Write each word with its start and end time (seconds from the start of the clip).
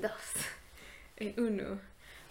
dos, 0.00 0.12
en 1.16 1.34
uno. 1.38 1.80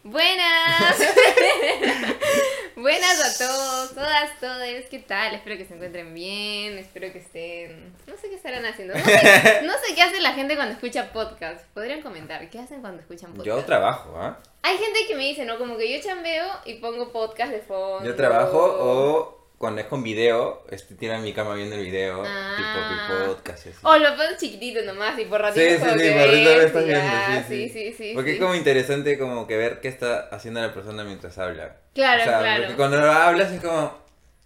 Buenas. 0.03 0.97
Buenas 2.77 3.19
a 3.19 3.45
todos, 3.45 3.93
todas, 3.93 4.39
todos. 4.39 4.85
¿Qué 4.89 4.99
tal? 4.99 5.35
Espero 5.35 5.57
que 5.57 5.65
se 5.65 5.73
encuentren 5.73 6.13
bien. 6.13 6.77
Espero 6.77 7.11
que 7.11 7.17
estén. 7.17 7.93
No 8.05 8.15
sé 8.15 8.29
qué 8.29 8.35
estarán 8.35 8.65
haciendo. 8.65 8.93
No 8.93 9.03
sé, 9.03 9.61
no 9.63 9.73
sé 9.73 9.95
qué 9.95 10.03
hace 10.03 10.21
la 10.21 10.33
gente 10.33 10.55
cuando 10.55 10.75
escucha 10.75 11.11
podcast. 11.11 11.65
Podrían 11.73 12.01
comentar. 12.01 12.49
¿Qué 12.49 12.59
hacen 12.59 12.79
cuando 12.79 13.01
escuchan 13.01 13.31
podcast? 13.31 13.47
Yo 13.47 13.65
trabajo, 13.65 14.13
¿ah? 14.17 14.39
Hay 14.61 14.77
gente 14.77 14.99
que 15.07 15.15
me 15.15 15.23
dice, 15.23 15.43
¿no? 15.43 15.57
Como 15.57 15.75
que 15.75 15.91
yo 15.91 16.01
chambeo 16.01 16.45
y 16.63 16.75
pongo 16.75 17.11
podcast 17.11 17.51
de 17.51 17.59
fondo. 17.59 18.05
Yo 18.05 18.15
trabajo 18.15 18.59
o 18.59 19.36
cuando 19.57 19.81
es 19.81 19.87
con 19.87 20.03
video, 20.03 20.65
este, 20.69 20.93
tiran 20.95 21.23
mi 21.23 21.33
cama 21.33 21.55
viendo 21.55 21.75
el 21.75 21.83
video, 21.85 22.23
Ah. 22.25 22.55
tipo 22.57 23.25
mi 23.25 23.33
podcast. 23.33 23.67
así. 23.67 23.75
O 23.81 23.97
lo 23.97 24.15
pones 24.15 24.37
chiquitito 24.37 24.81
nomás 24.83 25.17
y 25.19 25.25
por 25.25 25.41
ratito 25.41 25.65
Sí, 25.65 25.71
sí, 25.77 25.89
sí, 25.91 25.97
que 25.97 26.11
por 26.11 26.21
ratito 26.27 26.55
lo 26.55 26.61
estás 26.61 26.85
viendo, 26.85 27.03
ya, 27.03 27.45
sí, 27.47 27.69
sí. 27.69 27.69
sí, 27.69 27.93
sí, 27.97 28.11
Porque 28.13 28.31
sí. 28.31 28.35
es 28.37 28.41
como 28.41 28.55
interesante 28.55 29.17
como 29.17 29.47
que 29.47 29.57
ver 29.57 29.79
qué 29.81 29.87
está 29.87 30.27
haciendo 30.31 30.61
la 30.61 30.73
persona 30.73 31.03
mientras 31.03 31.37
habla. 31.39 31.77
Claro, 31.95 32.21
o 32.21 32.25
sea, 32.25 32.39
claro. 32.39 32.61
Porque 32.63 32.75
cuando 32.77 32.97
hablas 33.11 33.51
es 33.51 33.61
como, 33.61 33.97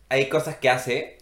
hay 0.09 0.29
cosas 0.29 0.55
que 0.57 0.69
hace 0.69 1.17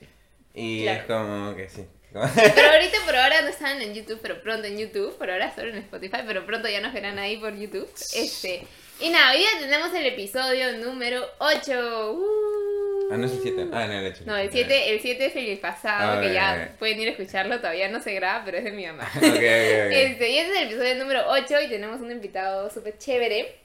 y 0.53 0.83
Claro. 0.83 0.99
es 0.99 1.05
como 1.07 1.55
que 1.55 1.69
sí. 1.69 1.85
Pero 2.11 2.23
ahorita 2.73 2.97
por 3.05 3.15
ahora 3.15 3.41
no 3.43 3.47
están 3.49 3.81
en 3.81 3.93
YouTube, 3.93 4.19
pero 4.21 4.41
pronto 4.41 4.67
en 4.67 4.77
YouTube, 4.77 5.15
por 5.17 5.29
ahora 5.31 5.53
solo 5.55 5.69
en 5.69 5.77
Spotify, 5.77 6.19
pero 6.27 6.45
pronto 6.45 6.67
ya 6.67 6.81
nos 6.81 6.93
verán 6.93 7.17
ahí 7.19 7.37
por 7.37 7.55
YouTube. 7.55 7.87
Este. 8.15 8.65
Y 8.99 9.09
nada, 9.09 9.31
hoy 9.31 9.37
día 9.39 9.49
tenemos 9.59 9.93
el 9.95 10.05
episodio 10.05 10.77
número 10.77 11.23
8. 11.39 12.19
Ah, 13.11 13.17
no 13.17 13.25
es 13.25 13.31
el 13.33 13.39
7. 13.41 13.67
Ah, 13.71 13.87
no, 13.87 13.93
el 13.93 14.11
8. 14.13 14.23
No, 14.25 14.37
el 14.37 14.51
7, 14.51 14.93
el 14.93 14.99
7 14.99 15.25
es 15.25 15.35
el 15.35 15.57
pasado, 15.59 16.19
Ah, 16.19 16.21
que 16.21 16.33
ya 16.33 16.75
pueden 16.79 16.99
ir 16.99 17.07
a 17.09 17.11
escucharlo, 17.11 17.57
todavía 17.57 17.89
no 17.89 18.01
se 18.01 18.13
graba, 18.13 18.43
pero 18.45 18.57
es 18.57 18.63
de 18.63 18.71
mi 18.71 18.85
mamá. 18.85 19.09
ok, 19.17 19.23
ok, 19.23 19.33
ok. 19.33 19.39
Este, 19.39 20.29
y 20.29 20.37
este 20.37 20.51
es 20.53 20.57
el 20.57 20.67
episodio 20.67 20.95
número 20.95 21.23
8 21.27 21.61
y 21.65 21.69
tenemos 21.69 22.01
un 22.01 22.11
invitado 22.11 22.69
súper 22.69 22.97
chévere. 22.97 23.55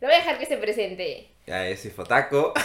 Lo 0.00 0.08
voy 0.08 0.14
a 0.14 0.18
dejar 0.18 0.38
que 0.38 0.46
se 0.46 0.56
presente. 0.56 1.28
Ya, 1.46 1.76
soy 1.76 1.90
Fotaco. 1.90 2.54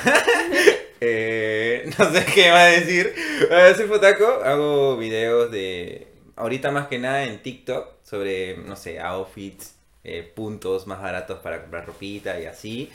Eh, 1.02 1.92
no 2.00 2.12
sé 2.12 2.26
qué 2.34 2.50
va 2.52 2.64
a 2.64 2.68
decir. 2.68 3.14
Eh, 3.52 3.74
soy 3.76 3.86
Fotaco, 3.86 4.42
hago 4.44 4.96
videos 4.96 5.52
de. 5.52 6.08
Ahorita 6.38 6.72
más 6.72 6.88
que 6.88 6.98
nada 6.98 7.26
en 7.26 7.44
TikTok 7.44 7.96
sobre, 8.02 8.56
no 8.58 8.78
sé, 8.78 9.00
outfits, 9.00 9.76
eh, 10.06 10.24
puntos 10.24 10.88
más 10.88 11.02
baratos 11.02 11.40
para 11.40 11.62
comprar 11.62 11.86
ropita 11.86 12.40
y 12.40 12.46
así. 12.46 12.92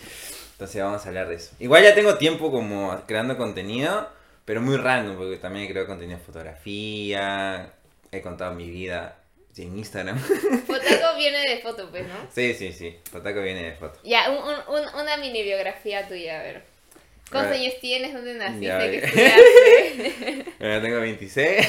Entonces 0.61 0.83
vamos 0.83 1.03
a 1.07 1.09
hablar 1.09 1.27
de 1.27 1.37
eso. 1.37 1.53
Igual 1.59 1.83
ya 1.83 1.95
tengo 1.95 2.17
tiempo 2.19 2.51
como 2.51 2.95
creando 3.07 3.39
contenido, 3.39 4.11
pero 4.45 4.61
muy 4.61 4.77
random, 4.77 5.17
porque 5.17 5.39
también 5.39 5.67
creo 5.69 5.87
contenido 5.87 6.19
de 6.19 6.25
fotografía. 6.25 7.73
He 8.13 8.21
contado 8.21 8.55
mi 8.55 8.69
vida 8.69 9.17
en 9.57 9.79
Instagram. 9.79 10.19
Fotaco 10.67 11.17
viene 11.17 11.49
de 11.49 11.59
foto, 11.63 11.89
pues, 11.91 12.07
¿no? 12.07 12.15
sí, 12.35 12.53
sí, 12.53 12.75
sí. 12.75 12.95
Fotaco 13.11 13.41
viene 13.41 13.63
de 13.71 13.73
foto. 13.73 13.99
Ya, 14.05 14.29
un- 14.29 14.37
un- 14.37 14.81
un- 14.85 15.01
una 15.01 15.17
mini 15.17 15.43
biografía 15.43 16.07
tuya, 16.07 16.41
a 16.41 16.43
ver. 16.43 16.63
¿Cuántos 17.31 17.57
años 17.57 17.73
tienes? 17.81 18.13
¿Dónde 18.13 18.35
naciste? 18.35 18.67
Ya, 18.67 18.79
¿Qué 18.81 18.97
estudiaste? 18.97 20.45
Ahora 20.61 20.83
tengo 20.83 21.01
26. 21.01 21.67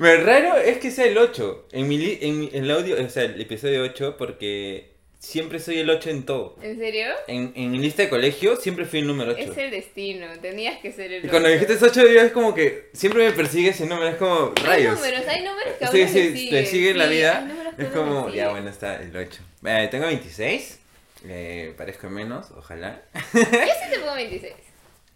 Pero 0.00 0.24
raro 0.24 0.56
es 0.56 0.78
que 0.78 0.90
sea 0.90 1.04
el 1.04 1.18
8. 1.18 1.66
En, 1.72 1.86
mi, 1.86 2.18
en 2.22 2.40
mi- 2.40 2.50
el 2.54 2.70
audio, 2.70 2.96
o 3.04 3.10
sea, 3.10 3.24
el 3.24 3.38
episodio 3.40 3.82
8, 3.82 4.16
porque 4.16 4.96
siempre 5.18 5.58
soy 5.58 5.78
el 5.80 5.90
8 5.90 6.10
en 6.10 6.24
todo. 6.24 6.56
¿En 6.62 6.78
serio? 6.78 7.06
En, 7.26 7.52
en 7.56 7.70
mi 7.70 7.78
lista 7.78 8.02
de 8.02 8.08
colegio 8.08 8.56
siempre 8.56 8.84
fui 8.84 9.00
el 9.00 9.06
número 9.06 9.32
8. 9.32 9.40
Es 9.52 9.58
el 9.58 9.70
destino, 9.70 10.26
tenías 10.40 10.78
que 10.80 10.92
ser 10.92 11.12
el 11.12 11.24
Y 11.24 11.28
cuando 11.28 11.48
dijiste 11.48 11.74
8, 11.74 11.92
yo 12.06 12.20
es 12.20 12.32
como 12.32 12.54
que 12.54 12.88
siempre 12.92 13.24
me 13.28 13.32
persigue 13.32 13.70
ese 13.70 13.86
número, 13.86 14.08
es 14.08 14.16
como 14.16 14.52
Hay 14.58 14.64
rayos. 14.66 14.94
números, 14.96 15.22
hay 15.26 15.42
números 15.44 15.72
que 15.78 15.84
a 15.84 15.90
Sí, 15.90 16.00
uno 16.02 16.08
sí, 16.10 16.14
te 16.22 16.36
siguen. 16.36 16.66
sigue 16.66 16.94
la 16.94 17.06
vida. 17.06 17.72
hay 17.78 17.84
Es 17.84 17.90
a 17.90 17.92
como, 17.92 18.28
ya 18.30 18.50
bueno, 18.50 18.68
está 18.70 19.00
el 19.02 19.16
8. 19.16 19.40
Eh, 19.66 19.88
tengo 19.90 20.06
26. 20.06 20.78
Eh, 21.26 21.74
parezco 21.76 22.08
menos, 22.08 22.46
ojalá. 22.56 23.02
Yo 23.14 23.40
sí 23.42 23.90
te 23.90 23.98
pongo 23.98 24.14
26. 24.14 24.52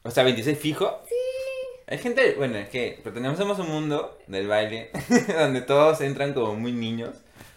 O 0.05 0.11
sea, 0.11 0.25
26 0.25 0.59
fijo. 0.59 1.01
Sí. 1.09 1.15
Hay 1.87 1.99
gente, 1.99 2.35
bueno, 2.37 2.59
es 2.59 2.69
que 2.71 2.99
pertenecemos 3.05 3.57
a 3.57 3.63
un 3.63 3.69
mundo 3.69 4.19
del 4.27 4.49
baile 4.49 4.91
donde 5.39 5.61
todos 5.61 6.01
entran 6.01 6.33
como 6.35 6.57
muy 6.57 6.73
niños, 6.73 7.11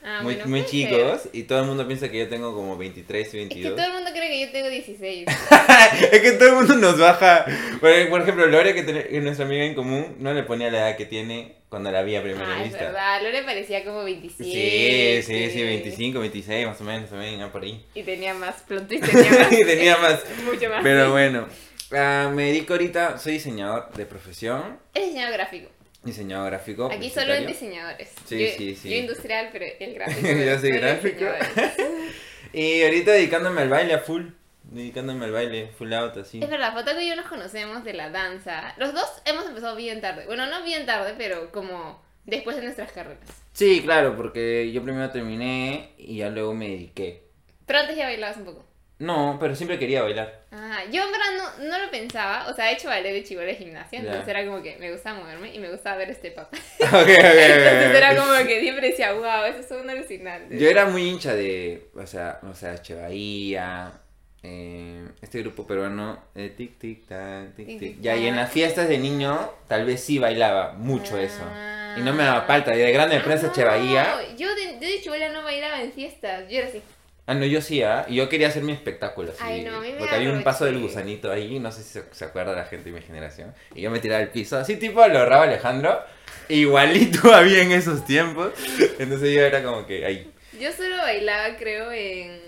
Ah, 0.07 0.19
muy, 0.21 0.35
bueno, 0.35 0.49
muy 0.49 0.59
puede 0.61 0.71
chicos, 0.71 1.21
ser. 1.23 1.31
y 1.33 1.43
todo 1.43 1.61
el 1.61 1.65
mundo 1.65 1.87
piensa 1.87 2.09
que 2.09 2.19
yo 2.19 2.27
tengo 2.29 2.53
como 2.53 2.77
23 2.77 3.21
y 3.21 3.25
Es 3.25 3.31
que 3.31 3.37
22. 3.39 3.75
todo 3.75 3.85
el 3.87 3.93
mundo 3.93 4.11
cree 4.13 4.29
que 4.29 4.45
yo 4.45 4.51
tengo 4.51 4.69
16. 4.69 5.27
es 6.11 6.21
que 6.21 6.31
todo 6.33 6.49
el 6.49 6.55
mundo 6.55 6.75
nos 6.75 6.99
baja. 6.99 7.45
Por, 7.81 8.09
por 8.09 8.21
ejemplo, 8.21 8.45
Lore, 8.45 8.73
que, 8.75 9.07
es 9.17 9.23
nuestra 9.23 9.45
amiga 9.45 9.63
en 9.65 9.73
común, 9.73 10.15
no 10.19 10.31
le 10.33 10.43
ponía 10.43 10.69
la 10.69 10.77
edad 10.89 10.97
que 10.97 11.05
tiene 11.05 11.55
cuando 11.69 11.91
la 11.91 12.03
vi 12.03 12.15
a 12.15 12.21
primera 12.21 12.47
Ah, 12.47 12.57
es 12.59 12.65
vista. 12.69 12.83
verdad, 12.85 13.21
Lore 13.23 13.41
parecía 13.43 13.83
como 13.83 14.03
27. 14.03 15.23
Sí, 15.23 15.33
sí, 15.33 15.49
sí, 15.51 15.63
25, 15.63 16.19
26, 16.19 16.67
más 16.67 16.79
o 16.79 16.83
menos, 16.83 17.09
también, 17.09 17.41
ah, 17.41 17.51
por 17.51 17.63
ahí. 17.63 17.83
Y 17.95 18.03
tenía 18.03 18.33
más 18.35 18.61
plot 18.61 18.87
twist, 18.87 19.03
tenía 19.03 19.31
más. 19.31 19.51
Y 19.51 19.63
tenía 19.65 19.97
más. 20.01 20.19
Mucho 20.45 20.69
más. 20.69 20.83
Pero 20.83 21.11
bueno, 21.11 21.47
ah, 21.93 22.31
me 22.31 22.43
dedico 22.45 22.73
ahorita, 22.73 23.17
soy 23.17 23.33
diseñador 23.33 23.91
de 23.93 24.05
profesión, 24.05 24.77
Eres 24.93 25.07
diseñador 25.09 25.33
gráfico. 25.33 25.69
Diseñador 26.05 26.51
gráfico. 26.51 26.89
Aquí 26.91 27.09
solo 27.09 27.33
en 27.33 27.47
diseñadores. 27.47 28.09
Sí, 28.25 28.39
yo, 28.39 28.47
sí, 28.57 28.75
sí. 28.75 28.89
Yo 28.89 28.95
industrial, 28.97 29.49
pero 29.51 29.65
el 29.79 29.93
gráfico. 29.95 30.27
Yo 30.27 30.59
soy 30.59 30.71
gráfico. 30.71 31.25
Y 32.53 32.83
ahorita 32.83 33.11
dedicándome 33.11 33.63
al 33.63 33.69
baile 33.69 33.95
a 33.95 33.99
full. 33.99 34.27
Dedicándome 34.63 35.25
al 35.25 35.31
baile, 35.33 35.67
full 35.77 35.91
out, 35.91 36.15
así. 36.15 36.41
Es 36.41 36.49
verdad, 36.49 36.73
Fotaco 36.73 37.01
y 37.01 37.09
yo 37.09 37.15
nos 37.17 37.27
conocemos 37.27 37.83
de 37.83 37.91
la 37.91 38.09
danza. 38.09 38.73
Los 38.77 38.93
dos 38.93 39.21
hemos 39.25 39.45
empezado 39.45 39.75
bien 39.75 39.99
tarde. 39.99 40.25
Bueno, 40.25 40.45
no 40.45 40.63
bien 40.63 40.85
tarde, 40.85 41.15
pero 41.17 41.51
como 41.51 42.01
después 42.23 42.55
de 42.55 42.63
nuestras 42.63 42.93
carreras. 42.93 43.27
Sí, 43.51 43.81
claro, 43.81 44.15
porque 44.15 44.71
yo 44.71 44.81
primero 44.83 45.11
terminé 45.11 45.91
y 45.97 46.17
ya 46.17 46.29
luego 46.29 46.53
me 46.53 46.69
dediqué. 46.69 47.23
Pero 47.65 47.79
antes 47.79 47.97
ya 47.97 48.05
bailabas 48.05 48.37
un 48.37 48.45
poco. 48.45 48.65
No, 48.97 49.37
pero 49.41 49.53
siempre 49.55 49.77
quería 49.77 50.03
bailar. 50.03 50.41
Ah, 50.53 50.79
yo 50.89 51.03
en 51.03 51.11
verdad 51.11 51.25
no, 51.59 51.65
no 51.65 51.79
lo 51.83 51.91
pensaba. 51.91 52.47
O 52.49 52.53
sea, 52.53 52.71
he 52.71 52.75
hecho 52.75 52.87
ballet 52.87 53.11
de 53.11 53.23
chivola 53.25 53.47
de 53.47 53.55
gimnasia. 53.55 53.99
Ya. 53.99 54.05
Entonces 54.05 54.27
era 54.29 54.45
como 54.45 54.63
que 54.63 54.77
me 54.77 54.89
gustaba 54.91 55.19
moverme 55.19 55.53
y 55.53 55.59
me 55.59 55.69
gustaba 55.69 55.97
ver 55.97 56.11
este 56.11 56.31
papá. 56.31 56.55
ok, 56.79 56.91
ok, 56.91 56.93
ok, 56.93 57.09
Entonces 57.09 57.95
era 57.95 58.15
como 58.15 58.33
que 58.47 58.61
siempre 58.61 58.87
decía, 58.89 59.11
wow, 59.11 59.43
eso 59.49 59.59
es 59.59 59.71
un 59.83 59.89
alucinante. 59.89 60.57
Yo 60.57 60.69
era 60.69 60.85
muy 60.85 61.09
hincha 61.09 61.33
de, 61.33 61.89
o 61.93 62.07
sea, 62.07 62.39
o 62.49 62.53
sea, 62.53 62.81
Che 62.81 62.95
Bahía, 62.95 63.91
eh, 64.43 65.05
este 65.21 65.39
grupo 65.41 65.67
peruano, 65.67 66.23
eh, 66.33 66.53
tic, 66.55 66.79
tic, 66.79 67.05
tac, 67.05 67.53
tic, 67.55 67.77
Tic, 67.79 67.99
Ya, 67.99 68.15
y 68.15 68.27
en 68.27 68.37
las 68.37 68.49
fiestas 68.49 68.87
de 68.87 68.97
niño, 68.97 69.51
tal 69.67 69.83
vez 69.85 70.01
sí 70.01 70.19
bailaba 70.19 70.71
mucho 70.73 71.17
eso. 71.17 71.43
Y 71.97 72.01
no 72.01 72.13
me 72.13 72.23
Ah. 72.23 72.27
daba 72.27 72.41
falta, 72.43 72.73
y 72.73 72.79
de 72.79 72.91
grande 72.93 73.15
me 73.15 73.21
Ah, 73.21 73.25
prensa 73.25 73.47
no, 73.47 73.53
Che 73.53 73.63
Bahía. 73.65 74.35
Yo 74.37 74.53
de, 74.55 74.73
yo 74.79 74.87
de 74.87 75.01
chivola 75.01 75.29
no 75.33 75.43
bailaba 75.43 75.81
en 75.81 75.91
fiestas. 75.91 76.43
Yo 76.49 76.59
era 76.59 76.67
así. 76.67 76.81
Ah, 77.27 77.33
no, 77.33 77.45
yo 77.45 77.59
sí, 77.59 77.81
¿ah? 77.81 78.05
Y 78.07 78.15
yo 78.15 78.29
quería 78.29 78.49
hacer 78.49 78.61
mi 78.61 78.71
espectáculo, 78.71 79.31
así. 79.31 79.41
Ay, 79.43 79.63
no, 79.63 79.77
a 79.77 79.79
mí 79.79 79.91
me 79.91 79.97
porque 79.97 80.13
había 80.13 80.31
un 80.31 80.43
paso 80.43 80.65
del 80.65 80.79
gusanito 80.79 81.31
ahí, 81.31 81.59
no 81.59 81.71
sé 81.71 81.81
si 81.81 81.89
se, 81.89 82.03
se 82.11 82.25
acuerda 82.25 82.55
la 82.55 82.65
gente 82.65 82.91
de 82.91 82.95
mi 82.95 83.01
generación. 83.01 83.53
Y 83.73 83.81
yo 83.81 83.89
me 83.89 83.99
tiraba 83.99 84.21
al 84.21 84.29
piso, 84.29 84.57
así 84.57 84.75
tipo 84.75 85.05
lo 85.07 85.25
Rabo 85.25 85.43
Alejandro. 85.43 86.03
Igualito 86.49 87.31
había 87.33 87.63
en 87.63 87.71
esos 87.71 88.05
tiempos. 88.05 88.51
Entonces 88.99 89.33
yo 89.33 89.41
era 89.41 89.63
como 89.63 89.87
que 89.87 90.05
ahí. 90.05 90.31
Yo 90.59 90.71
solo 90.71 90.97
bailaba, 90.97 91.57
creo, 91.57 91.91
en, 91.91 92.39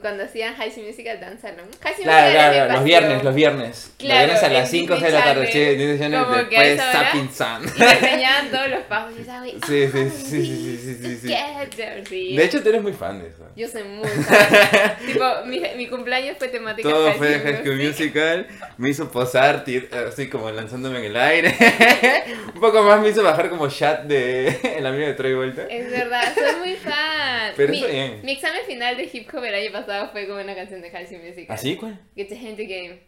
cuando 0.00 0.24
hacían 0.24 0.54
High 0.54 0.70
School 0.70 0.86
Musical. 0.86 1.18
High 1.18 1.94
School 1.94 2.04
Claro, 2.04 2.26
Musical 2.26 2.54
era 2.54 2.64
claro, 2.66 2.72
los 2.74 2.84
viernes, 2.84 3.24
los 3.24 3.34
viernes. 3.34 3.90
Claro, 3.98 4.14
los 4.20 4.40
viernes 4.40 4.42
a 4.42 4.48
las 4.60 4.70
5 4.70 4.94
de 4.94 5.10
la 5.10 5.24
tarde, 5.24 5.46
sí, 5.52 5.58
después. 5.58 6.80
Sapping 6.92 7.30
Sun. 7.32 7.72
Y 7.76 7.82
enseñaban 7.82 8.50
todos 8.50 8.70
los 8.70 8.80
pasos. 8.84 9.12
Y 9.18 9.24
güey, 9.24 9.54
Sí, 9.66 9.88
sí, 9.88 9.98
"Ah, 9.98 10.10
sí, 10.14 10.46
sí, 10.46 10.46
sí, 10.46 10.78
sí, 10.78 10.94
sí, 11.02 11.18
sí. 11.22 11.28
together", 11.28 12.06
sí. 12.08 12.36
De 12.36 12.44
hecho, 12.44 12.62
tú 12.62 12.68
eres 12.68 12.82
muy 12.82 12.92
fan 12.92 13.20
de 13.20 13.28
eso. 13.28 13.48
Yo 13.56 13.68
soy 13.68 13.84
muy 13.84 14.08
fan. 14.08 14.96
tipo, 15.06 15.24
mi, 15.46 15.60
mi 15.76 15.86
cumpleaños 15.88 16.36
fue 16.38 16.48
temática 16.48 16.88
Todo 16.88 17.08
High 17.08 17.18
fue 17.18 17.40
High 17.40 17.62
School 17.62 17.76
Music. 17.76 17.94
Musical, 17.94 18.46
me 18.76 18.90
hizo 18.90 19.10
posar, 19.10 19.64
así 20.08 20.28
como 20.28 20.50
lanzándome 20.50 20.98
en 20.98 21.04
el 21.06 21.16
aire. 21.16 21.54
Un 22.54 22.60
poco 22.60 22.82
más 22.82 23.00
me 23.00 23.08
hizo 23.08 23.22
bajar 23.22 23.50
como 23.50 23.68
chat 23.68 24.04
de 24.04 24.58
el 24.76 24.86
amigo 24.86 25.06
de 25.06 25.14
Troy 25.14 25.34
Vuelta. 25.34 25.62
Es 25.68 25.90
verdad, 25.90 26.32
soy 26.34 26.56
muy 26.60 26.74
fan. 26.76 27.52
Pero 27.56 27.70
mi, 27.70 27.78
está 27.78 27.90
bien. 27.90 28.20
mi 28.22 28.32
examen 28.32 28.60
final 28.66 28.96
de 28.96 29.08
hip 29.12 29.28
hop 29.32 29.44
el 29.44 29.54
año 29.64 29.72
pasado 29.72 30.10
fue 30.12 30.26
con 30.26 30.38
una 30.38 30.54
canción 30.54 30.80
de 30.82 30.90
High 30.90 31.06
School 31.06 31.22
Musical. 31.22 31.54
¿Así? 31.54 31.76
¿Cuál? 31.76 31.98
Get 32.16 32.28
the 32.28 32.36
hand 32.36 32.56
game. 32.58 33.00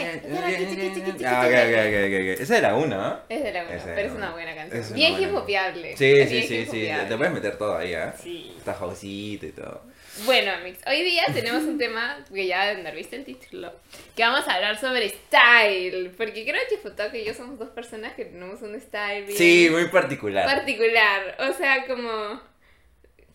Ah, 0.00 1.44
ok, 1.44 1.52
ok, 1.52 1.74
ok, 1.74 2.34
ok. 2.34 2.40
Esa 2.40 2.58
era 2.58 2.74
una, 2.76 2.96
¿no? 2.96 3.20
Es 3.28 3.42
de 3.42 3.52
la 3.52 3.62
buena, 3.64 3.76
Esa 3.76 3.84
pero 3.86 3.98
era 4.00 4.08
es 4.08 4.12
una 4.14 4.26
una. 4.26 4.32
buena 4.32 4.54
canción. 4.54 4.80
Es 4.80 4.86
una 4.88 4.96
Bien 4.96 5.12
buena. 5.12 5.28
hip 5.28 5.34
hopeable. 5.36 5.96
Sí, 5.96 6.26
sí, 6.26 6.42
sí, 6.42 6.66
sí. 6.70 6.88
Te 7.08 7.16
puedes 7.16 7.32
meter 7.32 7.56
todo 7.58 7.76
ahí, 7.76 7.94
¿ah? 7.94 8.14
Sí. 8.16 8.54
Está 8.56 8.74
Jausita 8.74 9.46
y 9.46 9.50
todo. 9.52 9.82
Bueno, 10.24 10.50
Mix, 10.64 10.78
hoy 10.86 11.02
día 11.04 11.22
tenemos 11.32 11.62
un 11.62 11.78
tema 11.78 12.24
que 12.32 12.46
ya 12.46 12.66
deben 12.66 12.84
haber 12.84 12.96
visto 12.98 13.14
el 13.14 13.24
título, 13.24 13.72
que 14.16 14.22
vamos 14.24 14.48
a 14.48 14.54
hablar 14.54 14.76
sobre 14.76 15.08
style, 15.10 16.10
porque 16.16 16.44
creo 16.44 16.60
que 16.68 16.76
Futoko 16.78 17.16
y 17.16 17.24
yo 17.24 17.34
somos 17.34 17.56
dos 17.56 17.68
personas 17.70 18.14
que 18.14 18.24
tenemos 18.24 18.60
un 18.62 18.80
style 18.80 19.26
bien 19.26 19.38
Sí, 19.38 19.68
muy 19.70 19.84
particular. 19.88 20.44
particular, 20.44 21.36
o 21.38 21.52
sea, 21.52 21.86
como 21.86 22.40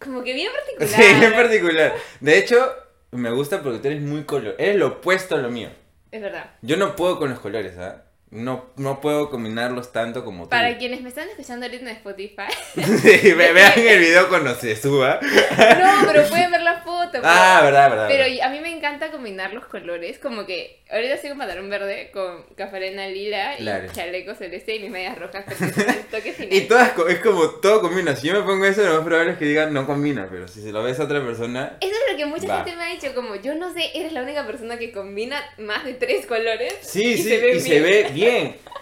como 0.03 0.23
que 0.23 0.33
bien 0.33 0.51
particular. 0.51 0.89
Sí, 1.13 1.19
bien 1.19 1.33
particular. 1.33 1.93
De 2.19 2.37
hecho, 2.37 2.75
me 3.11 3.31
gusta 3.31 3.61
porque 3.61 3.79
tú 3.79 3.87
eres 3.87 4.01
muy 4.01 4.23
color. 4.23 4.55
Eres 4.57 4.75
lo 4.77 4.87
opuesto 4.87 5.35
a 5.35 5.39
lo 5.39 5.49
mío. 5.49 5.69
Es 6.11 6.21
verdad. 6.21 6.51
Yo 6.61 6.77
no 6.77 6.95
puedo 6.95 7.17
con 7.17 7.29
los 7.29 7.39
colores, 7.39 7.77
¿ah? 7.77 8.02
No, 8.33 8.65
no 8.77 8.99
puedo 9.01 9.29
combinarlos 9.29 9.91
tanto 9.91 10.23
como 10.25 10.43
tú. 10.43 10.49
Para 10.49 10.77
quienes 10.77 11.01
me 11.01 11.09
están 11.09 11.29
escuchando 11.29 11.65
ahorita 11.65 11.83
en 11.89 11.95
Spotify. 11.95 12.43
Sí, 12.75 13.31
ve- 13.33 13.53
vean 13.53 13.73
el 13.79 13.99
video 13.99 14.27
cuando 14.29 14.53
se 14.55 14.75
suba. 14.75 15.19
no, 15.21 16.07
pero 16.11 16.27
pueden 16.27 16.51
ver 16.51 16.61
la 16.61 16.81
foto. 16.81 17.11
pues. 17.11 17.23
Ah, 17.25 17.61
verdad, 17.63 17.89
verdad. 17.89 18.07
Pero 18.09 18.23
verdad. 18.23 18.45
a 18.45 18.49
mí 18.49 18.59
me 18.59 18.75
encanta 18.75 19.11
combinar 19.11 19.53
los 19.53 19.65
colores, 19.65 20.17
como 20.19 20.45
que 20.45 20.81
ahorita 20.89 21.17
con 21.29 21.37
pantalón 21.37 21.69
verde, 21.69 22.11
con 22.13 22.43
cafarena 22.55 23.07
lila 23.07 23.55
y 23.59 23.65
chaleco 23.93 24.35
celeste 24.35 24.75
y 24.75 24.79
mis 24.79 24.91
medias 24.91 25.17
rojas, 25.17 25.45
toque 26.11 26.33
final. 26.33 26.53
Y 26.53 26.61
todas, 26.61 26.91
es 27.09 27.19
como 27.19 27.49
todo 27.61 27.81
combina. 27.81 28.15
Si 28.15 28.27
yo 28.27 28.33
me 28.33 28.41
pongo 28.41 28.65
eso, 28.65 28.83
lo 28.83 28.95
más 28.95 29.03
probable 29.05 29.31
es 29.33 29.37
que 29.37 29.45
digan 29.45 29.73
no 29.73 29.85
combina. 29.85 30.27
Pero 30.29 30.47
si 30.47 30.61
se 30.61 30.71
lo 30.71 30.83
ves 30.83 30.99
a 30.99 31.03
otra 31.03 31.23
persona, 31.23 31.77
Eso 31.81 31.91
es 31.93 32.11
lo 32.11 32.17
que 32.17 32.25
mucha 32.25 32.47
Va. 32.47 32.63
gente 32.63 32.75
me 32.75 32.83
ha 32.83 32.87
dicho, 32.93 33.13
como 33.15 33.35
yo 33.35 33.55
no 33.55 33.73
sé, 33.73 33.91
eres 33.95 34.13
la 34.13 34.21
única 34.23 34.45
persona 34.45 34.77
que 34.77 34.91
combina 34.91 35.41
más 35.57 35.85
de 35.85 35.93
tres 35.93 36.25
colores. 36.25 36.73
sí, 36.81 37.03
y 37.13 37.17
sí, 37.17 37.23
se 37.29 37.37
ve 37.39 37.55
y 37.55 37.59
se 37.59 37.79
ve 37.79 38.07
bien. 38.13 38.22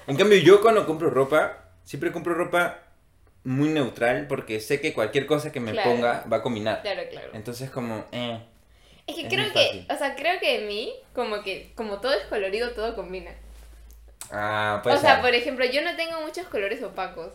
En 0.08 0.18
cambio, 0.18 0.38
yo 0.40 0.62
cuando 0.62 0.86
compro 0.86 1.10
ropa, 1.10 1.58
siempre 1.84 2.12
compro 2.12 2.34
ropa 2.34 2.80
muy 3.44 3.70
neutral 3.70 4.28
porque 4.28 4.60
sé 4.60 4.80
que 4.82 4.94
cualquier 4.94 5.26
cosa 5.26 5.52
que 5.52 5.60
me 5.60 5.72
Claro. 5.72 5.90
ponga 5.92 6.24
va 6.32 6.38
a 6.38 6.42
combinar. 6.42 6.82
Claro, 6.82 7.02
claro. 7.10 7.30
Entonces, 7.34 7.70
como, 7.70 8.06
eh. 8.12 8.40
Es 9.08 9.16
que 9.16 9.22
es 9.24 9.28
creo 9.34 9.52
que, 9.52 9.86
o 9.92 9.98
sea, 9.98 10.16
creo 10.16 10.40
que 10.40 10.60
en 10.60 10.68
mí, 10.68 10.94
como 11.14 11.42
que, 11.44 11.72
como 11.76 12.00
todo 12.00 12.14
es 12.14 12.24
colorido, 12.26 12.72
todo 12.72 12.96
combina. 12.96 13.32
Ah, 14.32 14.80
pues. 14.84 14.96
o 14.96 15.00
sea, 15.00 15.22
por 15.22 15.34
ejemplo, 15.34 15.66
yo 15.66 15.82
no 15.82 15.96
tengo 15.96 16.22
muchos 16.22 16.48
colores 16.48 16.82
opacos. 16.84 17.32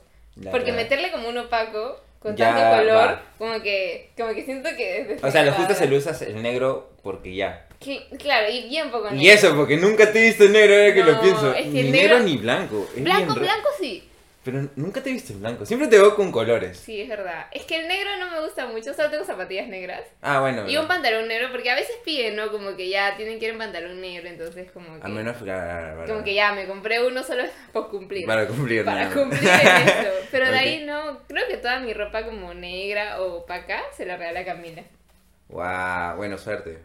porque 0.51 0.73
meterle 0.73 1.11
como 1.11 1.29
un 1.29 1.39
opaco 1.39 2.01
con 2.21 2.37
Ya, 2.37 2.55
tanto 2.55 2.77
color, 2.79 3.09
va. 3.09 3.23
como 3.39 3.63
que, 3.63 4.11
como 4.17 4.35
que 4.35 4.45
siento 4.45 4.69
que 4.77 5.17
O 5.23 5.31
sea, 5.31 5.43
lo 5.45 5.53
justo 5.53 5.75
se 5.75 5.87
lo 5.87 5.97
usas 5.97 6.21
el 6.23 6.43
negro 6.43 6.91
porque 7.03 7.35
ya. 7.35 7.67
Cl- 7.87 8.19
Claro, 8.19 8.51
y 8.51 8.69
bien 8.69 8.91
poco 8.91 9.09
Y 9.11 9.17
negro. 9.19 9.33
eso, 9.35 9.57
porque 9.57 9.77
nunca 9.77 10.11
te 10.13 10.19
he 10.19 10.23
visto 10.29 10.45
negro 10.49 10.75
ahora 10.75 10.95
que 10.95 11.05
lo 11.05 11.21
pienso. 11.21 11.55
es 11.55 11.63
que 11.63 11.69
ni 11.71 11.91
negro 11.91 12.19
negro- 12.19 12.25
ni 12.25 12.37
blanco. 12.37 12.89
Es 12.97 13.03
Blanco, 13.05 13.35
blanco 13.35 13.69
sí. 13.81 14.09
Pero 14.45 14.69
nunca 14.77 15.03
te 15.03 15.11
he 15.11 15.13
visto 15.13 15.33
en 15.33 15.41
blanco. 15.41 15.67
Siempre 15.67 15.89
te 15.89 15.99
veo 15.99 16.15
con 16.15 16.31
colores. 16.31 16.79
Sí, 16.79 17.01
es 17.01 17.09
verdad. 17.09 17.47
Es 17.51 17.65
que 17.65 17.79
el 17.81 17.89
negro 17.89 18.11
no 18.21 18.31
me 18.31 18.41
gusta 18.41 18.65
mucho, 18.67 18.95
solo 18.95 19.11
tengo 19.11 19.25
zapatillas 19.25 19.67
negras. 19.67 20.03
Ah, 20.23 20.39
bueno. 20.39 20.69
Y 20.71 20.77
un 20.77 20.87
pantalón 20.87 21.27
negro, 21.27 21.49
porque 21.51 21.69
a 21.69 21.75
veces 21.75 21.97
piden, 22.05 22.37
¿no? 22.37 22.53
Como 22.53 22.77
que 22.77 22.89
ya 22.89 23.17
tienen 23.17 23.41
que 23.41 23.47
ir 23.47 23.51
en 23.51 23.59
pantalón 23.59 24.01
negro, 24.01 24.29
entonces 24.29 24.71
como 24.71 25.01
que... 25.01 25.05
A 25.05 25.09
menos 25.09 25.37
que. 25.43 25.51
ah, 25.51 25.95
bueno, 25.97 26.13
Como 26.13 26.25
que 26.25 26.35
ya 26.35 26.53
me 26.53 26.65
compré 26.67 27.05
uno 27.05 27.25
solo 27.25 27.43
por 27.73 27.89
cumplir. 27.91 28.25
Para 28.25 28.47
cumplir. 28.47 28.85
Para 28.85 29.07
nada. 29.07 29.15
cumplir 29.17 29.43
eso. 29.51 30.11
Pero 30.31 30.47
de 30.49 30.57
ahí 30.59 30.85
no, 30.87 31.19
creo 31.27 31.49
que 31.49 31.57
toda 31.57 31.81
mi 31.81 31.93
ropa 31.93 32.25
como 32.25 32.55
negra 32.55 33.21
o 33.21 33.39
opaca 33.39 33.83
se 33.97 34.07
la 34.07 34.17
regala 34.17 34.45
Camila. 34.45 34.85
Wow, 35.49 36.17
bueno, 36.19 36.39
suerte. 36.39 36.79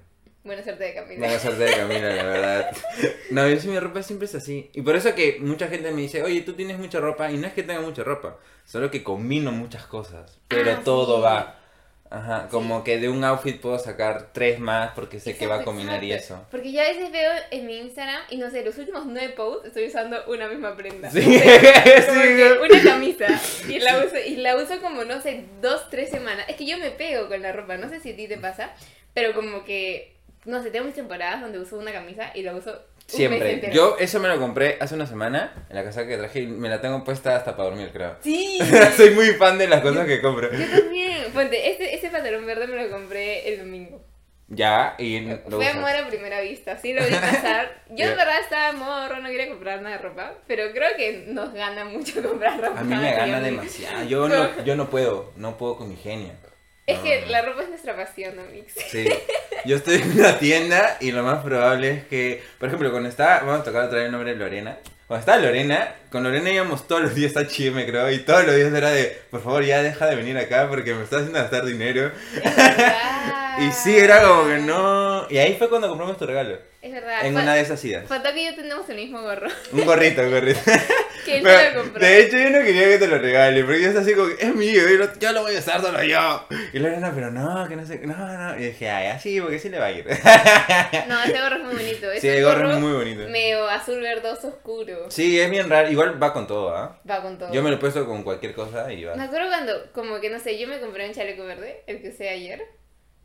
Buena 0.43 0.63
suerte 0.63 0.83
de 0.85 0.93
Camila. 0.95 1.19
Buena 1.19 1.39
suerte 1.39 1.63
de 1.63 1.71
Camila, 1.75 2.09
la 2.15 2.23
verdad. 2.23 2.77
No, 3.31 3.47
yo 3.47 3.59
sí, 3.59 3.67
mi 3.69 3.79
ropa 3.79 4.01
siempre 4.03 4.25
es 4.25 4.35
así. 4.35 4.69
Y 4.73 4.81
por 4.81 4.95
eso 4.95 5.13
que 5.15 5.37
mucha 5.39 5.67
gente 5.67 5.91
me 5.91 6.01
dice, 6.01 6.21
oye, 6.23 6.41
tú 6.41 6.53
tienes 6.53 6.77
mucha 6.79 6.99
ropa. 6.99 7.31
Y 7.31 7.37
no 7.37 7.47
es 7.47 7.53
que 7.53 7.63
tenga 7.63 7.81
mucha 7.81 8.03
ropa, 8.03 8.37
solo 8.65 8.89
que 8.91 9.03
combino 9.03 9.51
muchas 9.51 9.85
cosas. 9.85 10.39
Pero 10.47 10.71
Ah, 10.71 10.81
todo 10.83 11.17
sí. 11.17 11.21
va. 11.21 11.57
Ajá, 12.09 12.49
como 12.51 12.83
que 12.83 12.97
de 12.99 13.07
un 13.07 13.23
outfit 13.23 13.61
puedo 13.61 13.79
sacar 13.79 14.33
tres 14.33 14.59
más 14.59 14.91
porque 14.95 15.21
sé 15.21 15.37
que 15.37 15.47
va 15.47 15.53
a 15.53 15.57
Exacto, 15.59 15.71
combinar 15.71 16.03
y 16.03 16.11
exacto. 16.11 16.43
eso. 16.43 16.47
Porque 16.51 16.73
yo 16.73 16.81
a 16.81 16.83
veces 16.83 17.09
veo 17.09 17.31
en 17.51 17.65
mi 17.65 17.77
Instagram 17.77 18.21
y 18.29 18.35
no 18.35 18.49
sé, 18.49 18.65
los 18.65 18.77
últimos 18.79 19.05
nueve 19.05 19.29
posts 19.29 19.67
estoy 19.67 19.85
usando 19.87 20.17
una 20.27 20.49
misma 20.49 20.75
prenda. 20.75 21.09
Sí, 21.09 21.21
No 21.25 21.31
sé, 21.39 22.05
como 22.07 22.21
sí, 22.21 22.35
que 22.35 22.57
una 22.61 22.83
camisa. 22.83 23.27
Y 23.69 23.79
la, 23.79 23.99
uso, 24.03 24.15
y 24.27 24.35
la 24.35 24.57
uso 24.57 24.81
como, 24.81 25.05
no 25.05 25.21
sé, 25.21 25.45
dos, 25.61 25.89
tres 25.89 26.09
semanas. 26.09 26.45
Es 26.49 26.57
que 26.57 26.65
yo 26.65 26.77
me 26.79 26.91
pego 26.91 27.29
con 27.29 27.41
la 27.41 27.53
ropa, 27.53 27.77
no 27.77 27.87
sé 27.87 28.01
si 28.01 28.11
a 28.11 28.15
ti 28.17 28.27
te 28.27 28.37
pasa, 28.37 28.73
pero 29.13 29.33
como 29.33 29.63
que, 29.63 30.17
no 30.45 30.61
sé, 30.63 30.71
tengo 30.71 30.85
mis 30.85 30.95
temporadas 30.95 31.41
donde 31.41 31.59
uso 31.59 31.77
una 31.77 31.91
camisa 31.91 32.31
y 32.33 32.43
la 32.43 32.55
uso 32.55 32.79
Siempre. 33.07 33.71
Yo 33.73 33.97
eso 33.99 34.19
me 34.19 34.29
lo 34.29 34.39
compré 34.39 34.77
hace 34.79 34.95
una 34.95 35.05
semana 35.05 35.53
en 35.69 35.75
la 35.75 35.83
casa 35.83 36.07
que 36.07 36.17
traje 36.17 36.41
y 36.41 36.47
me 36.47 36.69
la 36.69 36.79
tengo 36.79 37.03
puesta 37.03 37.35
hasta 37.35 37.57
para 37.57 37.69
dormir, 37.69 37.89
creo. 37.91 38.15
Sí. 38.21 38.57
Soy 38.95 39.09
muy 39.11 39.31
fan 39.31 39.57
de 39.57 39.67
las 39.67 39.81
cosas 39.81 40.07
que 40.07 40.21
compro. 40.21 40.49
Yo 40.51 40.65
también. 40.65 41.31
Ponte, 41.33 41.71
este, 41.71 41.93
este 41.93 42.09
pantalón 42.09 42.45
verde 42.45 42.67
me 42.67 42.81
lo 42.81 42.89
compré 42.89 43.53
el 43.53 43.59
domingo. 43.59 44.01
Ya, 44.47 44.95
y 44.97 45.21
lo 45.21 45.37
Fue 45.49 45.59
usas. 45.59 45.75
amor 45.77 45.89
a 45.91 46.07
primera 46.07 46.41
vista, 46.41 46.77
sí 46.77 46.93
lo 46.93 47.05
vi 47.05 47.13
pasar. 47.13 47.83
Yo 47.89 48.07
de 48.09 48.15
verdad 48.15 48.39
estaba 48.41 48.73
morro, 48.73 49.21
no 49.21 49.29
quería 49.29 49.47
comprar 49.47 49.81
nada 49.81 49.95
de 49.95 50.01
ropa, 50.01 50.33
pero 50.45 50.71
creo 50.73 50.89
que 50.97 51.25
nos 51.27 51.53
gana 51.53 51.85
mucho 51.85 52.21
comprar 52.27 52.59
ropa. 52.59 52.81
A 52.81 52.83
mí 52.83 52.95
me 52.95 53.13
gana 53.13 53.39
demasiado. 53.39 54.03
Yo 54.05 54.27
no, 54.27 54.63
yo 54.63 54.75
no 54.75 54.89
puedo, 54.89 55.31
no 55.37 55.57
puedo 55.57 55.77
con 55.77 55.89
mi 55.89 55.95
genio. 55.95 56.33
Es 56.87 56.97
No, 56.97 57.03
que 57.03 57.21
no. 57.21 57.27
la 57.27 57.41
ropa 57.43 57.63
es 57.63 57.69
nuestra 57.69 57.95
pasión, 57.95 58.39
Amix. 58.39 58.73
Sí, 58.89 59.07
yo 59.65 59.77
estoy 59.77 59.95
en 60.01 60.19
una 60.19 60.37
tienda 60.39 60.97
y 60.99 61.11
lo 61.11 61.23
más 61.23 61.43
probable 61.43 61.91
es 61.91 62.03
que, 62.05 62.41
por 62.59 62.67
ejemplo, 62.69 62.91
cuando 62.91 63.07
estaba, 63.09 63.39
vamos 63.39 63.61
a 63.61 63.63
tocar 63.63 63.83
otra 63.83 63.97
vez 63.99 64.05
el 64.07 64.11
nombre 64.11 64.31
de 64.31 64.37
Lorena. 64.37 64.77
Cuando 65.07 65.19
estaba 65.21 65.37
Lorena, 65.39 65.93
con 66.09 66.23
Lorena 66.23 66.49
íbamos 66.51 66.87
todos 66.87 67.01
los 67.01 67.13
días 67.15 67.35
a 67.37 67.41
H&M, 67.41 67.85
creo, 67.85 68.09
y 68.11 68.19
todos 68.19 68.45
los 68.45 68.55
días 68.55 68.73
era 68.73 68.91
de, 68.91 69.19
por 69.29 69.43
favor, 69.43 69.63
ya 69.63 69.83
deja 69.83 70.05
de 70.07 70.15
venir 70.15 70.37
acá 70.37 70.67
porque 70.69 70.93
me 70.95 71.03
estás 71.03 71.19
haciendo 71.19 71.39
gastar 71.39 71.65
dinero. 71.65 72.11
Es 72.33 72.43
verdad. 73.57 73.67
Y 73.67 73.71
sí, 73.71 73.97
era 73.97 74.21
como 74.21 74.47
que 74.47 74.57
no. 74.57 75.27
Y 75.29 75.37
ahí 75.37 75.55
fue 75.57 75.69
cuando 75.69 75.87
compramos 75.89 76.17
tu 76.17 76.25
regalo, 76.25 76.57
Es 76.81 76.91
verdad. 76.91 77.25
en 77.25 77.35
una 77.35 77.53
de 77.55 77.61
esas 77.61 77.83
idas. 77.85 78.07
Faltó 78.07 78.33
que 78.33 78.45
yo 78.45 78.55
tenemos 78.55 78.87
el 78.89 78.95
mismo 78.95 79.21
gorro. 79.21 79.47
Un 79.71 79.85
gorrito, 79.85 80.21
un 80.21 80.31
gorrito. 80.31 80.59
Que 81.21 81.37
él 81.37 81.43
Pero, 81.43 81.75
lo 81.75 81.83
compró. 81.83 82.01
de 82.03 82.19
hecho, 82.19 82.35
yo 82.35 82.49
no 82.49 82.65
quería 82.65 82.81
que 82.85 82.97
te 82.97 83.07
lo 83.07 83.19
regale, 83.19 83.63
porque 83.63 83.79
yo 83.79 83.87
estaba 83.89 84.03
así 84.03 84.15
como, 84.15 84.29
que, 84.35 84.43
es 84.43 84.55
mío, 84.55 84.81
yo 84.89 84.97
lo, 84.97 85.19
yo 85.19 85.31
lo 85.33 85.43
voy 85.43 85.55
a 85.55 85.59
usar 85.59 85.79
solo 85.79 86.01
yo. 86.01 86.47
Y 86.73 86.79
Lorena, 86.79 87.11
pero 87.13 87.29
no, 87.29 87.69
que 87.69 87.75
no 87.75 87.85
sé, 87.85 87.99
no, 88.07 88.15
no. 88.17 88.57
Y 88.57 88.63
dije, 88.63 88.89
ay, 88.89 89.05
así, 89.09 89.39
porque 89.39 89.59
sí 89.59 89.69
le 89.69 89.77
va 89.77 89.85
a 89.85 89.91
ir. 89.91 90.03
No, 91.07 91.21
ese 91.23 91.39
gorro 91.39 91.57
es 91.57 91.63
muy 91.63 91.75
bonito. 91.75 92.11
Es 92.11 92.21
Sí, 92.21 92.27
un 92.27 92.33
el 92.33 92.43
gorro 92.43 92.71
es 92.71 92.79
muy 92.79 92.93
bonito. 92.93 93.29
medio 93.29 93.69
azul 93.69 94.01
verdoso 94.01 94.47
oscuro. 94.47 95.11
Sí, 95.11 95.39
es 95.39 95.51
bien 95.51 95.69
raro. 95.69 95.91
Igual 95.91 96.21
va 96.21 96.33
con 96.33 96.47
todo, 96.47 96.75
¿ah? 96.75 96.99
Va 97.07 97.21
con 97.21 97.37
todo. 97.37 97.53
Yo 97.53 97.61
me 97.61 97.69
lo 97.69 97.75
he 97.75 97.79
puesto 97.79 98.03
con 98.07 98.23
cualquier 98.23 98.55
cosa 98.55 98.91
y 98.91 98.97
Me 99.05 99.05
va. 99.15 99.23
acuerdo 99.23 99.47
cuando, 99.49 99.91
como 99.93 100.19
que 100.21 100.31
no 100.31 100.39
sé, 100.39 100.57
yo 100.57 100.67
me 100.67 100.79
compré 100.79 101.07
un 101.07 101.13
chaleco 101.13 101.43
verde, 101.45 101.83
el 101.85 102.01
que 102.01 102.09
usé 102.09 102.29
ayer. 102.29 102.63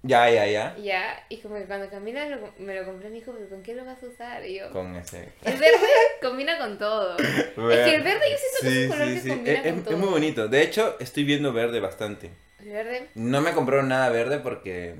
Ya, 0.02 0.30
ya, 0.30 0.46
ya. 0.46 0.76
Ya, 0.76 1.24
y 1.28 1.38
como 1.38 1.56
que 1.56 1.64
cuando 1.64 1.90
Camila 1.90 2.26
lo- 2.28 2.52
me 2.58 2.74
lo 2.78 2.84
compré, 2.84 3.08
me 3.08 3.16
dijo, 3.16 3.32
¿pero 3.32 3.48
con 3.48 3.62
qué 3.62 3.74
lo 3.74 3.84
vas 3.84 4.00
a 4.02 4.06
usar? 4.06 4.44
Y 4.46 4.58
yo, 4.58 4.70
Con 4.70 4.94
ese. 4.94 5.30
el 5.44 5.58
verde 5.58 5.78
combina 6.22 6.58
con 6.58 6.78
todo. 6.78 7.16
Es 7.18 7.54
que 7.56 7.94
el 7.96 8.02
verde 8.02 8.20
yo 8.30 8.36
siento 8.38 8.58
que 8.62 8.68
es 8.68 8.84
un 8.84 8.88
color 8.98 9.14
que 9.22 9.28
combina 9.28 9.52
Es, 9.58 9.62
con 9.62 9.78
es- 9.78 9.84
todo. 9.84 9.94
es 9.94 9.98
muy 10.00 10.08
bonito. 10.08 10.48
De 10.48 10.62
hecho, 10.62 10.96
estoy 11.00 11.24
viendo 11.24 11.52
verde 11.52 11.80
bastante. 11.80 12.30
El 12.60 12.70
verde, 12.70 13.08
No 13.14 13.40
me 13.40 13.52
compró 13.52 13.82
nada 13.82 14.08
verde 14.10 14.38
porque 14.38 14.94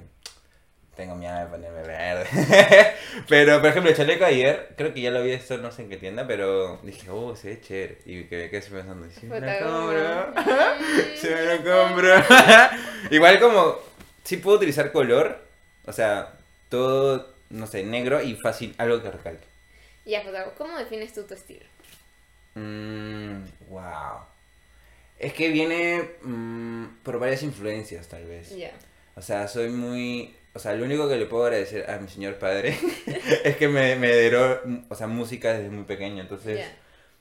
tengo 0.97 1.15
miedo 1.15 1.39
de 1.39 1.47
ponerme 1.47 1.83
verde. 1.83 2.27
pero, 3.29 3.61
por 3.61 3.69
ejemplo, 3.71 3.91
el 3.91 3.97
chaleco 3.97 4.25
ayer, 4.25 4.75
creo 4.77 4.93
que 4.95 5.03
ya 5.03 5.11
lo 5.11 5.19
había 5.19 5.35
visto 5.37 5.57
no 5.59 5.71
sé 5.71 5.83
en 5.83 5.91
qué 5.91 5.99
tienda, 5.99 6.27
pero 6.27 6.79
dije, 6.83 7.11
oh, 7.11 7.37
se 7.37 7.49
ve 7.51 7.61
chévere. 7.61 7.99
Y 8.07 8.25
que 8.25 8.37
me 8.37 8.51
quedé 8.51 8.61
pensando, 8.63 9.07
si 9.11 9.27
me 9.27 9.41
lo 9.41 9.47
compro, 9.47 10.33
mm, 10.35 11.17
si 11.17 11.29
me 11.29 11.43
lo 11.43 11.57
compro. 11.59 12.15
Igual 13.11 13.39
como, 13.41 13.79
sí 14.27 14.39
puedo 14.39 14.57
utilizar 14.57 14.91
color, 14.91 15.39
o 15.87 15.93
sea, 15.93 16.35
todo, 16.69 17.33
no 17.49 17.67
sé, 17.67 17.85
negro 17.85 18.21
y 18.21 18.35
fácil, 18.35 18.75
algo 18.77 19.01
que 19.01 19.11
recalque. 19.11 19.47
Ya, 20.05 20.23
pues, 20.23 20.35
¿cómo 20.59 20.77
defines 20.77 21.13
tú 21.13 21.23
tu 21.23 21.35
estilo? 21.35 21.65
Mmm, 22.55 23.37
wow. 23.69 24.19
Es 25.19 25.33
que 25.33 25.49
viene 25.51 26.11
mm, 26.23 27.03
por 27.05 27.21
varias 27.21 27.43
influencias, 27.45 28.09
tal 28.09 28.25
vez. 28.25 28.51
Ya. 28.51 28.73
O 29.15 29.23
sea, 29.23 29.47
soy 29.47 29.71
muy... 29.71 30.35
O 30.55 30.59
sea, 30.59 30.73
lo 30.75 30.85
único 30.85 31.09
que 31.09 31.17
le 31.17 31.27
puedo 31.27 31.45
agradecer 31.45 31.89
a 31.89 31.99
mi 31.99 32.09
señor 32.09 32.37
padre 32.37 32.77
es 33.45 33.57
que 33.57 33.69
me, 33.69 33.95
me 33.97 34.09
heredó, 34.09 34.61
o 34.89 34.95
sea, 34.95 35.07
música 35.07 35.53
desde 35.53 35.71
muy 35.71 35.85
pequeño. 35.85 36.23
Entonces, 36.23 36.67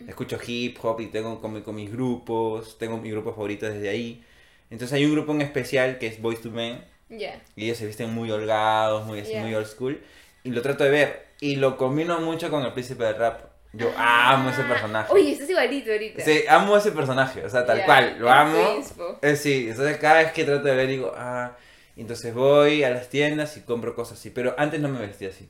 escucho 0.08 0.39
hip 0.46 0.77
hop 0.82 1.01
y 1.01 1.08
tengo 1.08 1.39
con, 1.39 1.62
con 1.62 1.75
mis 1.75 1.91
grupos, 1.91 2.77
tengo 2.80 2.98
mi 2.98 3.12
grupo 3.12 3.32
favorito 3.32 3.68
desde 3.68 3.89
ahí. 3.89 4.24
Entonces 4.72 4.94
hay 4.94 5.06
un 5.06 5.12
grupo 5.12 5.34
en 5.34 5.41
especial 5.41 6.00
que 6.00 6.08
es 6.08 6.22
Boys 6.22 6.41
to 6.41 6.50
Men 6.50 6.84
Ya. 7.10 7.42
y 7.56 7.66
ellos 7.66 7.78
se 7.78 7.86
visten 7.86 8.12
muy 8.14 8.32
holgados, 8.32 9.06
muy 9.06 9.22
Ya. 9.24 9.42
muy 9.42 9.54
old 9.54 9.68
school. 9.68 10.02
Y 10.44 10.50
lo 10.50 10.62
trato 10.62 10.84
de 10.84 10.90
ver 10.90 11.26
y 11.40 11.56
lo 11.58 11.78
combino 11.78 12.20
mucho 12.20 12.50
con 12.50 12.64
el 12.64 12.74
príncipe 12.74 13.04
del 13.04 13.16
rap. 13.18 13.42
Yo 13.74 13.92
amo 13.98 14.50
ese 14.50 14.64
personaje. 14.64 15.08
Ah. 15.10 15.14
Oye, 15.14 15.32
estás 15.34 15.50
igualito 15.50 15.92
ahorita. 15.92 16.24
Sí, 16.24 16.44
amo 16.48 16.78
ese 16.78 16.92
personaje, 16.94 17.44
o 17.44 17.50
sea, 17.50 17.66
tal 17.66 17.80
Ya, 17.80 17.86
cual, 17.86 18.16
lo 18.20 18.28
es 18.28 18.34
amo. 18.34 19.20
Eh, 19.22 19.36
sí, 19.36 19.68
entonces 19.70 19.98
cada 19.98 20.24
vez 20.24 20.32
que 20.32 20.46
trato 20.46 20.64
de 20.64 20.76
ver 20.76 20.88
digo, 20.88 21.12
ah, 21.18 21.58
entonces 21.98 22.34
voy 22.34 22.84
a 22.84 22.90
las 22.90 23.10
tiendas 23.10 23.58
y 23.58 23.62
compro 23.62 23.94
cosas 23.96 24.18
así, 24.20 24.30
pero 24.30 24.56
antes 24.58 24.80
no 24.80 24.88
me 24.88 25.00
vestía 25.00 25.30
así. 25.30 25.50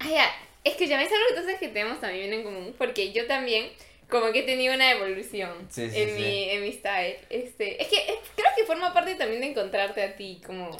Ah, 0.00 0.08
ya. 0.10 0.26
Escúchame, 0.64 1.04
esas 1.04 1.18
cosas 1.34 1.58
que 1.58 1.68
tenemos 1.68 2.00
también 2.00 2.32
en 2.32 2.42
común, 2.44 2.74
porque 2.76 3.12
yo 3.12 3.26
también 3.26 3.70
como 4.08 4.32
que 4.32 4.40
he 4.40 4.42
tenido 4.44 4.74
una 4.74 4.90
evolución 4.92 5.50
Sí, 5.68 5.90
sí, 5.90 6.00
en, 6.00 6.08
sí. 6.10 6.14
Mi, 6.22 6.50
en 6.50 6.62
mi 6.62 6.72
style. 6.72 7.16
Este, 7.30 7.80
es 7.82 7.88
que 7.88 7.96
es- 7.96 8.18
creo 8.34 8.48
que 8.56 8.64
forma 8.64 8.92
parte 8.94 9.14
también 9.16 9.40
de 9.40 9.48
encontrarte 9.48 10.02
a 10.02 10.16
ti, 10.16 10.40
como, 10.46 10.70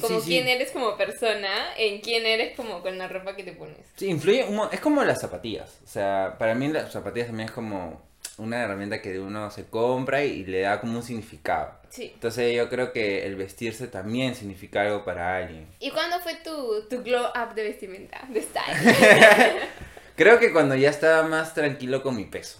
como 0.00 0.20
quién 0.20 0.48
eres 0.48 0.70
como 0.70 0.96
persona, 0.96 1.74
en 1.76 2.00
quién 2.00 2.26
eres 2.26 2.56
como 2.56 2.82
con 2.82 2.96
la 2.98 3.08
ropa 3.08 3.34
que 3.36 3.42
te 3.44 3.52
pones. 3.52 3.78
Sí, 3.96 4.06
influye, 4.08 4.44
un 4.44 4.60
es 4.72 4.80
como 4.80 5.02
las 5.04 5.20
zapatillas, 5.20 5.80
o 5.84 5.88
sea, 5.88 6.36
para 6.38 6.54
mí 6.54 6.68
las 6.68 6.92
zapatillas 6.92 7.28
también 7.28 7.48
es 7.48 7.54
como 7.54 8.04
una 8.38 8.62
herramienta 8.62 9.00
que 9.00 9.18
uno 9.18 9.50
se 9.50 9.64
compra 9.66 10.22
y 10.24 10.44
le 10.44 10.60
da 10.60 10.78
como 10.80 10.98
un 10.98 11.02
significado. 11.02 11.72
Sí. 11.88 12.10
Entonces 12.14 12.54
yo 12.54 12.68
creo 12.68 12.92
que 12.92 13.24
el 13.24 13.34
vestirse 13.36 13.88
también 13.88 14.34
significa 14.34 14.82
algo 14.82 15.04
para 15.04 15.36
alguien. 15.38 15.66
¿Y 15.80 15.90
cuándo 15.90 16.20
fue 16.20 16.34
tu, 16.36 16.82
tu 16.90 17.02
glow 17.02 17.24
up 17.34 17.54
de 17.54 17.62
vestimenta, 17.62 18.20
de 18.28 18.42
style? 18.42 18.76
Creo 20.16 20.38
que 20.38 20.52
cuando 20.52 20.74
ya 20.74 20.90
estaba 20.90 21.22
más 21.28 21.54
tranquilo 21.54 22.02
con 22.02 22.16
mi 22.16 22.24
peso. 22.24 22.58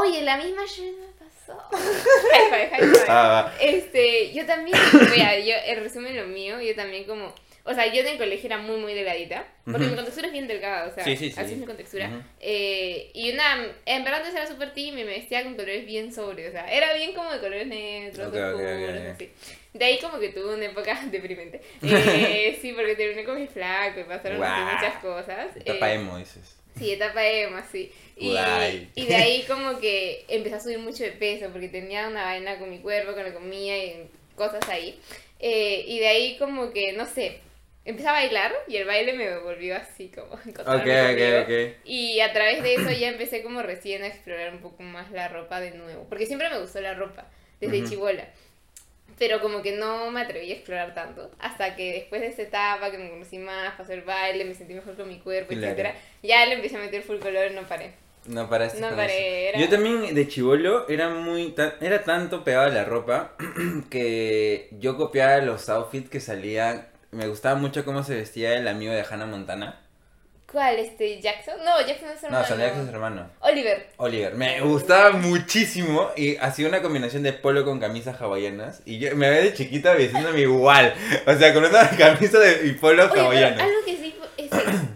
Oye, 0.00 0.22
la 0.22 0.36
misma 0.36 0.62
shit 0.66 0.94
me 0.98 1.06
pasó. 1.18 1.58
High 1.70 2.48
five, 2.50 2.70
high 2.70 2.80
five. 2.94 3.04
Ah. 3.08 3.52
Este, 3.60 4.32
yo 4.32 4.46
también, 4.46 4.76
vea, 5.14 5.38
yo, 5.38 5.54
en 5.66 5.82
resumen 5.82 6.16
lo 6.16 6.26
mío, 6.26 6.60
yo 6.60 6.74
también 6.74 7.04
como, 7.04 7.34
o 7.64 7.74
sea, 7.74 7.86
yo 7.92 8.00
en 8.00 8.08
el 8.08 8.18
colegio 8.18 8.46
era 8.46 8.58
muy, 8.58 8.76
muy 8.78 8.94
delgadita, 8.94 9.44
porque 9.64 9.86
mi 9.86 9.94
contextura 9.94 10.26
es 10.28 10.32
bien 10.32 10.48
delgada, 10.48 10.88
o 10.88 10.94
sea, 10.94 11.04
Sí, 11.04 11.16
sí, 11.16 11.30
sí. 11.30 11.38
así 11.38 11.52
es 11.54 11.58
mi 11.58 11.66
contextura. 11.66 12.10
Eh, 12.40 13.10
y 13.14 13.32
una, 13.32 13.66
en 13.86 14.04
verdad 14.04 14.20
antes 14.20 14.34
era 14.34 14.46
súper 14.46 14.72
tímida 14.72 15.02
y 15.02 15.04
me 15.04 15.12
vestía 15.12 15.42
con 15.42 15.54
colores 15.54 15.84
bien 15.86 16.12
sobrios, 16.12 16.48
o 16.50 16.52
sea, 16.52 16.72
era 16.72 16.94
bien 16.94 17.12
como 17.12 17.30
de 17.32 17.38
colores 17.40 17.66
neutros, 17.66 18.28
Ok, 18.28 18.34
ok, 18.34 18.40
ok, 18.40 18.60
oscuros, 18.60 19.00
ok. 19.00 19.10
así. 19.14 19.30
De 19.74 19.84
ahí 19.86 19.98
como 20.00 20.18
que 20.18 20.28
tuve 20.30 20.54
una 20.54 20.64
época 20.66 21.00
deprimente. 21.10 21.60
Eh, 21.82 22.58
sí, 22.60 22.72
porque 22.72 22.94
terminé 22.96 23.24
con 23.24 23.38
mi 23.40 23.46
flaco 23.46 24.00
y 24.00 24.04
pasaron 24.04 24.38
muchas 24.38 24.94
cosas. 25.02 25.56
Etapa 25.56 25.90
Eh, 25.90 25.94
emo, 25.94 26.18
dices. 26.18 26.56
Sí, 26.78 26.92
etapa 26.92 27.26
emo, 27.26 27.58
sí. 27.70 27.92
Y, 28.16 28.36
y 28.94 29.06
de 29.06 29.16
ahí 29.16 29.44
como 29.46 29.78
que 29.78 30.24
empecé 30.28 30.56
a 30.56 30.60
subir 30.60 30.78
mucho 30.78 31.02
de 31.04 31.12
peso 31.12 31.48
porque 31.50 31.68
tenía 31.68 32.08
una 32.08 32.24
vaina 32.24 32.58
con 32.58 32.70
mi 32.70 32.78
cuerpo, 32.78 33.12
con 33.14 33.24
la 33.24 33.34
comida 33.34 33.76
y 33.76 34.08
cosas 34.36 34.68
ahí. 34.68 34.98
Eh, 35.38 35.84
y 35.88 35.98
de 35.98 36.08
ahí 36.08 36.36
como 36.38 36.72
que, 36.72 36.92
no 36.92 37.06
sé, 37.06 37.40
empecé 37.84 38.08
a 38.08 38.12
bailar 38.12 38.52
y 38.68 38.76
el 38.76 38.86
baile 38.86 39.12
me 39.14 39.38
volvió 39.40 39.76
así 39.76 40.08
como... 40.08 40.34
Ok, 40.34 40.46
encontrarme 40.46 40.98
conmigo. 40.98 41.40
ok, 41.40 41.44
ok. 41.44 41.76
Y 41.84 42.20
a 42.20 42.32
través 42.32 42.62
de 42.62 42.74
eso 42.76 42.90
ya 42.92 43.08
empecé 43.08 43.42
como 43.42 43.62
recién 43.62 44.02
a 44.02 44.06
explorar 44.06 44.52
un 44.52 44.60
poco 44.60 44.82
más 44.82 45.10
la 45.10 45.28
ropa 45.28 45.60
de 45.60 45.72
nuevo. 45.72 46.06
Porque 46.08 46.26
siempre 46.26 46.48
me 46.50 46.60
gustó 46.60 46.80
la 46.80 46.94
ropa, 46.94 47.26
desde 47.60 47.80
Ujú. 47.80 47.88
chivola. 47.88 48.28
Pero 49.18 49.40
como 49.40 49.62
que 49.62 49.72
no 49.72 50.10
me 50.10 50.20
atreví 50.22 50.50
a 50.50 50.54
explorar 50.54 50.94
tanto. 50.94 51.30
Hasta 51.38 51.76
que 51.76 51.92
después 51.92 52.20
de 52.20 52.28
esa 52.28 52.42
etapa 52.42 52.90
que 52.90 52.98
me 52.98 53.10
conocí 53.10 53.38
más, 53.38 53.74
pasó 53.76 53.92
el 53.92 54.02
baile, 54.02 54.44
me 54.44 54.54
sentí 54.54 54.74
mejor 54.74 54.96
con 54.96 55.08
mi 55.08 55.18
cuerpo, 55.20 55.48
Claro. 55.50 55.66
etcétera 55.66 55.94
Ya 56.22 56.44
le 56.46 56.54
empecé 56.54 56.76
a 56.76 56.80
meter 56.80 57.02
full 57.02 57.18
color 57.18 57.50
y 57.50 57.54
no 57.54 57.62
paré. 57.62 57.92
No 58.26 58.48
paraste 58.48 58.80
No 58.80 58.94
paré, 58.94 59.48
era- 59.48 59.58
Yo 59.58 59.68
también 59.68 60.14
de 60.14 60.28
chivolo 60.28 60.88
era 60.88 61.08
muy 61.10 61.54
era 61.80 62.04
tanto 62.04 62.44
pegado 62.44 62.66
a 62.66 62.70
la 62.70 62.84
ropa 62.84 63.32
que 63.90 64.68
yo 64.78 64.96
copiaba 64.96 65.38
los 65.38 65.68
outfits 65.68 66.08
que 66.08 66.20
salían. 66.20 66.86
Me 67.10 67.26
gustaba 67.28 67.56
mucho 67.56 67.84
cómo 67.84 68.02
se 68.04 68.14
vestía 68.14 68.54
el 68.56 68.68
amigo 68.68 68.92
de 68.92 69.02
Hannah 69.08 69.26
Montana. 69.26 69.81
¿Cuál? 70.52 70.78
Este, 70.78 71.20
Jackson? 71.20 71.54
No, 71.64 71.80
Jackson 71.80 72.10
es 72.10 72.20
su 72.20 72.26
No, 72.26 72.38
hermano. 72.40 72.46
salía 72.46 72.72
con 72.74 72.84
su 72.86 72.92
hermano. 72.92 73.30
Oliver. 73.40 73.86
Oliver, 73.96 74.34
me 74.34 74.60
gustaba 74.60 75.12
muchísimo 75.12 76.10
y 76.16 76.36
hacía 76.36 76.68
una 76.68 76.82
combinación 76.82 77.22
de 77.22 77.32
polo 77.32 77.64
con 77.64 77.80
camisas 77.80 78.20
hawaianas 78.20 78.82
y 78.84 78.98
yo 78.98 79.16
me 79.16 79.30
veía 79.30 79.42
de 79.42 79.54
chiquita 79.54 79.94
vistiéndome 79.94 80.40
igual, 80.40 80.94
o 81.26 81.34
sea, 81.34 81.54
con 81.54 81.64
una 81.64 81.88
camisa 81.98 82.38
de, 82.38 82.66
y 82.66 82.72
polo 82.72 83.02
Oye, 83.04 83.10
pero 83.12 83.24
hawaiano. 83.26 83.62
algo 83.62 83.78
que 83.86 83.96
sí, 83.96 84.14
es, 84.36 84.50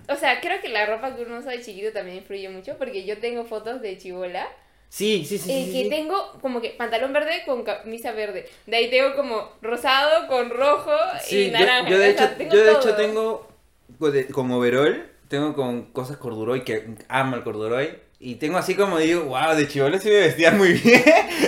o 0.09 0.17
sea, 0.17 0.41
creo 0.41 0.61
que 0.61 0.69
la 0.69 0.85
ropa 0.87 1.17
que 1.17 1.23
uno 1.23 1.39
usa 1.39 1.53
de 1.53 1.63
chiquito 1.63 1.91
también 1.93 2.19
influye 2.19 2.49
mucho 2.51 2.77
porque 2.79 3.05
yo 3.07 3.19
tengo 3.19 3.45
fotos 3.45 3.81
de 3.81 3.97
chivola 3.99 4.47
Sí, 4.89 5.25
sí, 5.29 5.37
sí, 5.39 5.51
eh, 5.53 5.65
sí, 5.67 5.73
que 5.73 5.83
sí. 5.85 5.89
tengo 5.91 6.39
como 6.41 6.61
que 6.61 6.71
pantalón 6.71 7.13
verde 7.13 7.43
con 7.45 7.65
camisa 7.65 8.13
verde. 8.13 8.49
De 8.67 8.77
ahí 8.77 8.89
tengo 8.89 9.17
como 9.17 9.51
rosado 9.61 10.29
con 10.29 10.49
rojo 10.49 10.93
Sí, 11.23 11.39
y 11.39 11.51
yo, 11.51 11.59
naranja. 11.59 11.91
yo 11.91 11.99
de 11.99 12.07
o 12.07 12.11
hecho, 12.11 12.19
sea, 12.19 12.37
tengo 12.37 12.55
yo 12.55 12.65
de 12.65 12.73
hecho 12.73 12.95
tengo 12.95 13.49
de- 14.13 14.27
con 14.29 14.51
overall, 14.53 15.11
tengo 15.28 15.54
con 15.54 15.92
cosas 15.92 16.16
corduroy 16.16 16.62
que 16.64 16.97
amo 17.09 17.37
el 17.37 17.42
corduroy 17.42 17.99
y 18.18 18.37
tengo 18.37 18.56
así 18.56 18.75
como 18.75 18.99
digo, 18.99 19.25
wow, 19.25 19.54
de 19.54 19.68
chivolo 19.68 19.99
sí 19.99 20.09
me 20.09 20.21
vestía 20.21 20.50
muy 20.50 20.73
bien. 20.85 21.02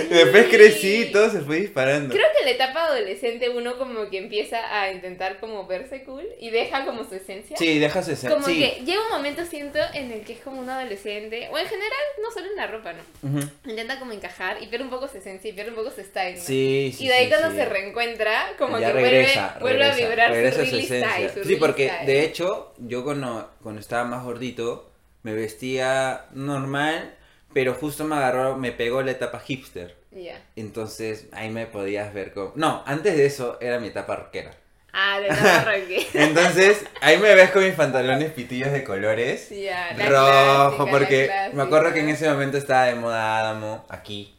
Después 0.09 0.47
crecí 0.49 1.03
y 1.03 1.11
todo 1.11 1.29
se 1.29 1.41
fue 1.41 1.61
disparando. 1.61 2.13
Creo 2.13 2.27
que 2.37 2.38
la 2.49 2.55
etapa 2.55 2.85
adolescente 2.85 3.49
uno 3.49 3.77
como 3.77 4.09
que 4.09 4.17
empieza 4.17 4.79
a 4.81 4.91
intentar 4.91 5.39
como 5.39 5.67
verse 5.67 6.03
cool 6.03 6.25
y 6.39 6.49
deja 6.49 6.85
como 6.85 7.03
su 7.03 7.15
esencia. 7.15 7.55
Sí, 7.57 7.79
deja 7.79 8.01
su 8.03 8.11
esencia. 8.11 8.29
Como 8.31 8.45
Sí. 8.47 8.59
que 8.59 8.83
llega 8.85 9.01
un 9.03 9.11
momento, 9.11 9.45
siento, 9.45 9.79
en 9.93 10.11
el 10.11 10.21
que 10.25 10.33
es 10.33 10.39
como 10.39 10.59
un 10.61 10.69
adolescente, 10.69 11.47
o 11.51 11.57
en 11.57 11.67
general, 11.67 11.91
no 12.23 12.31
solo 12.31 12.47
en 12.47 12.55
la 12.55 12.67
ropa, 12.67 12.93
¿no? 12.93 13.39
Intenta 13.69 13.99
como 13.99 14.11
encajar 14.13 14.61
y 14.61 14.67
pierde 14.67 14.85
un 14.85 14.89
poco 14.89 15.07
su 15.07 15.17
esencia 15.17 15.49
y 15.49 15.53
pierde 15.53 15.69
un 15.71 15.75
poco 15.77 15.91
su 15.91 16.01
style, 16.01 16.35
¿no? 16.37 16.41
Sí, 16.43 16.93
sí, 16.97 17.05
y 17.05 17.07
de 17.07 17.13
ahí 17.13 17.25
sí, 17.25 17.29
cuando 17.31 17.51
sí. 17.51 17.55
se 17.57 17.65
reencuentra, 17.65 18.47
como 18.57 18.79
ya 18.79 18.87
que 18.87 18.93
regresa, 18.93 19.57
vuelve, 19.61 19.77
vuelve 19.85 20.03
a 20.03 20.07
vibrar 20.09 20.31
regresa 20.31 20.63
su 20.65 20.69
su 20.71 20.75
esencia. 20.77 21.09
style. 21.11 21.29
su 21.43 21.43
Sí, 21.49 21.55
porque 21.57 21.87
style. 21.89 22.05
de 22.07 22.23
hecho, 22.23 22.73
yo 22.79 23.03
cuando, 23.03 23.51
cuando 23.61 23.79
estaba 23.81 24.03
más 24.05 24.23
gordito, 24.23 24.89
me 25.23 25.33
vestía 25.33 26.25
normal, 26.33 27.15
pero 27.53 27.73
justo 27.73 28.05
me 28.05 28.15
agarró, 28.15 28.57
me 28.57 28.71
pegó 28.71 29.01
la 29.03 29.11
etapa 29.11 29.39
hipster. 29.39 29.98
Ya. 30.11 30.41
Entonces 30.55 31.27
ahí 31.31 31.49
me 31.49 31.65
podías 31.67 32.13
ver 32.13 32.33
como... 32.33 32.53
No, 32.55 32.83
antes 32.85 33.15
de 33.15 33.25
eso 33.25 33.57
era 33.61 33.79
mi 33.79 33.87
etapa 33.87 34.15
rockera. 34.15 34.51
Ah, 34.91 35.19
de 35.19 35.27
la 35.27 35.65
roque. 35.65 36.07
Entonces 36.13 36.85
ahí 37.01 37.17
me 37.19 37.35
ves 37.35 37.51
con 37.51 37.63
mis 37.63 37.75
pantalones 37.75 38.31
pitillos 38.31 38.71
de 38.71 38.83
colores. 38.83 39.49
ya, 39.49 39.93
la 39.95 40.09
rojo, 40.09 40.85
clásica, 40.85 40.91
porque 40.91 41.49
me 41.53 41.63
acuerdo 41.63 41.93
que 41.93 41.99
en 41.99 42.09
ese 42.09 42.29
momento 42.29 42.57
estaba 42.57 42.85
de 42.85 42.95
moda 42.95 43.39
Adamo, 43.39 43.85
aquí. 43.89 44.35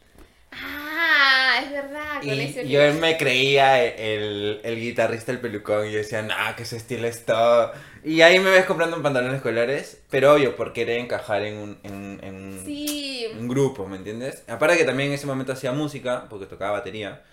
Ah, 1.03 1.61
es 1.63 1.71
verdad, 1.71 2.19
con 2.19 2.29
Y 2.29 2.41
ese 2.41 2.67
yo 2.67 2.93
me 2.93 3.17
creía 3.17 3.83
el, 3.83 4.61
el 4.63 4.79
guitarrista, 4.79 5.31
el 5.31 5.39
pelucón, 5.39 5.87
y 5.87 5.91
yo 5.91 5.97
decía, 5.97 6.21
no, 6.21 6.35
que 6.55 6.63
ese 6.63 6.77
estilo 6.77 7.07
es 7.07 7.25
todo. 7.25 7.71
Y 8.03 8.21
ahí 8.21 8.39
me 8.39 8.51
ves 8.51 8.65
comprando 8.65 9.01
pantalones 9.01 9.41
colores, 9.41 9.99
pero 10.11 10.33
obvio, 10.33 10.55
por 10.55 10.73
querer 10.73 10.99
encajar 10.99 11.41
en 11.43 11.57
un, 11.57 11.79
en, 11.83 12.19
en 12.23 12.35
un- 12.35 12.65
Sí. 12.65 13.25
un 13.37 13.47
grupo, 13.47 13.87
¿me 13.87 13.97
entiendes? 13.97 14.43
Aparte 14.47 14.77
que 14.77 14.83
también 14.85 15.09
en 15.09 15.15
ese 15.15 15.25
momento 15.25 15.53
hacía 15.53 15.71
música, 15.71 16.27
porque 16.29 16.45
tocaba 16.45 16.73
batería. 16.73 17.23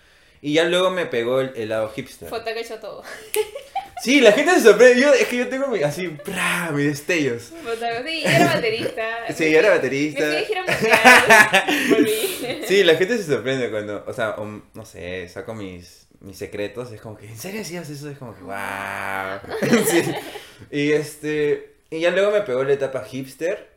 Y 0.41 0.53
ya 0.53 0.63
luego 0.63 0.89
me 0.89 1.05
pegó 1.05 1.41
el, 1.41 1.51
el 1.55 1.69
lado 1.69 1.89
hipster. 1.89 2.29
Foto 2.29 2.45
que 2.45 2.61
hecho 2.61 2.79
todo. 2.79 3.03
Sí, 4.01 4.21
la 4.21 4.31
gente 4.31 4.53
se 4.55 4.61
sorprende. 4.61 5.01
Yo, 5.01 5.13
es 5.13 5.27
que 5.27 5.37
yo 5.37 5.47
tengo 5.47 5.67
mi, 5.67 5.83
así, 5.83 6.07
¡pra! 6.07 6.71
mis 6.71 6.85
destellos. 6.85 7.43
Sí, 7.43 8.21
yo 8.23 8.29
era 8.29 8.45
baterista. 8.55 9.03
Sí, 9.35 9.51
yo 9.51 9.59
era 9.59 9.69
Me 9.69 9.75
baterista. 9.75 10.25
fui. 11.89 12.65
Sí, 12.67 12.83
la 12.83 12.95
gente 12.95 13.17
se 13.17 13.23
sorprende 13.23 13.69
cuando, 13.69 14.03
o 14.07 14.13
sea, 14.13 14.35
no 14.73 14.85
sé, 14.85 15.27
saco 15.27 15.53
mis, 15.53 16.07
mis 16.21 16.37
secretos, 16.37 16.91
es 16.91 17.01
como 17.01 17.17
que, 17.17 17.27
¿en 17.27 17.37
serio 17.37 17.61
hacías 17.61 17.89
eso? 17.89 18.09
Es 18.09 18.17
como 18.17 18.35
que, 18.35 18.43
wow. 18.43 19.85
Sí. 19.85 20.03
Y 20.71 20.91
este, 20.91 21.75
y 21.89 21.99
ya 21.99 22.11
luego 22.11 22.31
me 22.31 22.41
pegó 22.41 22.63
la 22.63 22.73
etapa 22.73 23.03
hipster 23.03 23.69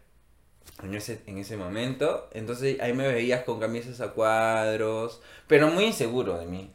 en 0.83 0.95
ese, 0.95 1.21
en 1.27 1.39
ese 1.39 1.57
momento, 1.57 2.29
entonces 2.33 2.81
ahí 2.81 2.93
me 2.93 3.09
veías 3.09 3.45
con 3.45 3.61
camisas 3.61 4.01
a 4.01 4.13
cuadros, 4.13 5.21
pero 5.47 5.69
muy 5.69 5.85
inseguro 5.85 6.39
de 6.39 6.47
mí. 6.47 6.73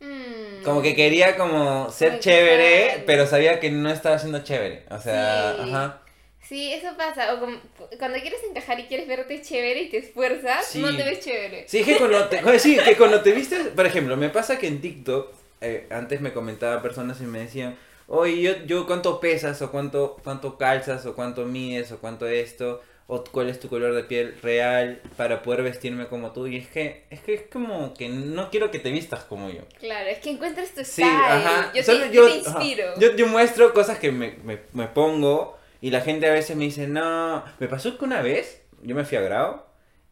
Mm. 0.00 0.37
Como 0.64 0.82
que 0.82 0.94
quería 0.94 1.36
como 1.36 1.90
ser 1.90 2.12
Muy 2.12 2.20
chévere, 2.20 3.02
pero 3.06 3.26
sabía 3.26 3.60
que 3.60 3.70
no 3.70 3.90
estaba 3.90 4.18
siendo 4.18 4.42
chévere. 4.42 4.84
O 4.90 4.98
sea, 4.98 5.54
Sí. 5.56 5.70
ajá. 5.70 6.02
Sí, 6.48 6.72
eso 6.72 6.88
pasa. 6.96 7.34
O 7.34 7.40
como- 7.40 7.58
cuando 7.98 8.18
quieres 8.20 8.40
encajar 8.48 8.80
y 8.80 8.84
quieres 8.84 9.06
verte 9.06 9.42
chévere 9.42 9.82
y 9.82 9.90
te 9.90 9.98
esfuerzas, 9.98 10.66
Sí. 10.66 10.80
no 10.80 10.96
te 10.96 11.04
ves 11.04 11.20
chévere. 11.20 11.64
Sí, 11.68 11.84
que 11.84 11.96
cuando 11.96 12.24
te, 12.28 12.58
sí, 12.58 12.78
que 12.82 12.96
cuando 12.96 13.20
te 13.22 13.32
vistes, 13.32 13.66
por 13.68 13.84
ejemplo, 13.86 14.16
me 14.16 14.30
pasa 14.30 14.58
que 14.58 14.66
en 14.66 14.80
TikTok, 14.80 15.32
eh, 15.60 15.86
antes 15.90 16.20
me 16.22 16.32
comentaba 16.32 16.80
personas 16.80 17.20
y 17.20 17.24
me 17.24 17.40
decían, 17.40 17.76
oye, 18.06 18.40
yo, 18.40 18.52
yo 18.64 18.86
cuánto 18.86 19.20
pesas, 19.20 19.60
o 19.60 19.70
cuánto, 19.70 20.16
cuánto 20.24 20.56
calzas, 20.56 21.04
o 21.04 21.14
cuánto 21.14 21.44
mides, 21.44 21.92
o 21.92 21.98
cuánto 21.98 22.26
esto, 22.26 22.80
o 23.10 23.24
cuál 23.24 23.48
es 23.48 23.58
tu 23.58 23.68
color 23.68 23.94
de 23.94 24.04
piel 24.04 24.36
real 24.42 25.00
para 25.16 25.42
poder 25.42 25.62
vestirme 25.62 26.06
como 26.08 26.32
tú. 26.32 26.46
Y 26.46 26.56
es 26.58 26.68
que, 26.68 27.06
es 27.10 27.20
que 27.20 27.34
es 27.34 27.42
como 27.50 27.94
que 27.94 28.08
no 28.08 28.50
quiero 28.50 28.70
que 28.70 28.78
te 28.78 28.90
vistas 28.90 29.24
como 29.24 29.48
yo. 29.50 29.62
Claro, 29.80 30.08
es 30.08 30.18
que 30.18 30.30
encuentres 30.30 30.74
tu 30.74 30.84
Sí, 30.84 31.02
style. 31.02 31.08
ajá. 31.24 31.72
Yo, 31.74 31.82
Solo 31.82 32.00
te, 32.04 32.12
yo, 32.12 32.28
yo 32.28 32.42
te 32.42 32.48
ajá. 32.48 32.58
inspiro. 32.62 33.00
Yo, 33.00 33.16
yo 33.16 33.26
muestro 33.26 33.72
cosas 33.72 33.98
que 33.98 34.12
me, 34.12 34.36
me, 34.44 34.60
me 34.74 34.86
pongo 34.88 35.58
y 35.80 35.90
la 35.90 36.02
gente 36.02 36.26
a 36.28 36.32
veces 36.32 36.54
me 36.56 36.64
dice, 36.66 36.86
no, 36.86 37.42
me 37.58 37.66
pasó 37.66 37.96
que 37.96 38.04
una 38.04 38.20
vez 38.20 38.62
yo 38.82 38.94
me 38.94 39.04
fui 39.04 39.16
a 39.16 39.22
Grau 39.22 39.62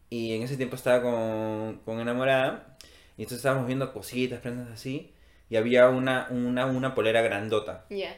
y 0.08 0.34
en 0.34 0.42
ese 0.42 0.56
tiempo 0.56 0.76
estaba 0.76 1.02
con, 1.02 1.80
con 1.84 2.00
enamorada 2.00 2.76
y 3.18 3.22
entonces 3.22 3.38
estábamos 3.38 3.66
viendo 3.66 3.92
cositas, 3.92 4.40
prendas 4.40 4.68
así 4.72 5.12
y 5.50 5.56
había 5.56 5.88
una, 5.90 6.28
una, 6.30 6.66
una 6.66 6.94
polera 6.94 7.20
grandota 7.22 7.84
Ya. 7.90 8.16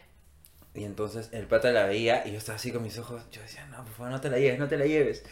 Y 0.79 0.85
entonces 0.85 1.29
el 1.33 1.47
pata 1.47 1.73
la 1.73 1.85
veía 1.87 2.23
y 2.27 2.33
yo 2.33 2.39
estaba 2.39 2.57
así 2.57 2.71
con 2.73 2.83
mis 2.83 2.99
ojos, 2.99 3.23
yo 3.33 3.43
decía, 3.43 3.67
no, 3.67 3.85
por 3.85 3.93
favor, 3.93 4.13
no 4.13 4.21
te 4.21 4.31
la 4.31 4.39
lleves, 4.39 4.59
no 4.59 4.69
te 4.69 4.77
la 4.79 4.87
lleves. 4.87 5.25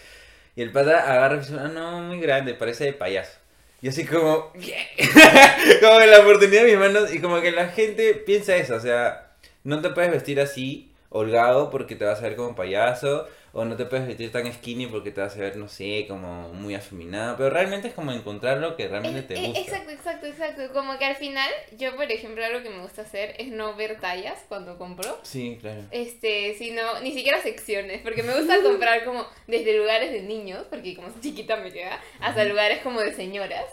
Y 0.56 0.62
el 0.62 0.72
pata 0.72 1.10
agarra 1.12 1.36
y 1.36 1.38
dice, 1.40 1.54
ah, 1.58 1.68
no, 1.68 2.00
muy 2.00 2.20
grande, 2.20 2.54
parece 2.54 2.84
de 2.84 2.92
payaso. 2.92 3.38
Y 3.82 3.88
así 3.88 4.04
como, 4.04 4.52
"Bien". 4.54 4.86
como 5.80 6.00
en 6.00 6.10
la 6.10 6.20
oportunidad 6.20 6.62
de 6.62 6.70
mis 6.70 6.78
manos 6.78 7.14
y 7.14 7.20
como 7.20 7.40
que 7.40 7.52
la 7.52 7.68
gente 7.68 8.14
piensa 8.14 8.56
eso, 8.56 8.74
o 8.74 8.80
sea, 8.80 9.34
no 9.64 9.80
te 9.82 9.90
puedes 9.90 10.10
vestir 10.10 10.40
así, 10.40 10.92
holgado, 11.16 11.70
porque 11.70 11.96
te 11.96 12.04
vas 12.04 12.18
a 12.20 12.22
ver 12.22 12.36
como 12.36 12.54
payaso, 12.54 13.26
o 13.52 13.64
no 13.64 13.74
te 13.74 13.86
puedes 13.86 14.06
vestir 14.06 14.30
tan 14.30 14.52
skinny 14.52 14.86
porque 14.86 15.10
te 15.10 15.22
vas 15.22 15.34
a 15.34 15.40
ver, 15.40 15.56
no 15.56 15.66
sé, 15.66 16.04
como 16.06 16.50
muy 16.50 16.74
afeminado, 16.74 17.36
pero 17.38 17.48
realmente 17.48 17.88
es 17.88 17.94
como 17.94 18.12
encontrar 18.12 18.58
lo 18.58 18.76
que 18.76 18.86
realmente 18.86 19.22
te 19.22 19.34
eh, 19.34 19.46
gusta. 19.46 19.60
Exacto, 19.60 19.90
exacto, 19.92 20.26
exacto. 20.26 20.72
Como 20.74 20.98
que 20.98 21.06
al 21.06 21.16
final, 21.16 21.50
yo 21.78 21.96
por 21.96 22.10
ejemplo, 22.10 22.44
algo 22.44 22.62
que 22.62 22.68
me 22.68 22.82
gusta 22.82 23.02
hacer 23.02 23.34
es 23.38 23.48
no 23.48 23.74
ver 23.74 23.98
tallas 23.98 24.44
cuando 24.48 24.76
compro. 24.76 25.18
Sí, 25.22 25.56
claro. 25.58 25.82
Este, 25.90 26.54
sino, 26.58 27.00
ni 27.00 27.12
siquiera 27.12 27.40
secciones, 27.40 28.02
porque 28.02 28.22
me 28.22 28.36
gusta 28.36 28.62
comprar 28.62 29.04
como 29.04 29.26
desde 29.46 29.78
lugares 29.78 30.12
de 30.12 30.20
niños, 30.20 30.66
porque 30.68 30.94
como 30.94 31.10
soy 31.10 31.22
chiquita 31.22 31.56
me 31.56 31.72
queda, 31.72 31.98
hasta 32.20 32.44
lugares 32.44 32.80
como 32.82 33.00
de 33.00 33.14
señoras. 33.14 33.64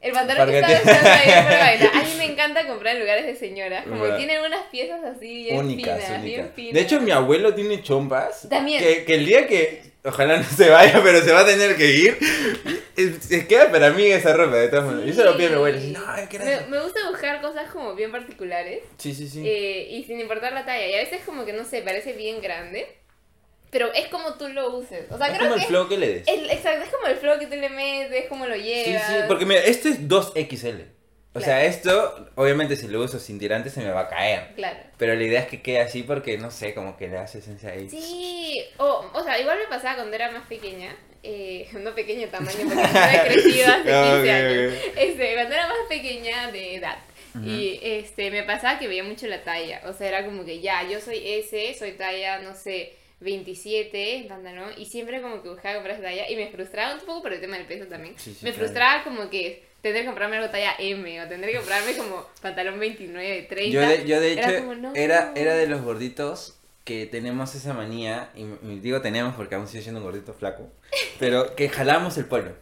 El 0.00 0.12
pantalón 0.12 0.46
que 0.50 0.62
te- 0.62 0.74
usando 0.74 1.10
ayer 1.10 1.44
para 1.44 1.58
bailar. 1.58 1.90
A 1.94 2.02
mí 2.04 2.10
me 2.18 2.24
encanta 2.26 2.66
comprar 2.68 2.94
en 2.94 3.00
lugares 3.00 3.26
de 3.26 3.34
señoras. 3.36 3.84
Como 3.84 4.02
Verdad. 4.02 4.16
tienen 4.16 4.40
unas 4.42 4.62
piezas 4.70 5.00
así 5.04 5.44
bien 5.44 5.56
únicas, 5.56 6.04
finas, 6.04 6.22
bien 6.22 6.40
únicas. 6.40 6.54
finas. 6.56 6.74
De 6.74 6.80
hecho, 6.80 7.00
mi 7.00 7.10
abuelo 7.10 7.54
tiene 7.54 7.82
chompas. 7.82 8.48
También. 8.48 8.82
Que, 8.82 9.04
que 9.04 9.14
el 9.14 9.26
día 9.26 9.46
que, 9.48 9.82
ojalá 10.04 10.36
no 10.36 10.44
se 10.44 10.70
vaya, 10.70 11.00
pero 11.02 11.20
se 11.20 11.32
va 11.32 11.40
a 11.40 11.46
tener 11.46 11.76
que 11.76 11.86
ir, 11.90 12.16
es- 12.96 13.24
se 13.24 13.46
queda 13.48 13.70
para 13.72 13.90
mí 13.90 14.04
esa 14.06 14.32
ropa, 14.34 14.56
de 14.56 14.68
todas 14.68 14.84
maneras. 14.86 15.06
Yo 15.08 15.14
se 15.14 15.24
lo 15.24 15.36
pido 15.36 15.48
a 15.48 15.50
mi 15.50 15.56
abuelo. 15.56 15.78
No, 15.98 16.28
¿qué 16.28 16.36
era 16.36 16.44
me, 16.44 16.54
eso?". 16.54 16.66
me 16.68 16.80
gusta 16.80 17.00
buscar 17.10 17.40
cosas 17.40 17.68
como 17.72 17.94
bien 17.96 18.12
particulares. 18.12 18.80
Sí, 18.98 19.12
sí, 19.14 19.28
sí. 19.28 19.42
eh, 19.44 19.88
y 19.90 20.04
sin 20.04 20.20
importar 20.20 20.52
la 20.52 20.64
talla. 20.64 20.86
Y 20.86 20.94
a 20.94 20.98
veces 20.98 21.20
como 21.26 21.44
que 21.44 21.52
no 21.52 21.64
sé, 21.64 21.82
parece 21.82 22.12
bien 22.12 22.40
grande. 22.40 22.86
Pero 23.70 23.92
es 23.92 24.06
como 24.08 24.34
tú 24.34 24.48
lo 24.48 24.76
uses. 24.76 25.10
O 25.10 25.18
sea, 25.18 25.26
es 25.28 25.38
creo 25.38 25.48
como 25.48 25.54
que 25.56 25.60
el 25.62 25.66
flow 25.68 25.88
que 25.88 25.98
le 25.98 26.08
des. 26.08 26.28
es, 26.28 26.52
exacto, 26.52 26.84
es 26.84 26.90
como 26.90 27.06
el 27.06 27.16
flow 27.16 27.38
que 27.38 27.46
tú 27.46 27.56
le 27.56 27.68
metes, 27.68 28.26
cómo 28.28 28.46
lo 28.46 28.54
Sí, 28.54 28.62
llevas. 28.62 29.06
sí, 29.06 29.14
porque 29.28 29.44
mira, 29.46 29.60
este 29.60 29.90
es 29.90 30.08
2XL. 30.08 30.84
O 31.34 31.40
sea, 31.40 31.62
esto, 31.64 32.30
obviamente, 32.34 32.74
si 32.74 32.88
lo 32.88 33.00
uso 33.00 33.20
sin 33.20 33.38
tirante 33.38 33.70
se 33.70 33.80
me 33.80 33.90
va 33.90 34.00
a 34.00 34.08
caer. 34.08 34.54
Claro. 34.56 34.78
Pero 34.96 35.14
la 35.14 35.22
idea 35.22 35.40
es 35.42 35.46
que 35.46 35.62
quede 35.62 35.80
así 35.80 36.02
porque, 36.02 36.36
no 36.36 36.50
sé, 36.50 36.74
como 36.74 36.96
que 36.96 37.06
le 37.06 37.18
hace 37.18 37.38
esencia 37.38 37.70
ahí. 37.70 37.88
Sí, 37.88 38.60
o, 38.78 39.08
o 39.12 39.22
sea, 39.22 39.38
igual 39.38 39.58
me 39.58 39.66
pasaba 39.68 39.96
cuando 39.96 40.16
era 40.16 40.32
más 40.32 40.48
pequeña. 40.48 40.96
Eh, 41.22 41.68
no 41.74 41.94
pequeño 41.94 42.26
tamaño, 42.28 42.58
porque 42.64 42.74
no 42.74 42.82
he 42.82 43.28
crecido 43.28 43.66
hace 43.68 43.82
15 43.82 43.92
Ah, 43.92 44.18
ok, 44.20 44.28
años. 44.28 44.74
Este, 44.96 45.34
cuando 45.34 45.54
era 45.54 45.68
más 45.68 45.78
pequeña 45.88 46.50
de 46.50 46.74
edad. 46.76 46.98
Y 47.44 47.78
este, 47.82 48.32
me 48.32 48.42
pasaba 48.42 48.80
que 48.80 48.88
veía 48.88 49.04
mucho 49.04 49.28
la 49.28 49.44
talla. 49.44 49.82
O 49.84 49.92
sea, 49.92 50.08
era 50.08 50.24
como 50.24 50.44
que 50.44 50.58
ya, 50.60 50.82
yo 50.88 50.98
soy 51.00 51.20
S, 51.24 51.76
soy 51.78 51.92
talla, 51.92 52.40
no 52.40 52.56
sé, 52.56 52.94
27 53.20 54.16
en 54.16 54.28
pantalón. 54.28 54.70
Y 54.76 54.86
siempre 54.86 55.20
como 55.20 55.42
que 55.42 55.48
buscaba 55.48 55.74
comprar 55.74 55.96
esa 55.96 56.04
talla. 56.04 56.30
Y 56.30 56.36
me 56.36 56.48
frustraba 56.48 56.94
un 56.94 57.00
poco 57.00 57.22
por 57.22 57.32
el 57.32 57.40
tema 57.40 57.56
del 57.56 57.66
peso 57.66 57.86
también. 57.86 58.14
Sí, 58.18 58.34
sí, 58.34 58.44
me 58.44 58.50
claro. 58.52 58.58
frustraba 58.58 59.04
como 59.04 59.30
que 59.30 59.64
tener 59.82 60.02
que 60.02 60.06
comprarme 60.06 60.36
algo 60.36 60.50
talla 60.50 60.74
M. 60.78 61.22
O 61.22 61.28
tener 61.28 61.50
que 61.50 61.56
comprarme 61.56 61.96
como 61.96 62.26
pantalón 62.40 62.78
29, 62.78 63.46
30. 63.48 63.72
Yo 63.72 63.80
de, 63.88 64.06
yo 64.06 64.20
de 64.20 64.32
hecho 64.32 64.48
Era 64.48 64.58
como, 64.60 64.74
no. 64.74 64.94
era, 64.94 65.32
era 65.36 65.54
de 65.54 65.66
los 65.66 65.82
gorditos 65.82 66.58
que 66.84 67.04
tenemos 67.04 67.54
esa 67.54 67.74
manía, 67.74 68.30
y, 68.34 68.44
y 68.66 68.78
digo 68.80 69.02
tenemos 69.02 69.34
porque 69.34 69.54
aún 69.54 69.68
sigo 69.68 69.82
siendo 69.82 70.00
un 70.00 70.06
gordito 70.06 70.32
flaco, 70.32 70.70
pero 71.18 71.54
que 71.54 71.68
jalamos 71.68 72.16
el 72.16 72.24
polo. 72.24 72.54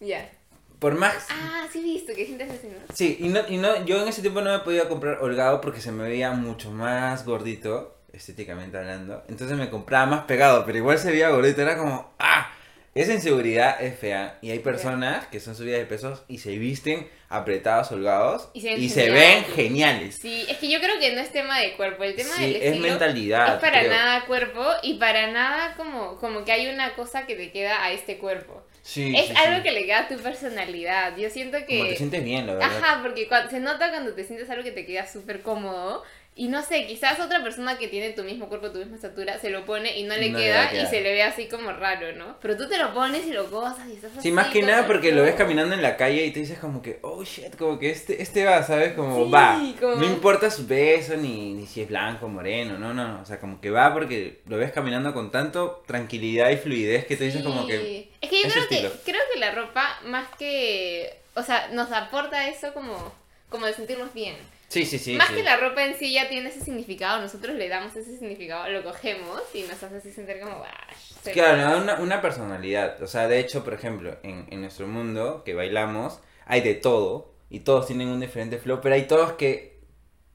Ya. 0.00 0.32
Por 0.78 0.94
más... 0.94 1.26
Ah, 1.28 1.66
sí 1.70 1.80
he 1.80 1.82
visto 1.82 2.14
que 2.14 2.24
sientes 2.24 2.50
así, 2.50 2.68
¿no? 2.68 2.94
Sí, 2.94 3.18
y, 3.20 3.28
no, 3.28 3.40
y 3.46 3.58
no, 3.58 3.84
yo 3.84 4.00
en 4.00 4.08
ese 4.08 4.22
tiempo 4.22 4.40
no 4.40 4.50
me 4.50 4.64
podía 4.64 4.88
comprar 4.88 5.18
holgado 5.22 5.60
porque 5.60 5.82
se 5.82 5.92
me 5.92 6.02
veía 6.08 6.30
mucho 6.30 6.70
más 6.70 7.26
gordito, 7.26 7.94
estéticamente 8.14 8.76
hablando. 8.78 9.22
Entonces 9.28 9.56
me 9.56 9.70
compraba 9.70 10.06
más 10.06 10.24
pegado, 10.24 10.64
pero 10.64 10.78
igual 10.78 10.98
se 10.98 11.10
veía 11.10 11.28
gordito, 11.30 11.62
era 11.62 11.76
como, 11.76 12.14
¡ah! 12.18 12.50
Esa 12.94 13.12
inseguridad 13.12 13.82
es 13.82 13.98
fea. 13.98 14.38
Y 14.40 14.50
hay 14.52 14.60
personas 14.60 15.26
que 15.26 15.40
son 15.40 15.56
subidas 15.56 15.80
de 15.80 15.84
pesos 15.86 16.22
y 16.28 16.38
se 16.38 16.56
visten 16.58 17.08
apretados, 17.28 17.90
holgados 17.90 18.50
Y 18.52 18.60
se 18.60 18.68
ven 18.68 18.80
y 18.80 18.88
se 18.88 19.00
geniales. 19.06 19.10
ven 19.10 19.44
geniales. 19.56 20.14
Sí, 20.14 20.46
es 20.48 20.58
que 20.58 20.70
yo 20.70 20.78
creo 20.78 21.00
que 21.00 21.12
no 21.12 21.20
es 21.20 21.32
tema 21.32 21.58
de 21.58 21.72
cuerpo, 21.74 22.04
el 22.04 22.14
tema 22.14 22.36
Sí, 22.36 22.52
del 22.52 22.62
es 22.62 22.78
mentalidad. 22.78 23.54
es 23.54 23.60
para 23.60 23.80
creo. 23.80 23.90
nada 23.90 24.24
cuerpo 24.26 24.64
y 24.84 24.94
para 24.98 25.26
nada 25.32 25.74
como, 25.76 26.18
como 26.20 26.44
que 26.44 26.52
hay 26.52 26.68
una 26.68 26.94
cosa 26.94 27.26
que 27.26 27.34
te 27.34 27.50
queda 27.50 27.82
a 27.82 27.90
este 27.90 28.18
cuerpo. 28.18 28.62
Sí, 28.82 29.12
es 29.16 29.26
sí, 29.26 29.34
algo 29.38 29.56
sí. 29.56 29.62
que 29.64 29.72
le 29.72 29.86
queda 29.86 29.98
a 30.00 30.08
tu 30.08 30.16
personalidad. 30.18 31.16
Yo 31.16 31.30
siento 31.30 31.58
que... 31.66 31.78
Como 31.78 31.88
te 31.90 31.96
sientes 31.96 32.22
bien, 32.22 32.46
la 32.46 32.54
verdad. 32.54 32.78
Ajá, 32.78 33.02
porque 33.02 33.26
cuando, 33.26 33.50
se 33.50 33.58
nota 33.58 33.90
cuando 33.90 34.12
te 34.14 34.22
sientes 34.22 34.48
algo 34.50 34.62
que 34.62 34.70
te 34.72 34.86
queda 34.86 35.04
súper 35.10 35.40
cómodo. 35.42 36.04
Y 36.36 36.48
no 36.48 36.62
sé, 36.64 36.86
quizás 36.88 37.20
otra 37.20 37.44
persona 37.44 37.78
que 37.78 37.86
tiene 37.86 38.10
tu 38.10 38.24
mismo 38.24 38.48
cuerpo, 38.48 38.70
tu 38.72 38.78
misma 38.80 38.96
estatura, 38.96 39.38
se 39.38 39.50
lo 39.50 39.64
pone 39.64 39.96
y 39.96 40.02
no 40.02 40.16
le, 40.16 40.30
No 40.30 40.38
queda, 40.38 40.74
y 40.74 40.84
se 40.86 41.00
le 41.00 41.12
ve 41.12 41.22
así 41.22 41.46
como 41.46 41.70
raro, 41.72 42.12
¿no? 42.16 42.36
Pero 42.42 42.56
tú 42.56 42.68
te 42.68 42.76
lo 42.76 42.92
pones 42.92 43.24
y 43.24 43.32
lo 43.32 43.48
gozas 43.48 43.86
y 43.88 43.92
estás 43.92 44.10
así. 44.12 44.22
Sí, 44.22 44.30
más 44.32 44.48
que 44.48 44.62
nada 44.62 44.84
porque 44.84 45.12
lo 45.12 45.22
ves 45.22 45.36
caminando 45.36 45.76
en 45.76 45.82
la 45.82 45.96
calle 45.96 46.26
y 46.26 46.32
te 46.32 46.40
dices 46.40 46.58
como 46.58 46.82
que, 46.82 46.98
oh 47.02 47.22
shit, 47.22 47.54
como 47.56 47.78
que 47.78 47.90
este, 47.90 48.20
este 48.20 48.44
va, 48.44 48.64
¿sabes? 48.64 48.94
Como 48.94 49.26
Sí, 49.26 49.30
va. 49.30 49.62
como- 49.78 49.94
No 49.94 50.04
importa 50.06 50.50
su 50.50 50.66
peso 50.66 51.16
ni, 51.16 51.52
ni 51.52 51.68
si 51.68 51.82
es 51.82 51.88
blanco, 51.88 52.26
moreno, 52.28 52.78
no, 52.78 52.92
no, 52.92 53.06
no. 53.06 53.22
O 53.22 53.24
sea, 53.24 53.38
como 53.38 53.60
que 53.60 53.70
va 53.70 53.92
porque 53.94 54.40
lo 54.48 54.56
ves 54.56 54.72
caminando 54.72 55.14
con 55.14 55.30
tanto 55.30 55.84
tranquilidad 55.86 56.50
y 56.50 56.56
fluidez 56.56 57.04
que 57.06 57.16
te 57.16 57.24
dices 57.24 57.44
como 57.44 57.64
que... 57.64 57.78
Sí. 57.78 58.10
Es 58.20 58.30
que 58.30 58.42
yo 58.42 58.48
creo 58.50 58.68
que, 58.68 58.90
creo 59.04 59.20
que 59.32 59.38
la 59.38 59.52
ropa, 59.52 60.00
más 60.06 60.26
que. 60.36 61.16
O 61.36 61.42
sea, 61.44 61.68
nos 61.72 61.92
aporta 61.92 62.48
eso 62.48 62.72
como, 62.74 63.12
como 63.48 63.66
de 63.66 63.74
sentirnos 63.74 64.12
bien. 64.14 64.36
Sí, 64.68 64.84
sí, 64.86 64.98
sí. 64.98 65.14
más 65.16 65.28
sí. 65.28 65.34
que 65.34 65.42
la 65.44 65.56
ropa 65.56 65.84
en 65.84 65.96
sí 65.96 66.12
ya 66.12 66.28
tiene 66.28 66.48
ese 66.48 66.60
significado, 66.60 67.20
nosotros 67.20 67.54
le 67.54 67.68
damos 67.68 67.94
ese 67.94 68.18
significado, 68.18 68.68
lo 68.70 68.82
cogemos 68.82 69.40
y 69.54 69.62
nos 69.62 69.80
hace 69.82 69.96
así 69.96 70.10
sentir 70.12 70.40
como. 70.40 70.58
"Wash, 70.60 71.12
soy 71.22 71.32
Claro, 71.32 71.56
bacán". 71.58 71.58
le 71.58 71.74
da 71.74 71.82
una, 71.94 72.02
una 72.02 72.20
personalidad. 72.20 73.00
O 73.02 73.06
sea, 73.06 73.28
de 73.28 73.38
hecho, 73.38 73.62
por 73.64 73.74
ejemplo, 73.74 74.16
en, 74.22 74.46
en 74.50 74.60
nuestro 74.62 74.86
mundo 74.88 75.42
que 75.44 75.54
bailamos, 75.54 76.20
hay 76.46 76.60
de 76.62 76.74
todo. 76.74 77.32
Y 77.50 77.60
todos 77.60 77.86
tienen 77.86 78.08
un 78.08 78.18
diferente 78.20 78.58
flow, 78.58 78.80
pero 78.80 78.96
hay 78.96 79.06
todos 79.06 79.32
que, 79.34 79.78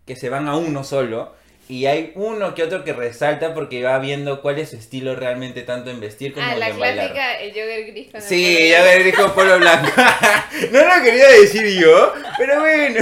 que 0.05 0.15
se 0.15 0.29
van 0.29 0.47
a 0.47 0.55
uno 0.55 0.83
solo. 0.85 1.33
Y 1.69 1.85
hay 1.85 2.11
uno 2.15 2.55
que 2.55 2.63
otro 2.63 2.83
que 2.83 2.93
resalta 2.93 3.53
porque 3.53 3.83
va 3.83 3.99
viendo 3.99 4.41
cuál 4.41 4.57
es 4.57 4.71
su 4.71 4.75
estilo 4.75 5.15
realmente 5.15 5.61
tanto 5.61 5.91
en 5.91 5.99
vestir 5.99 6.33
como 6.33 6.43
Ah, 6.45 6.55
la 6.55 6.69
en 6.69 6.79
bailar. 6.79 7.11
clásica, 7.13 7.39
el 7.41 7.49
jogger 7.51 7.85
gris 7.91 8.07
con 8.07 8.15
el 8.21 8.27
Sí, 8.27 8.69
ya 8.69 8.81
blanco. 8.81 8.95
ver, 8.97 9.03
dijo 9.05 9.33
polo 9.35 9.59
blanco. 9.59 9.89
no 10.71 10.79
lo 10.97 11.03
quería 11.03 11.27
decir 11.29 11.79
yo, 11.79 12.13
pero 12.39 12.59
bueno. 12.59 12.99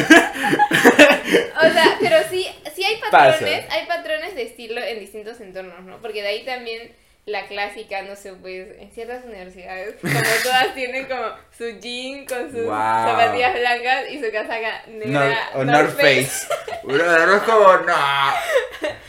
O 1.60 1.72
sea, 1.74 1.98
pero 2.00 2.18
sí, 2.30 2.46
sí 2.76 2.84
hay 2.84 2.98
patrones, 3.10 3.66
Pasa. 3.66 3.74
hay 3.76 3.86
patrones 3.88 4.36
de 4.36 4.44
estilo 4.44 4.82
en 4.82 5.00
distintos 5.00 5.40
entornos, 5.42 5.84
¿no? 5.86 5.98
Porque 6.02 6.22
de 6.22 6.28
ahí 6.28 6.44
también 6.46 6.92
la 7.28 7.46
clásica, 7.46 8.02
no 8.04 8.16
sé, 8.16 8.34
pues 8.34 8.68
en 8.80 8.90
ciertas 8.92 9.24
universidades, 9.26 9.96
como 10.02 10.14
todas 10.44 10.74
tienen 10.74 11.06
como 11.08 11.24
su 11.56 11.66
jean 11.80 12.26
con 12.26 12.50
sus 12.52 12.64
Wow. 12.64 12.72
zapatillas 12.74 13.54
blancas 13.60 14.06
y 14.10 14.24
su 14.24 14.32
casaca 14.32 14.84
negra. 14.88 15.38
Nor- 15.54 15.62
o 15.62 15.64
North 15.66 15.96
Face. 15.96 16.48
Brother, 16.84 17.30
es 17.36 17.42
como, 17.44 17.74
no. 17.78 17.96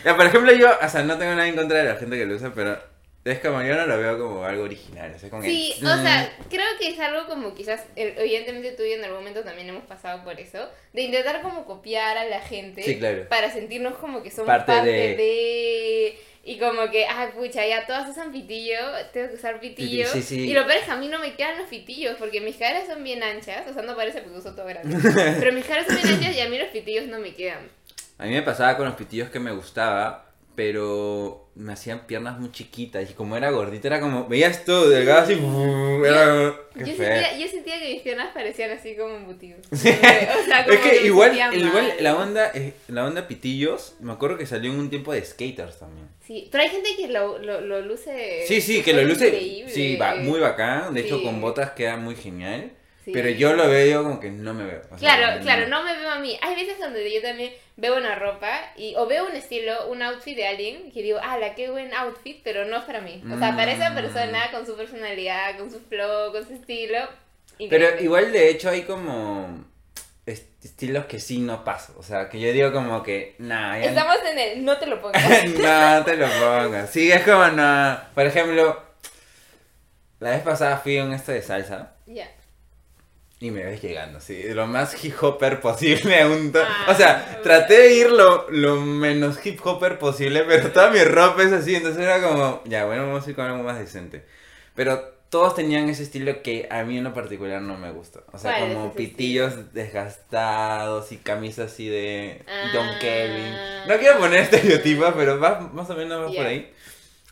Ya, 0.05 0.17
por 0.17 0.27
ejemplo, 0.27 0.53
yo, 0.53 0.69
o 0.83 0.89
sea, 0.89 1.03
no 1.03 1.17
tengo 1.17 1.33
nada 1.33 1.47
en 1.49 1.57
contra 1.57 1.79
de 1.79 1.85
la 1.93 1.97
gente 1.97 2.17
que 2.19 2.27
lo 2.27 2.35
usa, 2.35 2.53
pero 2.55 2.77
es 3.25 3.39
como, 3.41 3.63
yo 3.63 3.75
no 3.77 3.87
lo 3.87 3.99
veo 3.99 4.19
como 4.19 4.45
algo 4.45 4.65
original. 4.65 5.13
O 5.15 5.19
sea, 5.19 5.31
como 5.31 5.43
que- 5.43 5.49
Sí, 5.51 5.75
o 5.85 6.03
sea, 6.03 6.33
creo 6.51 6.67
que 6.81 6.89
es 6.89 6.99
algo 6.99 7.27
como 7.27 7.55
quizás, 7.55 7.85
eh, 7.95 8.15
evidentemente 8.19 8.73
tú 8.73 8.83
y 8.83 8.95
en 8.95 9.05
algún 9.05 9.19
momento 9.21 9.45
también 9.45 9.69
hemos 9.69 9.85
pasado 9.85 10.25
por 10.25 10.41
eso, 10.41 10.69
de 10.93 11.03
intentar 11.03 11.41
como 11.43 11.65
copiar 11.67 12.17
a 12.19 12.25
la 12.25 12.41
gente 12.41 12.83
Sí, 12.83 12.99
claro. 12.99 13.29
para 13.29 13.51
sentirnos 13.53 13.95
como 13.99 14.23
que 14.25 14.31
somos 14.33 14.47
Parte 14.49 14.73
parte, 14.73 14.91
de- 14.91 15.17
de... 15.17 16.19
Y 16.49 16.59
como 16.59 16.91
que, 16.91 17.07
ay, 17.07 17.29
pucha, 17.37 17.67
ya 17.67 17.87
todas 17.87 18.09
usan 18.09 18.33
pitillo, 18.33 18.79
tengo 19.13 19.29
que 19.29 19.35
usar 19.35 19.61
pitillo. 19.61 20.07
Sí, 20.07 20.23
sí. 20.23 20.49
Y 20.49 20.55
lo 20.55 20.65
peor 20.65 20.79
es 20.79 20.85
que 20.87 20.93
a 20.93 20.97
mí 20.97 21.09
no 21.09 21.19
me 21.19 21.35
quedan 21.35 21.59
los 21.59 21.69
pitillos, 21.69 22.17
porque 22.19 22.41
mis 22.41 22.57
caderas 22.57 22.87
son 22.87 23.05
bien 23.05 23.23
anchas, 23.23 23.69
o 23.69 23.75
sea, 23.75 23.83
no 23.83 23.95
parece 23.95 24.23
porque 24.23 24.39
uso 24.39 24.55
todo 24.55 24.65
grande. 24.65 24.97
pero 25.39 25.53
mis 25.53 25.67
caderas 25.67 25.89
son 25.89 25.97
bien 25.97 26.15
anchas 26.15 26.35
y 26.35 26.41
a 26.41 26.49
mí 26.49 26.59
los 26.59 26.69
pitillos 26.69 27.07
no 27.07 27.19
me 27.19 27.35
quedan. 27.35 27.69
A 28.17 28.25
mí 28.25 28.31
me 28.31 28.41
pasaba 28.41 28.79
con 28.79 28.87
los 28.87 28.95
pitillos 28.95 29.29
que 29.29 29.39
me 29.39 29.53
gustaba, 29.53 30.28
pero 30.59 31.51
me 31.55 31.73
hacían 31.73 32.05
piernas 32.09 32.41
muy 32.41 32.51
chiquitas 32.51 33.09
y 33.09 33.15
como 33.15 33.37
era 33.37 33.49
gordito 33.53 33.87
era 33.87 34.01
como, 34.01 34.27
veías 34.27 34.65
todo 34.65 34.89
delgado 34.89 35.21
así, 35.21 35.35
era 36.05 36.53
Yo 36.75 36.85
feo. 36.85 36.97
sentía, 36.97 37.39
yo 37.39 37.47
sentía 37.47 37.79
que 37.79 37.93
mis 37.93 38.03
piernas 38.03 38.31
parecían 38.35 38.73
así 38.73 38.97
como 38.97 39.15
embutidos. 39.15 39.61
O 39.71 39.77
sea, 39.77 40.65
como 40.65 40.75
Es 40.77 40.81
que 40.81 41.07
igual, 41.07 41.33
igual 41.55 41.93
la 42.01 42.17
onda, 42.17 42.51
la 42.89 43.05
onda 43.07 43.29
pitillos, 43.29 43.95
me 44.01 44.11
acuerdo 44.11 44.37
que 44.37 44.47
salió 44.47 44.73
en 44.73 44.81
un 44.81 44.91
tiempo 44.91 45.13
de 45.13 45.25
skaters 45.25 45.79
también. 45.79 46.09
Sí, 46.27 46.49
pero 46.51 46.65
hay 46.65 46.71
gente 46.71 46.89
que 46.97 47.07
lo, 47.07 47.39
lo, 47.39 47.61
lo 47.61 47.81
luce. 47.81 48.43
Sí, 48.49 48.61
sí, 48.61 48.83
que 48.83 48.95
lo 48.95 49.05
luce, 49.05 49.29
increíble. 49.29 49.73
sí, 49.73 49.97
va, 49.97 50.17
muy 50.17 50.41
bacán, 50.41 50.93
de 50.93 51.03
hecho 51.03 51.23
con 51.23 51.41
botas 51.41 51.71
queda 51.71 51.97
muy 51.97 52.17
genial, 52.17 52.73
Sí. 53.09 53.13
pero 53.15 53.31
yo 53.31 53.55
lo 53.55 53.69
veo 53.69 54.03
como 54.03 54.21
que 54.21 54.31
no 54.31 54.53
me 54.53 54.65
veo. 54.65 54.83
o 54.91 54.99
sea, 54.99 55.17
Claro, 55.17 55.37
no- 55.39 55.43
claro, 55.43 55.67
no 55.69 55.83
me 55.83 55.97
veo 55.97 56.11
a 56.11 56.19
mí. 56.19 56.39
Hay 56.43 56.55
veces 56.55 56.79
donde 56.79 57.11
yo 57.13 57.23
también 57.23 57.53
veo 57.77 57.97
una 57.97 58.15
ropa 58.17 58.51
y 58.77 58.95
o 58.97 59.07
veo 59.07 59.27
un 59.27 59.35
estilo, 59.35 59.89
un 59.89 60.03
outfit 60.03 60.37
de 60.37 60.47
alguien 60.47 60.93
que 60.93 61.03
digo, 61.03 61.19
ah, 61.23 61.39
la 61.39 61.55
qué 61.55 61.71
buen 61.71 61.95
outfit, 61.95 62.41
pero 62.45 62.67
no 62.67 62.77
es 62.77 62.85
para 62.85 63.01
mí. 63.01 63.23
O 63.35 63.39
sea, 63.39 63.57
para 63.57 63.73
esa 63.73 63.91
Mm. 63.91 63.95
persona 63.95 64.51
con 64.51 64.67
su 64.67 64.77
personalidad, 64.77 65.57
con 65.57 65.71
su 65.71 65.81
flow, 65.81 66.33
con 66.33 66.47
su 66.47 66.53
estilo. 66.55 66.99
Pero 67.71 67.99
igual 68.01 68.31
de 68.31 68.51
hecho 68.51 68.69
hay 68.69 68.83
como 68.83 69.65
est- 70.27 70.63
estilos 70.65 71.07
que 71.07 71.19
sí 71.19 71.39
no 71.39 71.65
paso, 71.65 71.95
o 71.99 72.03
sea, 72.03 72.29
que 72.29 72.39
yo 72.39 72.53
digo 72.53 72.71
como 72.73 73.03
que, 73.03 73.35
nah, 73.39 73.79
ya 73.79 73.87
Estamos 73.89 74.17
en 74.31 74.39
el 74.39 74.65
no 74.65 74.77
te 74.77 74.87
lo 74.87 75.01
pongas. 75.01 75.23
no 75.57 76.05
te 76.05 76.17
lo 76.17 76.27
pongas. 76.27 76.91
Sí, 76.91 77.11
es 77.11 77.23
como 77.23 77.47
no. 77.49 77.99
Por 78.15 78.27
ejemplo, 78.27 78.83
la 80.21 80.31
vez 80.31 80.43
pasada 80.43 80.77
fui 80.79 80.99
a 80.99 81.05
un 81.05 81.13
este 81.13 81.33
de 81.33 81.43
salsa 81.43 81.93
ya. 82.07 82.29
Y 83.41 83.51
me 83.53 83.65
ves 83.65 83.81
llegando, 83.81 84.21
sí, 84.21 84.43
lo 84.53 84.67
más 84.67 85.05
hip 85.05 85.15
hopper 85.23 85.61
posible 85.61 86.17
a 86.21 86.27
to- 86.53 86.63
Ah, 86.67 86.87
O 86.91 86.95
sea, 86.95 87.41
traté 87.43 87.75
de 87.79 87.95
ir 87.95 88.11
lo, 88.11 88.51
lo 88.51 88.77
menos 88.81 89.45
hip 89.47 89.61
hopper 89.65 89.99
posible, 89.99 90.43
pero 90.43 90.71
toda 90.73 90.91
mi 90.91 91.03
ropa 91.05 91.43
es 91.45 91.53
así, 91.53 91.77
entonces 91.77 92.03
era 92.03 92.21
como, 92.21 92.63
ya, 92.65 92.85
bueno, 92.85 93.07
vamos 93.07 93.27
a 93.27 93.31
ir 93.31 93.37
con 93.37 93.45
algo 93.47 93.63
más 93.63 93.79
decente. 93.79 94.25
Pero 94.75 95.17
todos 95.31 95.55
tenían 95.55 95.89
ese 95.89 96.03
estilo 96.05 96.43
que 96.43 96.67
a 96.71 96.83
mí 96.85 96.99
en 96.99 97.05
lo 97.05 97.13
particular 97.15 97.61
no 97.61 97.77
me 97.77 97.91
gusta. 97.93 98.21
O 98.33 98.39
sea, 98.39 98.57
¿Cuál 98.59 98.71
es 98.71 98.77
como 98.77 98.93
pitillos 98.95 99.75
desgastados 99.75 101.13
y 101.13 101.19
camisas 101.19 101.73
así 101.73 101.89
de 101.89 102.43
Don 102.73 102.89
Ah. 102.89 102.99
Kevin. 103.01 103.53
No 103.89 103.99
quiero 103.99 104.19
poner 104.19 104.41
estereotipos, 104.41 105.13
pero 105.17 105.39
va, 105.39 105.61
más 105.73 105.89
o 105.91 105.95
menos 105.95 106.23
va 106.29 106.35
por 106.35 106.47
ahí. 106.47 106.73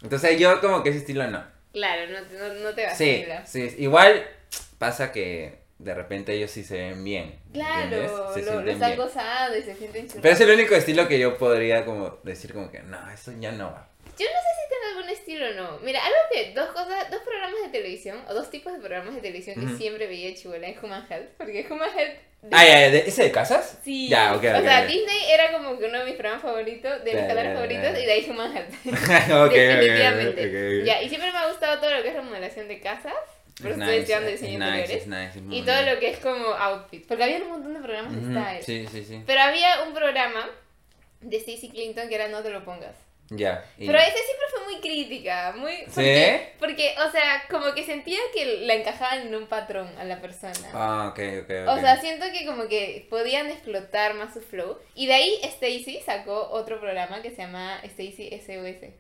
Entonces 0.03 0.39
yo 0.39 0.61
como 0.61 0.83
que 0.83 0.91
ese 0.91 0.99
estilo 0.99 1.27
no. 1.29 1.43
Claro, 1.73 2.03
no, 2.11 2.21
no, 2.49 2.55
no 2.63 2.75
te 2.75 2.85
vas 2.85 2.97
Sí, 2.97 3.25
sí, 3.47 3.75
igual 3.79 4.25
pasa 4.79 5.11
que 5.13 5.66
de 5.79 5.95
repente 5.95 6.33
ellos 6.33 6.51
sí 6.51 6.65
se 6.65 6.77
ven 6.77 7.05
bien. 7.05 7.39
Claro, 7.53 8.33
Se 8.35 8.43
lo, 8.43 8.61
lo 8.63 8.71
están 8.71 8.91
bien. 8.93 9.01
gozando 9.03 9.57
y 9.59 9.63
se 9.63 9.75
sienten 9.75 10.07
chulos. 10.09 10.23
Pero 10.23 10.35
es 10.35 10.41
el 10.41 10.51
único 10.51 10.75
estilo 10.75 11.07
que 11.09 11.19
yo 11.19 11.37
podría 11.37 11.85
como 11.85 12.19
decir 12.23 12.53
como 12.53 12.71
que 12.71 12.81
no, 12.81 12.99
eso 13.11 13.33
ya 13.39 13.53
no 13.53 13.67
va. 13.73 13.89
Yo 14.19 14.25
no 14.25 14.31
sé 14.41 14.49
si 14.57 14.71
tengo 14.71 14.97
algún 14.99 15.11
estilo 15.11 15.47
o 15.51 15.53
no. 15.73 15.79
Mira, 15.81 16.03
algo 16.03 16.17
que 16.33 16.53
dos 16.55 16.69
cosas, 16.69 17.11
dos 17.11 17.21
programas 17.21 17.61
de 17.65 17.69
televisión, 17.69 18.19
o 18.29 18.33
dos 18.33 18.51
tipos 18.51 18.73
de 18.73 18.79
programas 18.79 19.15
de 19.15 19.21
televisión 19.21 19.57
que 19.61 19.67
Ujú. 19.67 19.77
siempre 19.77 20.07
veía 20.07 20.29
de 20.29 20.35
chibola 20.35 20.67
en 20.69 20.79
Human 20.83 21.07
Health. 21.11 21.29
Porque 21.37 21.67
Human 21.71 21.91
Health. 21.91 22.15
de- 22.41 22.57
Ah, 22.57 22.65
ya, 22.65 22.81
ya, 22.81 22.91
¿de- 22.93 23.09
¿ese 23.09 23.25
de 23.25 23.31
casas? 23.33 23.79
Sí. 23.85 24.09
Ya, 24.09 24.35
ok, 24.35 24.45
o 24.45 24.49
ok, 24.57 24.63
sea, 24.65 24.81
ok. 24.83 24.87
Disney 24.87 25.31
era 25.31 25.53
como 25.53 25.79
que 25.79 25.85
uno 25.85 25.99
de 25.99 26.05
mis 26.07 26.15
programas 26.15 26.43
favoritos, 26.43 27.05
de 27.05 27.13
mis 27.13 27.23
canales 27.25 27.53
favoritos, 27.55 27.91
y 27.99 28.07
de 28.07 28.13
ahí 28.13 28.27
Human 28.31 28.57
Health. 28.57 28.71
Definitivamente. 29.53 30.85
Ya, 30.85 31.03
y 31.03 31.09
siempre 31.11 31.31
me 31.33 31.39
ha 31.39 31.49
gustado 31.49 31.79
todo 31.81 31.91
lo 31.95 32.03
que 32.03 32.09
es 32.09 32.15
remodelación 32.15 32.69
de 32.69 32.81
casas. 32.81 33.13
Es 33.59 33.65
estoy 33.65 33.77
nice, 33.79 33.97
estudiando 33.99 34.29
es 34.29 34.41
diseño 34.41 34.59
nice, 34.59 34.69
interiores. 34.81 35.03
es 35.33 35.43
nice, 35.43 35.57
Y 35.57 35.63
todo 35.65 35.83
lo 35.95 35.99
que 36.01 36.11
es 36.11 36.19
como 36.19 36.47
outfit. 36.49 37.07
Porque 37.09 37.25
había 37.25 37.39
un 37.39 37.49
montón 37.49 37.75
de 37.75 37.81
programas 37.81 38.15
de 38.15 38.21
style. 38.21 38.63
Sí, 38.63 38.87
sí, 38.93 39.05
sí. 39.05 39.23
Pero 39.27 39.41
había 39.41 39.83
un 39.85 39.95
programa 39.95 40.47
de 41.23 41.41
Stacey 41.41 41.71
Clinton 41.71 42.09
que 42.09 42.15
era 42.17 42.29
No 42.29 42.43
te 42.43 42.51
lo 42.51 42.65
pongas. 42.65 42.95
Ya. 43.31 43.65
y- 43.77 43.87
Pero 43.87 43.99
ese 43.99 44.13
siempre 44.19 44.47
fue 44.53 44.65
muy 44.73 44.81
crítica, 44.81 45.53
muy... 45.57 45.73
¿Sí? 45.79 45.85
Porque, 45.89 46.53
porque, 46.61 46.95
o 47.05 47.11
sea, 47.11 47.43
como 47.51 47.75
que 47.75 47.83
sentía 47.85 48.21
que 48.33 48.59
la 48.67 48.75
encajaban 48.75 49.23
en 49.27 49.35
un 49.35 49.47
patrón 49.49 49.89
a 49.99 50.05
la 50.05 50.21
persona. 50.21 50.55
Ah, 50.73 51.09
ok, 51.11 51.19
ok, 51.43 51.51
ok. 51.65 51.69
O 51.77 51.81
sea, 51.81 52.01
siento 52.01 52.27
que 52.33 52.47
como 52.47 52.69
que 52.69 53.05
podían 53.11 53.49
explotar 53.51 54.15
más 54.15 54.33
su 54.33 54.41
flow. 54.43 54.79
Y 54.95 55.07
de 55.09 55.15
ahí 55.15 55.41
Stacy 55.43 56.01
sacó 56.07 56.51
otro 56.51 56.79
programa 56.79 57.21
que 57.21 57.31
se 57.31 57.39
llama 57.39 57.81
Stacy 57.83 58.31
SOS. 58.39 58.93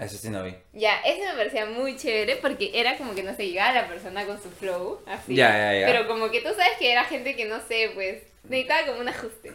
Eso 0.00 0.16
sí 0.16 0.30
no 0.30 0.42
vi. 0.42 0.54
Ya, 0.72 1.00
ese 1.04 1.24
me 1.26 1.32
parecía 1.34 1.66
muy 1.66 1.96
chévere 1.96 2.36
porque 2.36 2.70
era 2.74 2.96
como 2.96 3.14
que 3.14 3.22
no 3.22 3.34
se 3.36 3.46
llegaba 3.48 3.72
la 3.72 3.88
persona 3.88 4.24
con 4.24 4.42
su 4.42 4.50
flow, 4.50 5.00
así. 5.06 5.34
Ya, 5.36 5.50
ya, 5.50 5.80
ya. 5.80 5.86
Pero 5.86 6.08
como 6.08 6.30
que 6.30 6.40
tú 6.40 6.48
sabes 6.48 6.72
que 6.78 6.90
era 6.90 7.04
gente 7.04 7.36
que 7.36 7.44
no 7.44 7.60
sé, 7.68 7.90
pues 7.94 8.22
necesitaba 8.48 8.86
como 8.86 9.00
un 9.00 9.08
ajuste. 9.08 9.50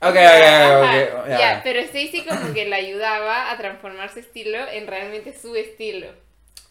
Ok, 0.00 0.10
ok, 0.10 0.16
Ajá, 0.16 0.78
ok, 0.80 1.18
ok. 1.22 1.28
Ya, 1.30 1.38
Ya. 1.38 1.60
pero 1.64 1.80
Stacy 1.80 2.24
como 2.24 2.54
que 2.54 2.66
la 2.66 2.76
ayudaba 2.76 3.50
a 3.50 3.58
transformar 3.58 4.12
su 4.12 4.20
estilo 4.20 4.58
en 4.70 4.86
realmente 4.86 5.34
su 5.36 5.56
estilo. 5.56 6.06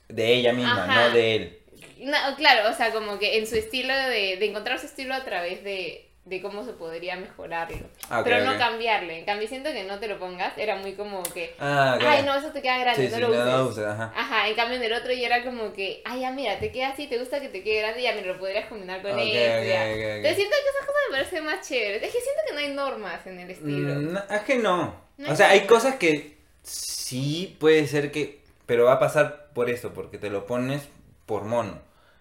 De 0.08 0.34
ella 0.34 0.54
misma, 0.54 0.86
Ajá. 0.86 1.10
no 1.10 1.14
de 1.14 1.36
él. 1.36 1.60
No, 2.00 2.18
claro, 2.38 2.70
o 2.70 2.74
sea, 2.74 2.92
como 2.92 3.20
que 3.20 3.38
en 3.38 3.46
su 3.48 3.56
estilo 3.56 3.94
de, 3.94 4.38
de 4.38 4.46
encontrar 4.46 4.80
su 4.80 4.86
estilo 4.86 5.14
a 5.14 5.26
través 5.26 5.64
de, 5.66 6.07
de 6.28 6.42
cómo 6.42 6.64
se 6.66 6.74
podría 6.74 7.16
mejorarlo. 7.16 7.88
Ah, 8.10 8.22
pero 8.24 8.44
no 8.44 8.52
ok. 8.54 8.58
cambiarle. 8.60 9.20
En 9.20 9.26
cambio, 9.26 9.48
siento 9.48 9.72
que 9.72 9.84
no 9.84 10.00
te 10.00 10.08
lo 10.08 10.20
pongas, 10.20 10.58
era 10.58 10.76
muy 10.78 10.94
como 10.94 11.24
que, 11.24 11.56
Ah, 11.60 11.98
ay, 12.02 12.24
no, 12.24 12.36
eso 12.36 12.52
te 12.52 12.62
queda 12.62 12.78
grande, 12.80 13.08
Sí, 13.08 13.10
no 13.10 13.16
sí, 13.16 13.22
lo 13.22 13.30
no 13.30 13.64
uses. 13.64 13.72
uses, 13.72 13.86
ajá. 13.86 14.14
Ajá, 14.16 14.48
en 14.48 14.56
cambio 14.56 14.78
en 14.78 14.84
el 14.84 14.94
otro 14.94 15.14
ya 15.14 15.28
era 15.28 15.44
como 15.44 15.74
que, 15.74 16.02
ay, 16.06 16.22
ya 16.22 16.32
mira, 16.32 16.60
te 16.60 16.72
queda 16.72 16.90
así, 16.90 17.08
te 17.08 17.18
gusta 17.18 17.40
que 17.40 17.50
te 17.50 17.64
quede 17.64 17.82
grande, 17.82 18.02
ya 18.04 18.14
mira, 18.14 18.28
lo 18.34 18.40
podrías 18.40 18.68
combinar 18.68 19.02
con 19.02 19.12
ok. 19.12 19.18
Entonces 19.20 20.36
siento 20.36 20.56
que 20.56 20.70
esas 20.70 20.86
cosas 20.86 21.02
me 21.10 21.18
parecen 21.18 21.46
más 21.46 21.68
chéveres. 21.68 22.04
Es 22.04 22.12
que 22.14 22.22
siento 22.22 22.42
que 22.48 22.54
no 22.54 22.60
hay 22.60 22.74
normas 22.74 23.26
en 23.28 23.40
el 23.40 23.50
estilo. 23.52 23.94
Mm, 24.00 24.14
no, 24.14 24.20
es 24.30 24.42
que 24.42 24.56
no. 24.58 24.96
No 25.18 25.32
o 25.32 25.36
sea, 25.36 25.50
hay 25.50 25.66
cosas 25.66 25.96
que 25.96 26.38
sí 26.64 27.56
puede 27.60 27.88
ser 27.88 28.12
que. 28.12 28.42
Pero 28.66 28.86
va 28.86 28.94
a 28.94 29.00
pasar 29.00 29.50
por 29.54 29.70
esto, 29.70 29.94
porque 29.94 30.18
te 30.18 30.30
lo 30.30 30.46
pones 30.46 30.84
por 31.26 31.44
mono. 31.44 31.80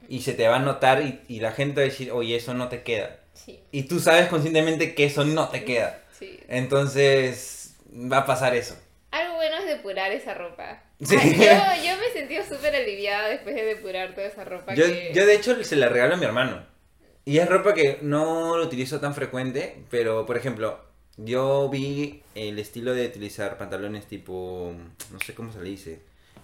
Y 0.08 0.22
se 0.22 0.34
te 0.34 0.46
va 0.46 0.56
a 0.56 0.60
notar 0.60 1.02
y, 1.02 1.20
y 1.28 1.40
la 1.40 1.52
gente 1.52 1.80
va 1.80 1.86
a 1.86 1.90
decir, 1.90 2.12
oye, 2.12 2.36
eso 2.36 2.54
no 2.54 2.68
te 2.68 2.82
queda. 2.82 3.18
Sí, 3.36 3.60
Y 3.70 3.84
tú 3.84 4.00
sabes 4.00 4.28
conscientemente 4.28 4.94
que 4.94 5.04
eso 5.04 5.24
no 5.24 5.48
te 5.50 5.64
queda. 5.64 6.02
sí. 6.18 6.40
Entonces, 6.48 7.74
va 7.92 8.18
a 8.18 8.26
pasar 8.26 8.54
eso. 8.54 8.76
Algo 9.10 9.34
bueno 9.36 9.56
es 9.58 9.66
depurar 9.66 10.12
esa 10.12 10.34
ropa. 10.34 10.82
Sí. 11.02 11.16
Ay, 11.18 11.32
yo, 11.32 11.84
yo 11.90 11.96
me 12.00 12.10
sentí 12.12 12.36
súper 12.48 12.74
aliviada 12.74 13.28
después 13.28 13.54
de 13.54 13.64
depurar 13.64 14.14
toda 14.14 14.26
esa 14.26 14.44
ropa. 14.44 14.74
Yo, 14.74 14.84
que... 14.86 15.12
yo 15.14 15.26
de 15.26 15.34
hecho 15.34 15.62
se 15.64 15.76
la 15.76 15.88
regalo 15.88 16.14
a 16.14 16.16
mi 16.16 16.24
hermano. 16.24 16.64
Y 17.24 17.38
es 17.38 17.48
ropa 17.48 17.74
que 17.74 17.98
no 18.02 18.56
lo 18.56 18.64
utilizo 18.64 19.00
tan 19.00 19.14
frecuente, 19.14 19.82
pero 19.90 20.26
por 20.26 20.36
ejemplo, 20.36 20.80
yo 21.16 21.68
vi 21.68 22.22
el 22.34 22.58
estilo 22.58 22.94
de 22.94 23.06
utilizar 23.06 23.58
pantalones 23.58 24.06
tipo, 24.06 24.72
no 25.12 25.18
sé 25.20 25.34
cómo 25.34 25.52
se 25.52 25.58
le 25.60 25.68
dice, 25.70 26.00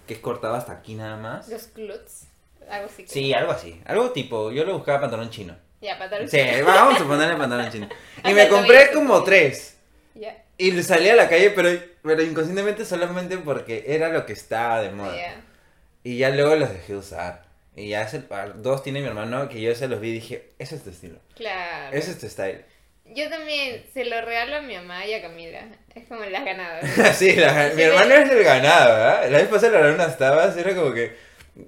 que 0.07 0.15
es 0.15 0.21
cortado 0.21 0.55
hasta 0.55 0.73
aquí 0.73 0.95
nada 0.95 1.17
más. 1.17 1.49
Los 1.49 1.65
cluts, 1.69 2.27
algo 2.69 2.87
así. 2.87 3.05
que- 3.05 3.09
Sí, 3.11 3.33
algo 3.33 3.53
así, 3.53 3.81
algo 3.85 4.11
tipo, 4.11 4.51
yo 4.51 4.65
lo 4.65 4.75
buscaba 4.75 5.03
pantalón 5.03 5.31
chino. 5.31 5.57
Ya, 5.83 5.99
pantalón. 5.99 6.29
Sí, 6.29 6.39
vamos 6.65 6.99
a 7.01 7.05
ponerle 7.05 7.37
pantalón 7.37 7.71
chino. 7.71 7.89
Y 8.25 8.33
me 8.33 8.45
el 8.45 8.49
compré 8.49 8.91
como 8.93 9.23
tres. 9.25 9.77
Ya, 10.15 10.43
Y 10.57 10.81
salí 10.83 11.09
a 11.09 11.17
la 11.17 11.29
calle, 11.29 11.51
pero, 11.51 11.71
pero 12.03 12.23
inconscientemente 12.23 12.85
solamente 12.85 13.37
porque 13.39 13.85
era 13.89 14.09
lo 14.09 14.25
que 14.25 14.33
estaba 14.33 14.81
de 14.81 14.91
moda. 14.91 15.17
ya. 15.17 15.41
Y 16.05 16.19
ya 16.19 16.31
luego 16.31 16.55
los 16.57 16.71
dejé 16.73 16.93
de 16.95 16.99
usar. 16.99 17.43
Y 17.75 17.89
ya 17.89 18.07
se- 18.07 18.23
dos 18.57 18.83
tiene 18.83 19.01
mi 19.01 19.07
hermano 19.09 19.49
que 19.49 19.61
yo 19.61 19.75
se 19.75 19.89
los 19.89 20.01
vi 20.01 20.11
y 20.11 20.13
dije, 20.15 20.51
ese 20.59 20.77
es 20.77 20.85
tu 20.85 20.91
estilo. 20.91 21.19
Claro. 21.37 21.97
Ese 21.97 22.11
es 22.13 22.19
tu 22.19 22.29
style. 22.29 22.65
Yo 23.07 23.29
también 23.29 23.85
se 23.93 24.05
lo 24.05 24.21
regalo 24.21 24.57
a 24.57 24.61
mi 24.61 24.75
mamá 24.77 25.05
y 25.07 25.15
a 25.15 25.23
Camila. 25.23 25.67
Es 25.95 26.07
como 26.07 26.25
las 26.25 26.45
ganadas. 26.45 26.85
sí, 27.17 27.35
la- 27.35 27.71
mi 27.75 27.83
hermano 27.83 28.15
es 28.15 28.29
del 28.31 28.45
ganado, 28.45 28.95
¿verdad? 28.95 29.31
La 29.31 29.39
vez 29.39 29.49
pasada 29.49 29.73
le 29.73 29.79
regalé 29.79 29.95
unas 29.97 30.19
tabas 30.19 30.57
y 30.57 30.61
era 30.61 30.75
como 30.75 30.93
que, 30.93 31.17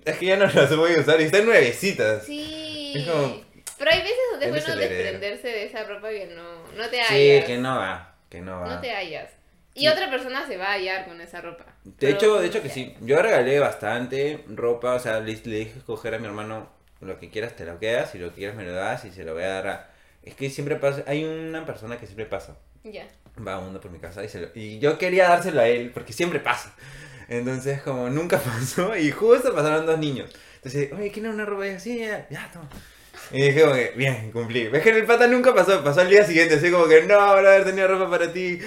es 0.04 0.16
que 0.18 0.26
ya 0.26 0.36
no 0.36 0.46
las 0.46 0.76
voy 0.76 0.92
a 0.94 1.00
usar 1.00 1.20
y 1.20 1.24
están 1.24 1.44
nuevecitas. 1.46 2.24
Sí. 2.26 2.92
Es 2.96 3.08
como- 3.08 3.43
Pero 3.78 3.90
hay 3.90 4.00
veces 4.02 4.16
donde 4.32 4.46
es 4.50 4.54
es 4.56 4.64
bueno 4.66 4.80
desprenderse 4.80 5.48
de 5.48 5.64
esa 5.66 5.84
ropa 5.84 6.08
que 6.10 6.26
no, 6.26 6.62
no 6.76 6.88
te 6.90 7.00
hallas. 7.02 7.08
Sí, 7.08 7.46
que 7.46 7.58
no 7.58 7.76
va, 7.76 8.14
que 8.30 8.40
no 8.40 8.60
va. 8.60 8.66
No 8.74 8.80
te 8.80 8.90
hallas. 8.94 9.30
Y 9.74 9.80
Sí. 9.80 9.88
otra 9.88 10.08
persona 10.10 10.46
se 10.46 10.56
va 10.56 10.66
a 10.68 10.72
hallar 10.74 11.06
con 11.06 11.20
esa 11.20 11.40
ropa. 11.40 11.64
De 11.84 12.10
hecho, 12.10 12.40
de 12.40 12.46
hecho 12.46 12.62
que 12.62 12.68
sí. 12.68 12.94
Yo 13.00 13.20
regalé 13.20 13.58
bastante 13.58 14.44
ropa, 14.48 14.94
o 14.94 14.98
sea, 15.00 15.18
le, 15.20 15.34
le 15.44 15.56
dije 15.58 15.78
escoger 15.78 16.14
a 16.14 16.18
mi 16.18 16.26
hermano 16.26 16.70
lo 17.00 17.18
que 17.18 17.28
quieras 17.28 17.54
te 17.56 17.64
lo 17.66 17.78
quedas, 17.80 18.14
y 18.14 18.18
lo 18.18 18.28
que 18.30 18.36
quieras 18.36 18.56
me 18.56 18.64
lo 18.64 18.72
das 18.72 19.04
y 19.04 19.10
se 19.10 19.24
lo 19.24 19.34
voy 19.34 19.42
a 19.42 19.48
dar 19.48 19.66
a... 19.68 19.90
Es 20.22 20.34
que 20.36 20.48
siempre 20.48 20.76
pasa, 20.76 21.02
hay 21.06 21.24
una 21.24 21.66
persona 21.66 21.98
que 21.98 22.06
siempre 22.06 22.24
pasa, 22.24 22.56
Ya. 22.84 23.06
va 23.46 23.58
uno 23.58 23.78
por 23.80 23.90
mi 23.90 23.98
casa 23.98 24.24
y 24.24 24.28
se 24.28 24.40
lo... 24.40 24.48
Y 24.54 24.78
yo 24.78 24.96
quería 24.96 25.28
dárselo 25.28 25.60
a 25.60 25.68
él, 25.68 25.90
porque 25.92 26.12
siempre 26.14 26.38
pasa. 26.40 26.72
Entonces, 27.28 27.82
como 27.82 28.08
nunca 28.08 28.38
pasó, 28.44 28.96
y 28.96 29.10
justo 29.10 29.54
pasaron 29.54 29.84
dos 29.86 29.98
niños. 29.98 30.30
Entonces, 30.56 30.92
oye, 30.92 31.10
¿quién 31.10 31.26
una 31.26 31.44
ropa? 31.44 31.66
Y 31.66 31.72
yo, 31.72 31.80
sí, 31.80 31.98
ya, 31.98 32.26
ya, 32.30 32.48
toma. 32.52 32.68
Y 33.30 33.40
dije 33.42 33.60
como 33.62 33.74
que, 33.74 33.92
bien, 33.96 34.30
cumplí. 34.32 34.68
¿Ves 34.68 34.82
que 34.82 34.90
en 34.90 34.96
el 34.96 35.06
pata 35.06 35.26
nunca 35.26 35.54
pasó? 35.54 35.82
Pasó 35.82 36.02
al 36.02 36.08
día 36.10 36.24
siguiente, 36.24 36.54
así 36.54 36.70
como 36.70 36.86
que, 36.86 37.02
no, 37.02 37.18
haber 37.18 37.64
tenido 37.64 37.88
ropa 37.88 38.10
para 38.10 38.32
ti. 38.32 38.58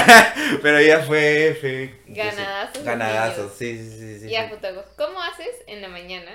Pero 0.62 0.80
ya 0.80 1.00
fue 1.00 1.48
F. 1.48 1.94
Ganadazos 2.06 2.84
Ganadazos, 2.84 3.52
sí, 3.56 3.76
sí, 3.78 3.98
sí. 3.98 4.20
sí, 4.20 4.30
Ya, 4.30 4.44
sí. 4.44 4.54
Futagos, 4.54 4.84
¿cómo 4.96 5.20
haces 5.20 5.54
en 5.66 5.82
la 5.82 5.88
mañana 5.88 6.32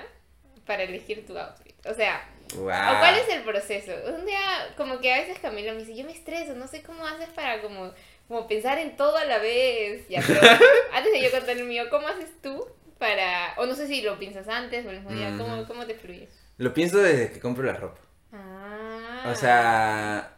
para 0.66 0.82
elegir 0.84 1.26
tu 1.26 1.36
outfit? 1.36 1.74
O 1.86 1.94
sea, 1.94 2.28
Wow. 2.54 2.66
¿o 2.66 2.98
¿cuál 2.98 3.16
es 3.16 3.28
el 3.30 3.42
proceso? 3.44 3.92
Un 4.14 4.26
día, 4.26 4.74
como 4.76 5.00
que 5.00 5.12
a 5.12 5.20
veces 5.20 5.38
Camila 5.38 5.72
me 5.72 5.78
dice, 5.78 5.96
yo 5.96 6.04
me 6.04 6.12
estreso, 6.12 6.54
no 6.54 6.68
sé 6.68 6.82
cómo 6.82 7.06
haces 7.06 7.30
para 7.30 7.62
como, 7.62 7.92
como 8.28 8.46
pensar 8.46 8.78
en 8.78 8.94
todo 8.96 9.16
a 9.16 9.24
la 9.24 9.38
vez. 9.38 10.06
Ya, 10.08 10.22
pero 10.26 10.40
antes 10.92 11.12
de 11.12 11.22
yo 11.22 11.30
contar 11.30 11.56
el 11.56 11.64
mío, 11.64 11.84
¿cómo 11.90 12.08
haces 12.08 12.28
tú 12.42 12.66
para, 12.98 13.54
o 13.56 13.64
no 13.66 13.74
sé 13.74 13.86
si 13.86 14.02
lo 14.02 14.18
piensas 14.18 14.48
antes 14.48 14.84
o 14.84 14.90
el 14.90 14.96
mismo 15.00 15.12
día, 15.12 15.34
¿cómo, 15.38 15.66
cómo 15.66 15.86
te 15.86 15.94
fluyes? 15.94 16.28
Lo 16.58 16.74
pienso 16.74 16.98
desde 16.98 17.32
que 17.32 17.40
compro 17.40 17.64
la 17.64 17.74
ropa. 17.74 18.00
Ah. 18.32 19.28
O 19.30 19.34
sea, 19.34 20.36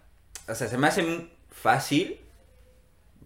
o 0.49 0.55
sea, 0.55 0.69
se 0.69 0.79
me 0.79 0.87
hace 0.89 1.29
fácil 1.51 2.21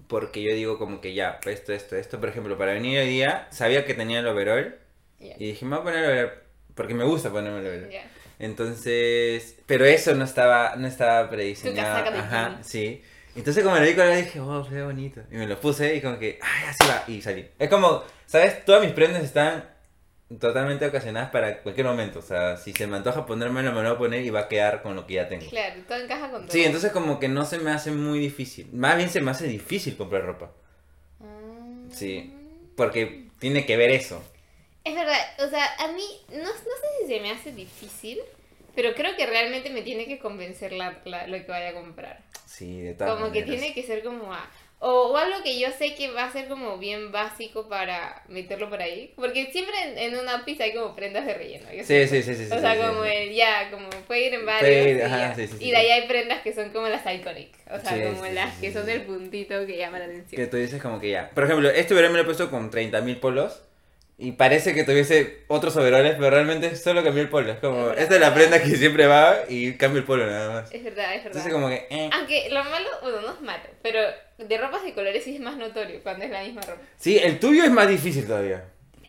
porque 0.06 0.42
yo 0.42 0.52
digo 0.54 0.78
como 0.78 1.00
que 1.00 1.14
ya, 1.14 1.38
esto, 1.44 1.72
esto, 1.72 1.96
esto. 1.96 2.18
Por 2.20 2.28
ejemplo, 2.30 2.56
para 2.56 2.72
venir 2.72 2.98
hoy 2.98 3.08
día, 3.08 3.46
sabía 3.50 3.84
que 3.84 3.94
tenía 3.94 4.20
el 4.20 4.26
overall 4.26 4.76
Ya. 5.18 5.34
y 5.38 5.48
dije, 5.48 5.64
me 5.64 5.76
voy 5.76 5.80
a 5.80 5.84
poner 5.84 6.04
el 6.04 6.10
overall 6.10 6.32
porque 6.74 6.94
me 6.94 7.04
gusta 7.04 7.30
ponerme 7.30 7.60
el 7.60 7.66
overall. 7.66 7.90
Ya. 7.90 8.10
Entonces, 8.38 9.56
pero 9.66 9.84
eso 9.84 10.14
no 10.14 10.24
estaba, 10.24 10.76
no 10.76 10.86
estaba 10.86 11.28
prediseñado. 11.28 12.10
de 12.10 12.18
Ajá, 12.18 12.58
sí. 12.62 13.02
Entonces 13.34 13.62
como 13.62 13.76
lo 13.76 13.82
vi 13.82 13.94
con 13.94 14.16
dije, 14.16 14.40
oh, 14.40 14.64
ve 14.68 14.82
bonito. 14.82 15.20
Y 15.30 15.36
me 15.36 15.46
lo 15.46 15.60
puse 15.60 15.94
y 15.94 16.00
como 16.00 16.18
que, 16.18 16.38
ay, 16.42 16.64
así 16.68 16.88
va. 16.88 17.04
Y 17.06 17.20
salí. 17.22 17.48
Es 17.58 17.68
como, 17.68 18.02
¿sabes? 18.26 18.64
Todas 18.64 18.82
mis 18.82 18.92
prendas 18.92 19.22
están 19.22 19.64
totalmente 20.38 20.86
ocasionadas 20.86 21.30
para 21.30 21.62
cualquier 21.62 21.86
momento. 21.86 22.18
O 22.18 22.22
sea, 22.22 22.56
si 22.56 22.72
se 22.72 22.86
me 22.86 22.96
antoja 22.96 23.24
ponérmelo, 23.26 23.72
me 23.72 23.82
lo 23.82 23.88
voy 23.88 23.96
a 23.96 23.98
poner 23.98 24.24
y 24.24 24.30
va 24.30 24.40
a 24.40 24.48
quedar 24.48 24.82
con 24.82 24.94
lo 24.96 25.06
que 25.06 25.14
ya 25.14 25.28
tengo. 25.28 25.48
Claro, 25.48 25.80
todo 25.86 25.98
encaja 25.98 26.30
con 26.30 26.42
todo. 26.42 26.52
Sí, 26.52 26.64
entonces 26.64 26.92
como 26.92 27.18
que 27.18 27.28
no 27.28 27.44
se 27.44 27.58
me 27.58 27.70
hace 27.70 27.90
muy 27.90 28.18
difícil. 28.18 28.68
Más 28.72 28.96
bien 28.96 29.08
se 29.08 29.20
me 29.20 29.30
hace 29.30 29.46
difícil 29.46 29.96
comprar 29.96 30.24
ropa. 30.24 30.50
Ah. 31.20 31.88
Sí. 31.90 32.32
Porque 32.76 33.28
tiene 33.38 33.64
que 33.66 33.76
ver 33.76 33.90
eso. 33.90 34.22
Es 34.84 34.94
verdad, 34.94 35.18
o 35.44 35.48
sea, 35.48 35.64
a 35.80 35.88
mí 35.92 36.04
no, 36.30 36.38
no 36.44 36.46
sé 36.46 37.02
si 37.02 37.08
se 37.14 37.20
me 37.20 37.30
hace 37.30 37.52
difícil, 37.52 38.18
pero 38.74 38.94
creo 38.94 39.16
que 39.16 39.26
realmente 39.26 39.70
me 39.70 39.82
tiene 39.82 40.06
que 40.06 40.18
convencer 40.18 40.72
la, 40.72 40.98
la- 41.04 41.26
lo 41.26 41.36
que 41.38 41.50
vaya 41.50 41.70
a 41.70 41.74
comprar. 41.74 42.20
Sí, 42.46 42.80
de 42.80 42.94
todas 42.94 43.14
Como 43.18 43.30
que 43.32 43.42
tiene 43.42 43.74
que 43.74 43.82
ser 43.82 44.02
como 44.02 44.32
a... 44.32 44.48
O, 44.80 45.08
o 45.12 45.16
algo 45.16 45.42
que 45.42 45.58
yo 45.58 45.70
sé 45.72 45.94
que 45.96 46.10
va 46.12 46.24
a 46.24 46.32
ser 46.32 46.46
como 46.46 46.78
bien 46.78 47.10
básico 47.10 47.68
para 47.68 48.22
meterlo 48.28 48.70
por 48.70 48.80
ahí. 48.80 49.12
Porque 49.16 49.50
siempre 49.50 49.74
en, 49.82 49.98
en 49.98 50.18
una 50.20 50.44
pizza 50.44 50.64
hay 50.64 50.72
como 50.74 50.94
prendas 50.94 51.26
de 51.26 51.34
relleno. 51.34 51.66
yo 51.72 51.82
Sí, 51.82 52.06
sí, 52.06 52.22
sí, 52.22 52.34
sí. 52.34 52.44
O 52.44 52.54
sí, 52.54 52.60
sea, 52.60 52.74
sí, 52.74 52.80
como 52.80 53.02
sí. 53.02 53.10
el 53.12 53.34
ya, 53.34 53.70
como 53.72 53.88
puede 54.06 54.26
ir 54.28 54.34
en 54.34 54.46
varios. 54.46 55.02
Ajá, 55.04 55.34
Y 55.58 55.70
de 55.72 55.76
ahí 55.76 55.90
hay 55.90 56.06
prendas 56.06 56.42
que 56.42 56.52
son 56.54 56.70
como 56.70 56.86
las 56.88 57.02
iconic. 57.12 57.50
O 57.72 57.78
sea, 57.80 58.12
como 58.12 58.24
las 58.26 58.56
que 58.58 58.72
son 58.72 58.86
del 58.86 59.02
puntito 59.02 59.66
que 59.66 59.76
llaman 59.76 60.00
la 60.00 60.06
Que 60.06 60.12
atención. 60.14 60.50
tú 60.50 60.56
dices 60.56 60.80
como 60.80 61.00
que 61.00 61.10
ya. 61.10 61.30
Por 61.30 61.44
ejemplo, 61.44 61.68
este 61.70 61.94
verano 61.94 62.12
me 62.12 62.18
lo 62.18 62.22
he 62.22 62.26
puesto 62.26 62.48
con 62.50 62.70
30.000 62.70 63.18
polos. 63.20 63.62
Y 64.20 64.32
parece 64.32 64.74
que 64.74 64.82
tuviese 64.82 65.44
otros 65.46 65.76
overoles, 65.76 66.16
pero 66.18 66.30
realmente 66.30 66.74
solo 66.74 67.04
cambió 67.04 67.22
el 67.22 67.28
polo. 67.28 67.52
Es 67.52 67.58
como, 67.60 67.92
Es 67.92 68.00
esta 68.00 68.16
es 68.16 68.20
la 68.20 68.34
prenda 68.34 68.60
que 68.60 68.74
siempre 68.76 69.06
va 69.06 69.36
y 69.48 69.74
cambia 69.74 70.00
el 70.00 70.04
polo 70.04 70.26
nada 70.26 70.62
más. 70.62 70.74
Es 70.74 70.82
verdad, 70.82 71.14
es 71.14 71.22
verdad. 71.22 71.26
Entonces 71.26 71.52
como 71.52 71.68
que, 71.68 71.86
eh. 71.88 72.10
Aunque 72.12 72.48
lo 72.50 72.64
malo, 72.64 72.88
bueno, 73.00 73.20
no 73.20 73.34
es 73.34 73.40
malo, 73.40 73.62
pero 73.80 74.00
de 74.38 74.58
ropas 74.58 74.82
de 74.82 74.92
colores 74.92 75.22
sí 75.22 75.36
es 75.36 75.40
más 75.40 75.56
notorio 75.56 76.00
cuando 76.02 76.24
es 76.24 76.32
la 76.32 76.42
misma 76.42 76.62
ropa. 76.62 76.80
Sí, 76.96 77.16
el 77.16 77.38
tuyo 77.38 77.62
es 77.62 77.70
más 77.70 77.88
difícil 77.88 78.26
todavía. 78.26 78.64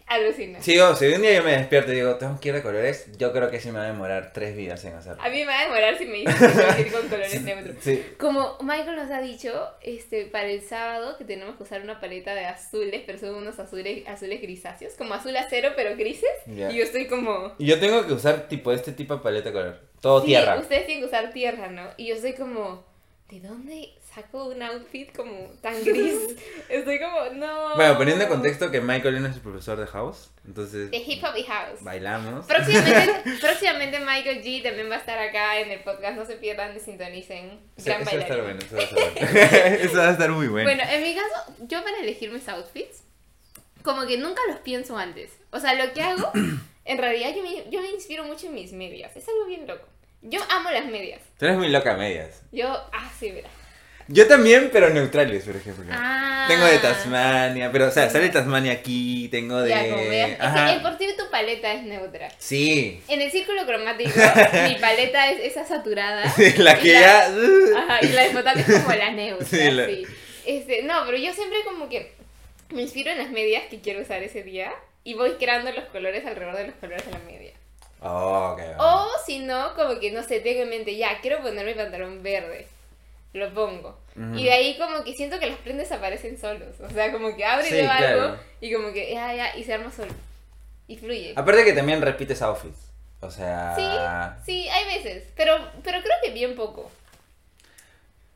Alucina. 0.10 0.62
Sí, 0.62 0.78
o 0.80 0.96
si 0.96 1.06
un 1.08 1.22
día 1.22 1.36
yo 1.36 1.44
me 1.44 1.52
despierto 1.52 1.92
y 1.92 1.96
digo, 1.96 2.16
tengo 2.16 2.40
que 2.40 2.50
ir 2.50 2.56
de 2.56 2.62
colores, 2.64 3.08
yo 3.18 3.32
creo 3.32 3.52
que 3.52 3.60
sí 3.60 3.72
me 3.72 3.78
va 3.78 3.86
a 3.86 3.88
demorar 3.88 4.32
tres 4.34 4.56
vidas 4.58 4.84
en 4.86 4.96
hacerlo. 4.96 5.22
A 5.22 5.30
mí 5.30 5.38
me 5.42 5.46
va 5.46 5.60
a 5.60 5.64
demorar 5.64 5.98
si 5.98 6.06
me 6.06 6.18
dices 6.18 6.36
que 6.36 6.48
tengo 6.48 6.76
que 6.76 6.82
ir 6.82 6.92
con 6.92 7.08
colores 7.08 7.42
neutros. 7.44 7.76
Sí. 7.82 8.04
Como 8.20 8.58
Michael 8.62 8.96
nos 8.96 9.12
ha 9.12 9.22
dicho, 9.22 9.70
este, 9.82 10.26
para 10.26 10.48
el 10.48 10.62
sábado 10.62 11.18
que 11.18 11.26
tenemos 11.26 11.56
que 11.58 11.64
usar 11.64 11.82
una 11.82 12.00
paleta 12.00 12.34
de 12.34 12.46
azules, 12.46 13.04
pero 13.06 13.20
son 13.20 13.36
unos 13.36 13.60
azules, 13.60 14.08
azules 14.08 14.42
grisáceos, 14.42 14.94
como 14.94 15.14
azul 15.14 15.36
acero 15.38 15.70
pero 15.76 15.96
grises. 15.96 16.30
Y 16.48 16.56
yo 16.58 16.84
estoy 16.84 17.08
como... 17.08 17.54
Y 17.60 17.68
yo 17.68 17.80
tengo 17.80 18.06
que 18.08 18.14
usar 18.14 18.48
tipo 18.48 18.72
este 18.72 18.92
tipo 18.94 19.16
de 19.16 19.22
paleta 19.22 19.50
de 19.50 19.54
color. 19.54 19.80
Todo 20.02 20.22
Sí, 20.22 20.28
tierra. 20.28 20.58
ustedes 20.60 20.86
tienen 20.86 21.04
que 21.04 21.08
usar 21.08 21.32
tierra, 21.34 21.68
¿no? 21.68 21.88
Y 21.98 22.08
yo 22.08 22.18
soy 22.18 22.34
como, 22.34 22.84
¿de 23.30 23.42
dónde 23.42 23.90
saco 24.14 24.46
un 24.46 24.62
outfit 24.62 25.16
como 25.16 25.34
tan 25.62 25.84
gris? 25.84 26.36
Estoy 26.70 27.00
como, 27.00 27.30
no. 27.34 27.76
Bueno, 27.76 27.98
poniendo 27.98 28.24
en 28.24 28.30
contexto 28.30 28.72
que 28.72 28.82
Michael 28.82 29.16
es 29.16 29.22
nuestro 29.22 29.44
profesor 29.44 29.80
de 29.80 29.88
house, 29.88 30.32
entonces 30.46 30.92
De 30.92 30.98
hip 30.98 31.24
hop 31.24 31.36
y 31.38 31.44
house. 31.44 31.82
bailamos. 31.82 32.46
Próximamente, 32.46 33.24
próximamente 33.42 34.00
Michael 34.00 34.44
G 34.44 34.64
también 34.64 34.90
va 34.90 34.96
a 34.96 35.00
estar 35.00 35.18
acá 35.20 35.60
en 35.60 35.72
el 35.72 35.80
podcast, 35.82 36.18
no 36.18 36.26
se 36.26 36.36
pierdan 36.36 36.74
ni 36.74 36.80
sintonicen. 36.80 37.60
Eso, 37.78 37.86
Gran 37.86 38.02
eso 38.02 38.12
va 38.12 38.18
a 38.18 38.22
estar 38.22 38.42
bueno, 38.42 38.60
eso 38.60 38.76
va 38.76 38.82
a 38.82 38.86
estar 38.86 39.14
bueno. 39.14 39.78
eso 39.84 39.98
va 39.98 40.08
a 40.08 40.12
estar 40.12 40.30
muy 40.32 40.48
bueno. 40.48 40.70
Bueno, 40.70 40.84
en 40.92 41.04
mi 41.04 41.16
caso, 41.16 41.54
yo 41.68 41.84
para 41.84 41.98
elegir 42.00 42.32
mis 42.32 42.48
outfits, 42.50 43.04
como 43.84 44.06
que 44.06 44.18
nunca 44.18 44.42
los 44.48 44.60
pienso 44.60 44.98
antes. 44.98 45.32
O 45.52 45.60
sea, 45.60 45.74
lo 45.74 45.94
que 45.94 46.02
hago, 46.02 46.32
en 46.86 46.98
realidad 46.98 47.34
yo 47.36 47.44
me, 47.44 47.70
yo 47.70 47.82
me 47.82 47.90
inspiro 47.92 48.24
mucho 48.24 48.48
en 48.48 48.56
mis 48.56 48.74
medias. 48.74 49.16
Es 49.16 49.28
algo 49.28 49.46
bien 49.46 49.68
loco. 49.68 49.88
Yo 50.22 50.42
amo 50.50 50.70
las 50.72 50.86
medias. 50.86 51.22
Tú 51.38 51.46
eres 51.46 51.58
muy 51.58 51.70
loca 51.70 51.94
a 51.94 51.98
medias. 51.98 52.42
Yo, 52.52 52.68
ah, 52.68 53.10
sí, 53.18 53.32
mira. 53.32 53.50
Yo 54.12 54.28
también, 54.28 54.72
pero 54.74 54.90
neutrales, 54.90 55.44
por 55.44 55.56
ejemplo. 55.56 55.86
Ah. 55.92 56.46
Tengo 56.48 56.66
de 56.66 56.80
Tasmania, 56.80 57.72
pero 57.72 57.88
o 57.88 57.92
sea, 57.92 58.10
sale 58.10 58.30
Tasmania 58.30 58.72
aquí, 58.72 59.28
tengo 59.30 59.62
de... 59.62 59.70
Ya, 59.70 59.88
como 59.88 60.10
veas. 60.10 60.32
Es 60.32 60.74
que 60.74 60.80
por 60.82 60.98
ti 60.98 61.06
tu 61.16 61.30
paleta 61.30 61.72
es 61.74 61.84
neutra. 61.84 62.28
Sí, 62.40 63.04
En 63.08 63.22
el 63.22 63.30
círculo 63.30 63.68
cromático, 63.68 64.10
mi 64.68 64.76
paleta 64.76 65.30
es 65.30 65.52
esa 65.52 65.64
saturada. 65.64 66.24
la 66.58 66.80
que 66.80 66.88
ya... 66.90 67.28
Ajá, 67.78 68.00
y 68.02 68.08
la 68.08 68.24
de 68.24 68.30
Fotaco 68.32 68.60
es 68.60 68.80
como 68.80 68.96
la 68.96 69.12
neutra. 69.12 69.46
Sí, 69.46 70.08
Este, 70.44 70.82
no, 70.82 71.04
pero 71.06 71.18
yo 71.18 71.32
siempre 71.34 71.60
como 71.64 71.88
que 71.88 72.12
me 72.72 72.82
inspiro 72.82 73.12
en 73.12 73.20
las 73.20 73.30
medias 73.30 73.66
que 73.70 73.80
quiero 73.80 74.02
usar 74.02 74.24
ese 74.24 74.42
día 74.42 74.72
y 75.04 75.14
voy 75.14 75.34
creando 75.34 75.72
los 75.72 75.84
colores 75.86 76.26
alrededor 76.26 76.58
de 76.58 76.68
los 76.68 76.76
colores 76.78 77.06
de 77.06 77.12
la 77.12 77.20
media. 77.20 77.52
Oh, 78.02 78.54
ok. 78.54 78.62
O 78.80 79.08
si 79.24 79.38
no, 79.38 79.76
como 79.76 80.00
que 80.00 80.10
no 80.12 80.24
sé, 80.24 80.40
tengo 80.40 80.64
en 80.64 80.70
mente, 80.70 80.96
ya, 80.96 81.20
quiero 81.22 81.44
ponerme 81.44 81.76
pantalón 81.76 82.24
verde. 82.24 82.66
Lo 83.34 83.54
pongo. 83.54 84.00
Y 84.36 84.44
de 84.46 84.52
ahí 84.52 84.78
como 84.78 85.04
que 85.04 85.14
siento 85.14 85.40
que 85.40 85.46
los 85.48 85.60
prendes 85.60 85.92
aparecen 85.92 86.38
solos. 86.40 86.76
O 86.82 86.90
sea, 86.90 87.12
como 87.12 87.36
que 87.36 87.46
abro 87.46 87.66
y 87.66 87.70
Sí, 87.70 87.80
algo 87.80 87.92
claro. 87.98 88.40
y 88.60 88.74
como 88.74 88.92
que 88.92 89.14
ya, 89.14 89.34
ya, 89.36 89.56
y 89.56 89.64
se 89.64 89.74
arma 89.74 89.92
solo. 89.92 90.12
Y 90.88 90.98
fluye. 90.98 91.34
Aparte 91.36 91.64
que 91.64 91.74
también 91.74 92.02
repites 92.02 92.42
outfits. 92.42 92.90
O 93.22 93.30
sea... 93.30 93.76
Sí, 93.76 93.84
sí, 94.46 94.70
hay 94.70 94.86
veces. 94.98 95.24
Pero, 95.36 95.54
pero 95.84 96.00
creo 96.02 96.16
que 96.24 96.32
bien 96.32 96.56
poco. 96.56 96.90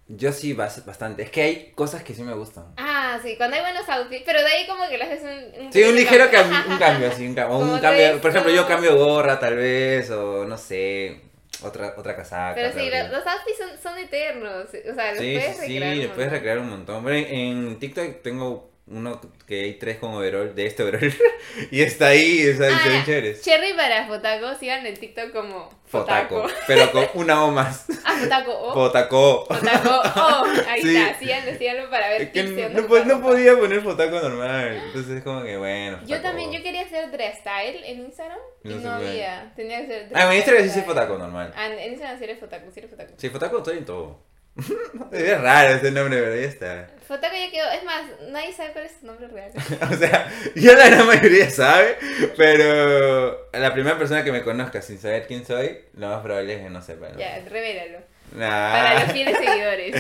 Yo 0.08 0.32
sí, 0.32 0.54
bas- 0.54 0.86
bastante. 0.86 1.24
Es 1.24 1.32
que 1.32 1.42
hay 1.42 1.72
cosas 1.74 2.04
que 2.04 2.14
sí 2.14 2.22
me 2.22 2.34
gustan. 2.34 2.66
Ah, 2.78 3.18
sí, 3.24 3.36
cuando 3.38 3.56
hay 3.56 3.62
buenos 3.64 3.88
outfits, 3.90 4.24
pero 4.26 4.42
de 4.42 4.48
ahí 4.48 4.68
como 4.68 4.88
que 4.90 4.98
le 4.98 5.06
haces 5.06 5.24
un... 5.24 5.74
Sí, 5.74 5.82
un 5.84 5.96
ligero 5.96 6.30
cambio. 6.30 6.58
un 6.68 6.78
cambio, 6.80 7.08
así, 7.10 7.26
un 7.26 7.34
cambio. 7.34 7.58
Un 7.58 8.20
por 8.20 8.30
ejemplo, 8.32 8.52
yo 8.52 8.68
cambio 8.68 8.96
gorra 8.98 9.40
tal 9.40 9.56
vez, 9.56 10.10
o 10.12 10.46
no 10.46 10.58
sé, 10.58 11.22
otra, 11.62 11.94
otra 11.98 12.16
casaca. 12.16 12.56
Pero 12.56 12.72
sí, 12.74 12.90
los, 12.90 13.10
los 13.12 13.28
outfits 13.28 13.58
son, 13.58 13.70
son 13.82 13.98
eternos. 13.98 14.68
O 14.68 14.96
sea, 14.96 15.14
los 15.14 15.18
Sí, 15.20 15.34
puedes 15.34 15.56
sí, 15.58 15.66
sí, 15.68 15.80
recrear. 15.80 15.94
un 15.94 16.00
le 16.00 16.10
puedes 16.10 16.32
recrear 16.32 16.60
un 16.60 16.70
montón. 16.70 17.04
Bueno, 17.04 17.28
en 17.30 17.80
TikTok 17.80 18.22
tengo 18.22 18.73
uno 18.86 19.22
que 19.48 19.64
hay 19.64 19.74
tres 19.76 19.98
con 19.98 20.14
overall, 20.14 20.54
de 20.54 20.66
este 20.66 20.84
overall, 20.84 21.14
y 21.72 21.82
está 21.82 22.08
ahí, 22.08 22.50
o 22.50 22.58
sea, 22.58 22.70
Ah, 22.76 23.04
chéveres. 23.06 23.42
Cherry 23.42 23.74
para 23.74 24.08
Fotaco, 24.08 24.54
sigan 24.56 24.86
en 24.86 24.94
TikTok 24.96 25.32
como 25.32 25.70
Fotaco, 25.86 26.42
Fotaco. 26.44 26.60
pero 26.68 26.92
con 26.92 27.08
una 27.14 27.46
O 27.46 27.52
más. 27.52 27.86
Ah, 28.04 28.18
Fotaco 28.20 28.52
O. 28.60 28.74
Fotaco. 28.74 29.46
Fotaco 29.46 29.90
O. 30.20 30.46
Ahí 30.70 30.82
Sí. 30.82 30.98
está, 30.98 31.18
síganlo, 31.18 31.58
síganlo 31.58 31.90
para 31.90 32.10
ver 32.10 32.22
Es 32.24 32.30
que 32.32 32.44
tips 32.44 32.56
de 32.58 32.70
no, 32.70 32.82
no 32.82 32.88
fotaco. 32.90 33.22
podía 33.22 33.58
poner 33.58 33.82
fotaco 33.82 34.20
normal, 34.20 34.82
entonces 34.88 35.18
es 35.18 35.24
como 35.24 35.44
que 35.44 35.56
bueno. 35.58 36.00
Yo 36.06 36.22
también, 36.22 36.52
yo 36.52 36.62
quería 36.62 36.82
hacer 36.82 37.10
dress 37.10 37.38
style 37.40 37.84
en 37.86 38.00
Instagram 38.02 38.40
y 38.66 38.70
No 38.70 38.76
no, 38.78 38.92
había. 38.92 39.54
Tenía 39.56 39.80
que 39.82 39.88
ser 39.88 40.10
Ah, 40.14 40.30
en 40.30 40.34
Instagram 40.38 40.64
sí 40.66 40.70
soy 40.72 40.82
fotaco 40.82 41.18
normal. 41.18 41.54
Ah, 41.56 41.68
en 41.68 41.92
Instagram 41.94 42.18
sí 42.18 42.24
eres 42.26 42.40
Fotaco, 42.40 42.70
sí 42.70 42.80
eres 42.80 42.92
Fotaco. 42.92 43.14
Sí, 43.18 43.30
fotaco 43.30 43.58
estoy 43.60 43.78
en 43.78 43.86
todo. 43.86 44.20
es 45.12 45.42
raro 45.42 45.76
ese 45.76 45.92
nombre, 45.92 46.22
pero 46.22 46.36
ya 46.36 46.48
está. 46.48 46.90
Fotaco 47.08 47.36
ya 47.36 47.52
quedó, 47.52 47.70
es 47.72 47.84
más, 47.84 48.04
nadie 48.30 48.54
sabe 48.54 48.72
cuál 48.72 48.86
es 48.86 48.94
su 49.00 49.06
nombre 49.06 49.28
real. 49.28 49.52
O 49.92 49.96
sea, 49.98 50.32
ya 50.56 50.74
la 50.76 50.90
gran 50.90 51.06
mayoría 51.08 51.50
sabe, 51.50 51.98
pero 52.38 53.50
la 53.52 53.74
primera 53.74 53.98
persona 53.98 54.24
que 54.24 54.32
me 54.32 54.42
conozca 54.44 54.82
sin 54.82 55.00
saber 55.00 55.28
quién 55.28 55.46
soy, 55.46 55.80
lo 55.96 56.08
más 56.10 56.22
probable 56.22 56.56
es 56.56 56.62
que 56.64 56.70
no 56.70 56.82
sepa. 56.82 57.10
¿no? 57.10 57.20
Ya, 57.20 57.42
revélalo. 57.50 58.00
Nah. 58.36 58.72
Para 58.72 59.04
los 59.04 59.12
fieles 59.12 59.38
seguidores. 59.38 59.96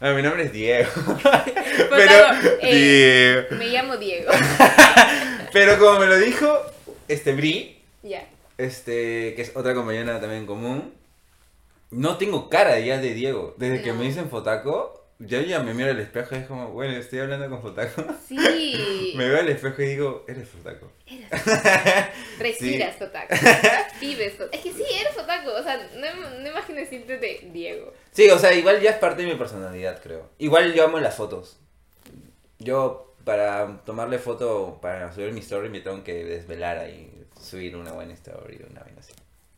Ah, 0.00 0.10
mi 0.10 0.22
nombre 0.22 0.44
es 0.44 0.52
Diego. 0.52 0.90
Pero, 1.90 2.26
eh, 2.60 3.46
Diego. 3.48 3.56
me 3.56 3.66
llamo 3.68 3.96
Diego. 3.96 4.30
pero 5.52 5.78
como 5.78 6.00
me 6.00 6.06
lo 6.06 6.16
dijo 6.18 6.60
este 7.08 7.32
Bri, 7.32 7.80
Ya. 8.02 8.26
este, 8.58 9.34
que 9.34 9.42
es 9.42 9.52
otra 9.54 9.74
compañera 9.74 10.20
también 10.20 10.46
común, 10.46 10.92
no 11.90 12.16
tengo 12.18 12.48
cara 12.48 12.78
ya 12.78 12.98
de 12.98 13.14
Diego. 13.14 13.54
Desde 13.58 13.82
que 13.82 13.92
me 13.92 14.04
dicen 14.04 14.28
Fotaco, 14.28 15.06
yo 15.18 15.40
ya 15.40 15.60
me 15.60 15.72
miro 15.72 15.90
al 15.90 15.98
espejo 15.98 16.34
y 16.34 16.38
es 16.38 16.46
como, 16.46 16.72
bueno, 16.72 16.94
estoy 16.94 17.20
hablando 17.20 17.48
con 17.48 17.62
Fotaco. 17.62 18.04
Sí. 18.28 19.12
Me 19.16 19.26
veo 19.26 19.40
al 19.40 19.48
espejo 19.48 19.80
y 19.80 19.86
digo, 19.86 20.24
eres 20.28 20.46
Fotaco. 20.48 20.92
Eres 21.06 21.30
Respiras 22.38 22.96
Fotaco. 22.96 23.34
Vives 23.98 24.34
Fotaco. 24.34 24.52
Es 24.52 24.60
que 24.60 24.72
sí, 24.72 24.84
eres 25.00 25.14
Fotaco. 25.14 25.54
O 25.54 25.62
sea, 25.62 25.78
no, 25.96 26.38
no 26.40 26.48
imagino 26.48 26.80
decirte 26.80 27.16
de 27.16 27.48
Diego. 27.50 27.94
Sí, 28.12 28.28
o 28.28 28.38
sea, 28.38 28.52
igual 28.52 28.80
ya 28.82 28.90
es 28.90 28.96
parte 28.96 29.22
de 29.22 29.28
mi 29.28 29.36
personalidad, 29.36 30.02
creo. 30.02 30.28
Igual 30.38 30.74
yo 30.74 30.84
amo 30.84 30.98
las 30.98 31.14
fotos. 31.14 31.60
Yo, 32.58 33.14
para 33.24 33.82
tomarle 33.84 34.18
foto, 34.18 34.78
para 34.82 35.12
subir 35.14 35.32
mi 35.32 35.40
story, 35.40 35.70
me 35.70 35.80
tengo 35.80 36.04
que 36.04 36.24
desvelar 36.24 36.76
ahí, 36.78 37.24
subir 37.40 37.74
una 37.76 37.92
buena 37.92 38.12
story, 38.12 38.60
una 38.70 38.82
vaina 38.82 39.00
así. 39.00 39.12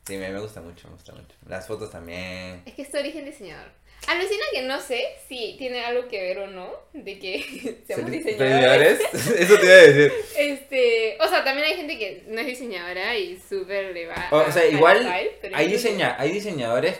Sí, 0.08 0.16
me, 0.16 0.30
me 0.30 0.40
gusta 0.40 0.60
mucho, 0.60 0.88
me 0.88 0.94
gusta 0.94 1.12
mucho. 1.12 1.34
Las 1.46 1.66
fotos 1.66 1.90
también. 1.90 2.62
Es 2.66 2.74
que 2.74 2.82
es 2.82 2.90
tu 2.90 2.96
origen 2.98 3.24
diseñador. 3.26 3.70
Alucina 4.06 4.44
que 4.52 4.62
no 4.62 4.80
sé 4.80 5.04
si 5.28 5.56
tiene 5.58 5.84
algo 5.84 6.08
que 6.08 6.22
ver 6.22 6.38
o 6.38 6.46
no 6.46 6.70
de 6.94 7.18
que 7.18 7.82
seamos 7.86 8.10
¿Ser- 8.10 8.24
diseñadores. 8.24 8.98
diseñadores? 9.12 9.40
Eso 9.40 9.58
te 9.58 9.64
iba 9.66 9.74
a 9.74 9.76
decir. 9.76 10.12
Este, 10.38 11.18
o 11.20 11.28
sea, 11.28 11.44
también 11.44 11.66
hay 11.68 11.76
gente 11.76 11.98
que 11.98 12.24
no 12.28 12.40
es 12.40 12.46
diseñadora 12.46 13.16
y 13.16 13.38
súper 13.38 13.92
le 13.92 14.06
va. 14.06 14.28
O, 14.30 14.36
a- 14.38 14.46
o 14.48 14.52
sea, 14.52 14.62
al 14.62 14.72
igual 14.72 14.98
style, 14.98 15.54
hay, 15.54 15.66
que- 15.66 15.72
diseña, 15.72 16.16
hay 16.18 16.32
diseñadores... 16.32 16.98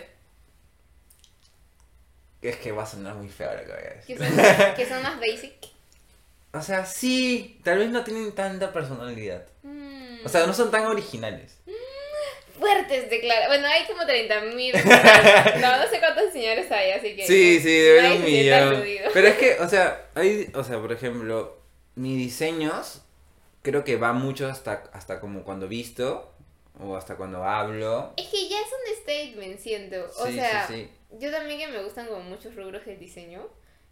Es 2.43 2.57
que 2.57 2.71
va 2.73 2.85
a 2.85 2.87
sonar 2.87 3.15
muy 3.17 3.29
feo 3.29 3.51
lo 3.53 3.61
que 3.61 3.67
voy 3.67 3.77
a 3.79 4.01
que 4.01 4.15
decir. 4.17 4.19
son, 4.19 4.75
que 4.77 4.87
son 4.87 5.03
más 5.03 5.19
basic. 5.19 5.53
O 6.51 6.63
sea, 6.63 6.87
sí, 6.87 7.61
tal 7.63 7.79
vez 7.79 7.91
no 7.91 8.03
tienen 8.05 8.33
tanta 8.35 8.73
personalidad. 8.73 9.47
Mm. 9.63 10.25
O 10.25 10.29
sea, 10.31 10.47
no 10.47 10.55
son 10.55 10.71
tan 10.71 10.87
originales. 10.87 11.58
Declaraciones. 12.89 13.49
Bueno, 13.49 13.67
hay 13.69 13.85
como 13.87 14.05
30 14.07 14.41
mil. 14.55 14.75
No, 15.61 15.77
no 15.77 15.89
sé 15.91 15.99
cuántos 15.99 16.27
diseñadores 16.33 16.71
hay, 16.73 16.91
así 16.93 17.17
que. 17.17 17.27
Sí, 17.27 17.61
sí, 17.61 17.69
debe 17.79 18.01
haber 18.07 18.19
un 18.19 18.25
millón. 18.85 18.85
Pero 19.13 19.29
es 19.29 19.35
que, 19.37 19.55
o 19.61 19.69
sea, 19.69 20.09
hay, 20.15 20.51
o 20.55 20.65
sea, 20.65 20.79
por 20.81 20.93
ejemplo, 20.93 21.59
mis 21.95 22.17
diseños 22.19 23.03
creo 23.63 23.85
que 23.85 23.97
va 23.97 24.13
mucho 24.13 24.47
hasta, 24.49 24.85
hasta 24.93 25.21
como 25.21 25.43
cuando 25.45 25.69
visto 25.69 26.33
o 26.81 26.97
hasta 26.97 27.17
cuando 27.17 27.45
hablo. 27.45 28.13
Es 28.17 28.29
que 28.29 28.49
ya 28.49 28.57
es 28.61 28.67
un 28.67 29.03
statement, 29.03 29.59
siento. 29.61 30.07
O 30.19 30.27
Sí, 30.27 30.35
sea, 30.35 30.67
sí, 30.67 30.75
sí. 30.75 30.91
yo 31.19 31.31
también 31.31 31.59
que 31.59 31.69
me 31.69 31.83
gustan 31.83 32.07
como 32.07 32.21
muchos 32.23 32.55
rubros 32.55 32.85
del 32.87 32.99
diseño. 32.99 33.47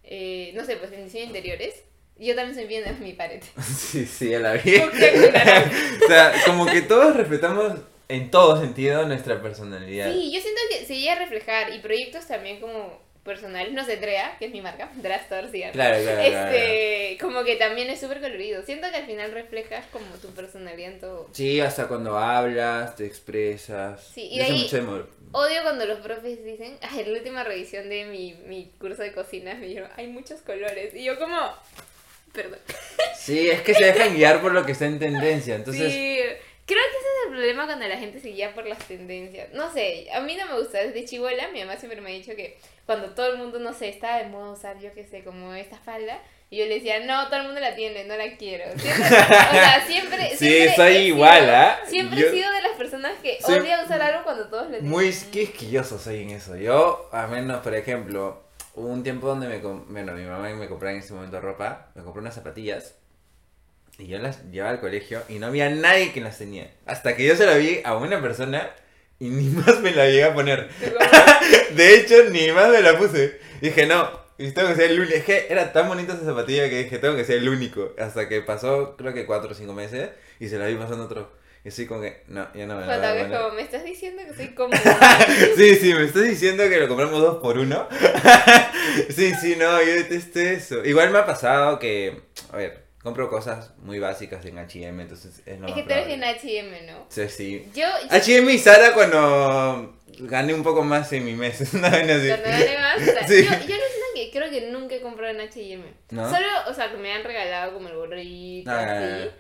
eh, 0.05 0.53
no 0.55 0.65
sé, 0.65 0.77
pues 0.77 0.93
en 0.93 1.05
diseño 1.05 1.23
de 1.23 1.27
interiores. 1.29 1.75
Yo 2.19 2.35
también 2.35 2.55
soy 2.55 2.67
bien 2.67 2.85
mi 3.01 3.13
pared. 3.13 3.43
Sí, 3.63 4.07
sí, 4.07 4.31
ya 4.31 4.39
la 4.39 4.55
vi. 4.55 4.79
Fucsia 4.79 5.13
con 5.13 5.33
naranja. 5.33 5.71
o 6.03 6.07
sea, 6.09 6.33
como 6.47 6.65
que 6.67 6.81
todos 6.83 7.15
respetamos 7.17 7.75
en 8.09 8.31
todo 8.31 8.61
sentido 8.61 9.07
nuestra 9.07 9.41
personalidad. 9.43 10.13
Sí, 10.13 10.33
yo 10.33 10.41
siento 10.41 10.61
que 10.71 10.85
se 10.87 10.97
llega 10.99 11.13
a 11.15 11.19
reflejar 11.19 11.73
y 11.73 11.79
proyectos 11.81 12.27
también 12.27 12.61
como 12.61 13.05
personales, 13.25 13.73
no 13.73 13.85
sé, 13.85 13.97
Drea, 13.97 14.37
que 14.39 14.47
es 14.47 14.53
mi 14.53 14.61
marca, 14.61 14.89
Drea 14.97 15.17
Store, 15.17 15.51
sí. 15.51 15.63
Claro, 15.73 16.01
claro, 16.03 16.21
Este, 16.21 17.19
como 17.21 17.43
que 17.43 17.57
también 17.57 17.91
es 17.91 17.99
súper 18.01 18.21
colorido. 18.21 18.63
Siento 18.63 18.89
que 18.91 18.97
al 18.97 19.07
final 19.07 19.33
reflejas 19.33 19.85
como 19.93 20.07
tu 20.23 20.29
personalidad 20.29 20.93
en 20.93 21.01
todo. 21.01 21.29
Sí, 21.33 21.61
hasta 21.61 21.89
cuando 21.89 22.17
hablas, 22.17 22.95
te 22.95 23.05
expresas. 23.05 24.01
Sí, 24.15 24.29
y 24.31 24.39
de 24.39 24.45
ahí- 24.45 24.63
mucho 24.63 25.09
Odio 25.33 25.63
cuando 25.65 25.85
los 25.87 25.99
profes 25.99 26.45
dicen, 26.45 26.79
ay, 26.83 27.01
en 27.01 27.13
la 27.13 27.19
última 27.19 27.43
revisión 27.43 27.89
de 27.89 28.05
mi, 28.05 28.35
mi 28.47 28.71
curso 28.79 29.03
de 29.03 29.13
cocina 29.13 29.55
me 29.55 29.67
dijeron, 29.67 29.91
hay 29.97 30.07
muchos 30.07 30.41
colores. 30.43 30.95
Y 30.95 31.03
yo 31.03 31.19
como, 31.19 31.37
Perdón. 32.33 32.59
Sí, 33.19 33.49
es 33.49 33.63
que 33.63 33.75
se 33.75 33.87
dejan 33.87 34.15
guiar 34.15 34.41
por 34.43 34.53
lo 34.53 34.65
que 34.65 34.73
está 34.73 34.85
en 34.87 34.99
tendencia. 34.99 35.55
Entonces, 35.57 35.91
Sí, 35.93 36.19
creo 36.67 36.83
que 36.83 36.97
ese 36.99 37.07
es 37.07 37.25
el 37.27 37.31
problema 37.31 37.67
cuando 37.67 37.87
la 37.89 37.97
gente 37.97 38.21
se 38.21 38.29
guía 38.29 38.55
por 38.55 38.67
las 38.67 38.79
tendencias. 38.87 39.53
No 39.53 39.73
sé, 39.73 40.09
a 40.13 40.21
mí 40.21 40.37
no 40.37 40.47
me 40.47 40.59
gusta. 40.61 40.79
Desde 40.79 41.05
chivola, 41.05 41.49
mi 41.49 41.61
mamá 41.61 41.77
siempre 41.77 42.01
me 42.01 42.11
ha 42.11 42.15
dicho 42.15 42.35
que 42.37 42.59
cuando 42.85 43.11
todo 43.15 43.29
el 43.33 43.39
mundo, 43.39 43.59
no 43.59 43.73
sé, 43.73 43.89
está 43.89 44.19
de 44.19 44.25
moda 44.29 44.51
usar, 44.53 44.79
yo 44.81 44.93
qué 44.93 45.05
sé, 45.05 45.25
como 45.25 45.53
esta 45.55 45.77
falda, 45.79 46.21
y 46.51 46.59
yo 46.59 46.67
le 46.67 46.75
decía, 46.75 47.01
no, 47.01 47.27
todo 47.29 47.41
el 47.41 47.47
mundo 47.47 47.61
la 47.61 47.75
tiene, 47.75 48.05
no 48.05 48.17
la 48.17 48.37
quiero. 48.37 48.65
Siempre, 48.79 49.05
o 49.05 49.09
sea, 49.09 49.85
siempre. 49.87 50.31
Sí, 50.31 50.37
siempre 50.49 50.75
soy 50.77 50.95
igual, 50.97 51.41
sido- 51.41 51.57
¿ah? 51.57 51.79
Siempre 51.87 52.21
Yo- 52.21 52.27
he 52.29 52.31
sido 52.31 52.53
de 52.53 52.63
las 52.63 52.73
personas 52.73 53.13
que 53.23 53.39
odia 53.45 53.83
usar 53.85 54.01
algo 54.03 54.23
cuando 54.23 54.47
todos 54.49 54.65
lo 54.65 54.71
tienen. 54.73 54.89
muy 54.91 55.11
quisquilloso 55.13 55.99
soy 55.99 56.23
en 56.23 56.31
eso. 56.31 56.57
Yo, 56.57 57.09
a 57.13 57.27
menos, 57.27 57.63
por 57.63 57.75
ejemplo, 57.75 58.45
hubo 58.75 58.87
un 58.87 59.03
tiempo 59.03 59.27
donde 59.27 59.49
me, 59.49 59.59
bueno, 59.59 60.13
mi 60.13 60.23
mamá 60.25 60.49
me 60.51 60.69
compraba 60.69 60.93
en 60.93 61.01
ese 61.01 61.15
momento 61.15 61.41
ropa, 61.41 61.89
me 61.97 62.03
compró 62.05 62.21
unas 62.23 62.35
zapatillas. 62.37 62.95
Y 63.99 64.09
yo 64.09 64.19
las 64.19 64.45
llevaba 64.51 64.73
al 64.73 64.81
colegio 64.81 65.23
y 65.29 65.39
no 65.39 65.47
había 65.47 65.71
nadie 65.71 66.13
que 66.13 66.21
las 66.21 66.37
tenía. 66.37 66.71
Hasta 66.85 67.17
que 67.17 67.25
yo 67.25 67.35
se 67.35 67.47
la 67.47 67.57
vi 67.57 67.81
a 67.83 67.97
una 67.97 68.21
persona 68.21 68.71
y 69.19 69.29
ni 69.31 69.49
más 69.49 69.81
me 69.81 69.93
la 69.93 70.07
llegué 70.07 70.25
a 70.25 70.35
poner. 70.35 70.69
De 71.75 71.95
hecho, 71.95 72.15
ni 72.31 72.53
más 72.53 72.69
me 72.69 72.83
la 72.83 72.99
puse. 72.99 73.41
Dije, 73.61 73.87
no, 73.87 74.11
y 74.39 74.51
tengo 74.51 74.69
que 74.69 74.75
ser 74.75 74.91
el 74.91 75.01
único. 75.01 75.15
Es 75.15 75.25
que 75.25 75.47
era 75.49 75.73
tan 75.73 75.89
bonita 75.89 76.13
esa 76.13 76.25
zapatilla 76.25 76.69
que 76.69 76.85
dije, 76.85 76.99
tengo 76.99 77.17
que 77.17 77.25
ser 77.25 77.39
el 77.39 77.49
único. 77.49 77.95
Hasta 77.99 78.29
que 78.29 78.43
pasó, 78.43 78.97
creo 78.97 79.15
que 79.15 79.25
cuatro 79.25 79.53
o 79.53 79.55
cinco 79.55 79.73
meses 79.73 80.11
y 80.39 80.49
se 80.49 80.59
la 80.59 80.67
vi 80.67 80.75
pasando 80.75 81.05
otro. 81.05 81.33
Y 81.65 81.69
así 81.69 81.87
como 81.87 82.03
que, 82.03 82.23
no, 82.29 82.47
ya 82.55 82.67
no 82.67 82.77
me 82.77 82.87
la 82.87 83.13
voy 83.13 83.23
a 83.23 83.39
como, 83.41 83.55
me 83.55 83.63
estás 83.63 83.83
diciendo 83.83 84.23
que 84.25 84.35
soy 84.35 84.55
cómoda. 84.55 84.79
Sí, 85.57 85.75
sí, 85.75 85.95
me 85.95 86.05
estás 86.05 86.23
diciendo 86.23 86.63
que 86.69 86.79
lo 86.79 86.87
compramos 86.87 87.21
dos 87.21 87.39
por 87.39 87.59
uno. 87.59 87.89
sí, 89.09 89.33
sí, 89.41 89.57
no, 89.59 89.83
yo 89.83 89.95
detesto 89.95 90.39
eso. 90.39 90.85
Igual 90.85 91.11
me 91.11 91.19
ha 91.19 91.27
pasado 91.27 91.81
que, 91.81 92.21
a 92.53 92.57
ver, 92.57 92.86
compro 93.07 93.31
cosas 93.31 93.73
muy 93.79 94.01
básicas 94.01 94.45
en 94.47 94.59
H&M, 94.59 95.01
entonces 95.01 95.41
es 95.47 95.61
lo 95.61 95.69
es 95.69 95.73
más 95.73 95.73
que 95.75 95.83
tú 95.85 95.91
eres 95.91 96.09
en 96.09 96.25
H&M, 96.25 96.83
¿no? 96.83 97.07
Sí, 97.09 97.29
sí. 97.29 97.69
Yo, 97.73 97.87
H&M 98.11 98.53
y 98.53 98.59
Sara 98.59 98.95
cuando 98.95 99.95
gané 100.19 100.53
un 100.53 100.65
poco 100.65 100.83
más 100.83 101.13
en 101.13 101.25
mi 101.25 101.35
mes, 101.35 101.61
una 101.73 101.89
vez 101.91 102.11
así. 102.11 102.27
Cuando 102.27 102.49
gane 102.51 102.79
más, 102.81 103.29
Sí. 103.29 103.45
yo, 103.45 103.51
yo 103.65 103.77
que 104.17 104.31
creo 104.33 104.51
que 104.51 104.73
nunca 104.73 104.97
he 104.97 105.01
comprado 105.01 105.33
en 105.33 105.41
H&M. 105.41 105.85
¿No? 106.11 106.29
Solo, 106.29 106.49
o 106.69 106.75
sea, 106.75 106.91
que 106.91 106.97
me 106.97 107.13
han 107.13 107.23
regalado 107.23 107.75
como 107.75 107.89
el 107.89 107.95
gorrito, 107.95 108.71
Ah, 108.73 108.99
así. 108.99 109.31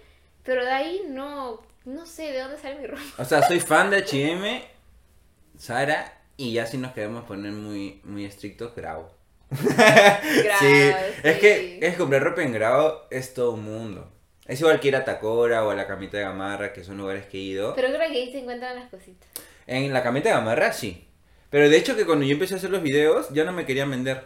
Pero 0.44 0.64
de 0.64 0.70
ahí 0.70 1.02
no, 1.08 1.60
no 1.86 2.06
sé 2.06 2.30
de 2.30 2.38
dónde 2.38 2.58
sale 2.58 2.76
mi 2.76 2.86
ropa. 2.86 3.02
O 3.18 3.24
sea, 3.24 3.42
soy 3.42 3.58
fan 3.58 3.90
de 3.90 3.96
H&M, 3.96 4.64
Sara, 5.58 6.20
y 6.36 6.52
ya 6.52 6.66
si 6.66 6.78
nos 6.78 6.92
queremos 6.92 7.24
poner 7.24 7.50
muy, 7.50 8.00
muy 8.04 8.24
estrictos, 8.26 8.76
Grau. 8.76 9.08
sí, 10.58 10.90
es 11.22 11.38
que 11.38 11.78
es 11.80 11.96
comprar 11.96 12.22
ropa 12.22 12.42
en 12.42 12.52
Grau 12.52 13.02
es 13.10 13.34
todo 13.34 13.52
un 13.52 13.64
mundo. 13.64 14.12
Es 14.46 14.60
igual 14.60 14.80
que 14.80 14.88
ir 14.88 14.96
a 14.96 15.04
Tacora 15.04 15.64
o 15.64 15.70
a 15.70 15.74
la 15.74 15.86
Camita 15.86 16.16
de 16.18 16.24
Gamarra, 16.24 16.72
que 16.72 16.84
son 16.84 16.98
lugares 16.98 17.26
que 17.26 17.38
he 17.38 17.40
ido. 17.40 17.74
Pero 17.74 17.88
creo 17.88 17.98
que 18.00 18.16
ahí 18.16 18.32
se 18.32 18.38
encuentran 18.38 18.76
las 18.76 18.90
cositas. 18.90 19.28
En 19.66 19.92
la 19.92 20.02
Camita 20.02 20.28
de 20.28 20.36
Gamarra 20.36 20.72
sí. 20.72 21.08
Pero 21.50 21.68
de 21.68 21.76
hecho 21.76 21.96
que 21.96 22.06
cuando 22.06 22.24
yo 22.24 22.32
empecé 22.32 22.54
a 22.54 22.56
hacer 22.58 22.70
los 22.70 22.82
videos, 22.82 23.30
ya 23.30 23.44
no 23.44 23.52
me 23.52 23.66
querían 23.66 23.90
vender. 23.90 24.24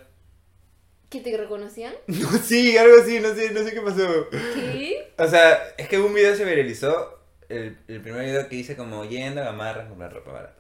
¿Que 1.09 1.20
te 1.20 1.37
reconocían? 1.37 1.94
No, 2.06 2.30
sí, 2.38 2.76
algo 2.76 2.96
así, 3.02 3.18
no 3.20 3.35
sé, 3.35 3.50
no 3.50 3.62
sé 3.62 3.72
qué 3.72 3.80
pasó. 3.80 4.28
¿Qué? 4.30 5.12
O 5.18 5.26
sea, 5.26 5.74
es 5.76 5.88
que 5.88 5.98
un 5.98 6.14
video 6.14 6.35
se 6.37 6.44
viralizó, 6.44 7.18
el, 7.48 7.78
el 7.88 8.00
primer 8.00 8.24
video 8.24 8.48
que 8.48 8.56
hice 8.56 8.76
como 8.76 9.04
yendo 9.04 9.40
a 9.40 9.44
Gamarra 9.44 9.85
a 9.85 9.88
comprar 9.88 10.12
ropa 10.12 10.33
barata. 10.33 10.60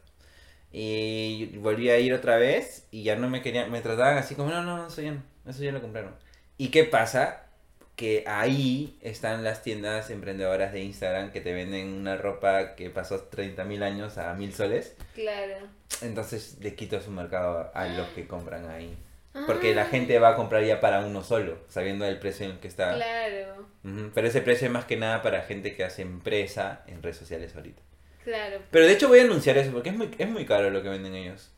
Y 0.72 1.56
volví 1.58 1.90
a 1.90 1.98
ir 1.98 2.14
otra 2.14 2.36
vez 2.36 2.86
y 2.90 3.02
ya 3.02 3.16
no 3.16 3.28
me 3.28 3.42
querían, 3.42 3.70
me 3.70 3.80
trataban 3.80 4.18
así 4.18 4.34
como, 4.34 4.50
no, 4.50 4.62
no, 4.62 4.76
no, 4.76 4.86
eso 4.86 5.02
ya 5.02 5.12
no, 5.12 5.22
eso 5.46 5.62
ya 5.62 5.72
lo 5.72 5.80
compraron. 5.80 6.14
¿Y 6.58 6.68
qué 6.68 6.84
pasa? 6.84 7.46
Que 7.96 8.24
ahí 8.26 8.96
están 9.02 9.42
las 9.44 9.62
tiendas 9.62 10.10
emprendedoras 10.10 10.72
de 10.72 10.80
Instagram 10.80 11.32
que 11.32 11.40
te 11.40 11.52
venden 11.52 11.88
una 11.88 12.16
ropa 12.16 12.74
que 12.76 12.88
pasó 12.90 13.28
30.000 13.30 13.82
años 13.82 14.16
a 14.18 14.34
1.000 14.34 14.52
soles. 14.52 14.94
Claro. 15.14 15.66
Entonces 16.02 16.56
le 16.60 16.74
quito 16.74 17.00
su 17.00 17.10
mercado 17.10 17.70
a 17.74 17.86
los 17.86 18.08
que 18.10 18.26
compran 18.26 18.68
ahí. 18.70 18.96
Porque 19.46 19.74
la 19.74 19.82
Ah, 19.82 19.86
gente 19.86 20.18
va 20.18 20.30
a 20.30 20.36
comprar 20.36 20.64
ya 20.64 20.80
para 20.80 21.04
uno 21.04 21.22
solo, 21.22 21.58
sabiendo 21.68 22.04
el 22.04 22.18
precio 22.18 22.46
en 22.46 22.52
el 22.52 22.58
que 22.58 22.66
está. 22.68 22.94
Claro, 22.94 23.68
Pero 24.14 24.26
ese 24.26 24.40
precio 24.40 24.66
es 24.66 24.72
más 24.72 24.86
que 24.86 24.96
nada 24.96 25.22
para 25.22 25.42
gente 25.42 25.74
que 25.76 25.84
hace 25.84 26.02
empresa 26.02 26.82
en 26.88 27.02
redes 27.02 27.16
sociales 27.18 27.54
ahorita. 27.54 27.80
Claro. 28.24 28.62
Pero 28.70 28.86
de 28.86 28.92
hecho 28.92 29.08
voy 29.08 29.20
a 29.20 29.22
anunciar 29.24 29.56
eso 29.58 29.72
porque 29.72 29.90
es 29.90 29.96
muy, 29.96 30.10
es 30.18 30.28
muy 30.28 30.44
caro 30.46 30.70
lo 30.70 30.82
que 30.82 30.88
venden 30.88 31.14
ellos. 31.14 31.50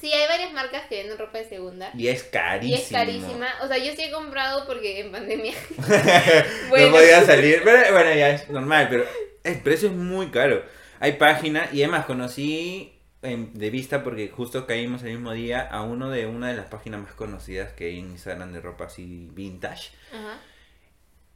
Sí, 0.00 0.12
hay 0.12 0.28
varias 0.28 0.52
marcas 0.52 0.86
que 0.88 0.98
venden 0.98 1.16
ropa 1.16 1.38
de 1.38 1.48
segunda. 1.48 1.90
Y 1.96 2.08
es 2.08 2.26
Y 2.26 2.30
carísimo. 2.30 2.76
es 2.82 2.88
carísima. 2.90 3.46
O 3.62 3.66
sea, 3.68 3.78
yo 3.78 3.92
sí 3.94 4.02
he 4.04 4.10
comprado 4.10 4.66
porque 4.66 5.00
en 5.00 5.10
pandemia. 5.10 5.54
no 5.78 6.90
podía 6.90 7.22
salir. 7.24 7.62
Pero 7.64 7.92
bueno, 7.92 8.14
ya 8.14 8.30
es 8.30 8.48
normal, 8.50 8.88
pero 8.90 9.06
el 9.44 9.60
precio 9.62 9.88
es 9.88 9.94
muy 9.94 10.30
caro. 10.30 10.62
Hay 11.00 11.12
página 11.12 11.68
y 11.72 11.82
además 11.82 12.04
conocí 12.06 12.92
en- 13.22 13.54
de 13.54 13.70
vista 13.70 14.02
porque 14.04 14.28
justo 14.28 14.66
caímos 14.66 15.02
el 15.02 15.12
mismo 15.12 15.32
día 15.32 15.62
a 15.62 15.82
uno 15.82 16.10
de 16.10 16.26
una 16.26 16.48
de 16.48 16.56
las 16.56 16.66
páginas 16.66 17.00
más 17.00 17.12
conocidas 17.12 17.72
que 17.72 17.86
hay 17.86 17.98
en 17.98 18.10
Instagram 18.10 18.52
de 18.52 18.60
ropa 18.60 18.84
así 18.84 19.28
vintage. 19.32 19.90
Ajá. 20.12 20.38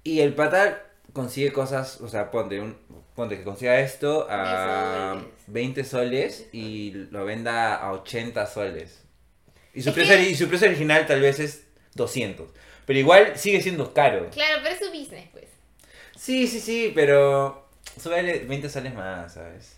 Y 0.02 0.20
el 0.20 0.34
pata 0.34 0.82
consigue 1.12 1.52
cosas, 1.52 2.00
o 2.00 2.08
sea, 2.08 2.30
ponte, 2.30 2.60
un, 2.60 2.76
ponte 3.14 3.36
que 3.36 3.44
consiga 3.44 3.78
esto 3.80 4.26
a 4.30 5.12
10 5.16 5.22
soles. 5.22 5.34
20 5.46 5.84
soles 5.84 6.46
y 6.52 6.92
lo 7.10 7.24
venda 7.24 7.74
a 7.76 7.92
80 7.92 8.46
soles. 8.46 9.02
Y 9.74 9.82
su, 9.82 9.92
precio, 9.92 10.16
que- 10.16 10.30
y 10.30 10.34
su 10.34 10.48
precio 10.48 10.68
original 10.68 11.06
tal 11.06 11.20
vez 11.20 11.38
es 11.40 11.66
200. 11.94 12.50
Pero 12.86 12.98
igual 12.98 13.36
sigue 13.36 13.60
siendo 13.62 13.92
caro. 13.94 14.28
Claro, 14.30 14.60
pero 14.62 14.74
es 14.74 14.80
su 14.80 14.90
business, 14.90 15.28
pues. 15.32 15.46
Sí, 16.16 16.46
sí, 16.46 16.60
sí, 16.60 16.92
pero 16.94 17.68
sube 18.00 18.44
20 18.44 18.68
soles 18.68 18.94
más, 18.94 19.34
¿sabes? 19.34 19.76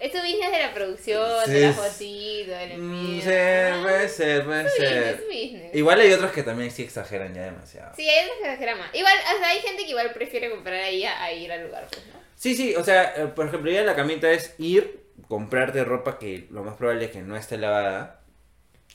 Es 0.00 0.12
su 0.12 0.18
business 0.18 0.50
de 0.50 0.58
la 0.58 0.72
producción, 0.74 1.28
Sí, 1.44 1.52
de 1.52 1.60
la 1.60 1.72
fotito, 1.74 2.52
Mm, 2.52 2.72
envío. 2.72 3.22
sí, 3.22 3.28
Ah, 3.30 3.78
puede 3.82 4.08
ser, 4.08 4.44
puede 4.46 4.68
ser. 4.70 5.70
Igual 5.74 6.00
hay 6.00 6.12
otros 6.12 6.32
que 6.32 6.42
también 6.42 6.70
sí 6.70 6.82
exageran 6.82 7.34
ya 7.34 7.42
demasiado. 7.42 7.94
Sí, 7.94 8.08
hay 8.08 8.24
otros 8.24 8.38
que 8.38 8.44
exageran 8.48 8.78
más. 8.78 8.94
Igual, 8.94 9.14
o 9.34 9.38
sea, 9.38 9.48
hay 9.48 9.58
gente 9.60 9.84
que 9.84 9.90
igual 9.90 10.10
prefiere 10.14 10.50
comprar 10.50 10.80
ahí 10.80 11.04
a, 11.04 11.22
a 11.22 11.32
ir 11.32 11.52
al 11.52 11.64
lugar, 11.66 11.86
pues, 11.90 12.02
¿no? 12.06 12.18
Sí, 12.34 12.54
sí, 12.54 12.74
o 12.74 12.82
sea, 12.82 13.12
eh, 13.14 13.26
por 13.26 13.46
ejemplo, 13.46 13.70
ya 13.70 13.82
la 13.82 13.94
camita 13.94 14.30
es 14.30 14.54
ir, 14.58 15.04
comprarte 15.28 15.84
ropa 15.84 16.18
que 16.18 16.46
lo 16.50 16.64
más 16.64 16.76
probable 16.76 17.04
es 17.04 17.10
que 17.10 17.20
no 17.20 17.36
esté 17.36 17.58
lavada, 17.58 18.22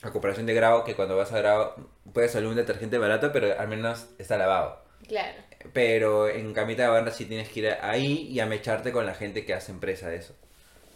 a 0.02 0.10
comparación 0.10 0.46
de 0.46 0.54
grado, 0.54 0.82
que 0.84 0.94
cuando 0.96 1.16
vas 1.16 1.32
a 1.32 1.38
grado 1.38 1.76
puedes 2.12 2.32
salir 2.32 2.48
un 2.48 2.56
detergente 2.56 2.98
barato, 2.98 3.30
pero 3.32 3.58
al 3.58 3.68
menos 3.68 4.08
está 4.18 4.36
lavado. 4.36 4.84
Claro. 5.06 5.34
Pero 5.72 6.28
en 6.28 6.52
camita 6.52 6.82
de 6.82 6.88
barra 6.88 7.12
sí 7.12 7.26
tienes 7.26 7.48
que 7.48 7.60
ir 7.60 7.68
ahí 7.80 8.26
y 8.28 8.40
a 8.40 8.46
mecharte 8.46 8.90
con 8.92 9.06
la 9.06 9.14
gente 9.14 9.44
que 9.44 9.54
hace 9.54 9.70
empresa 9.72 10.08
de 10.08 10.16
eso. 10.16 10.34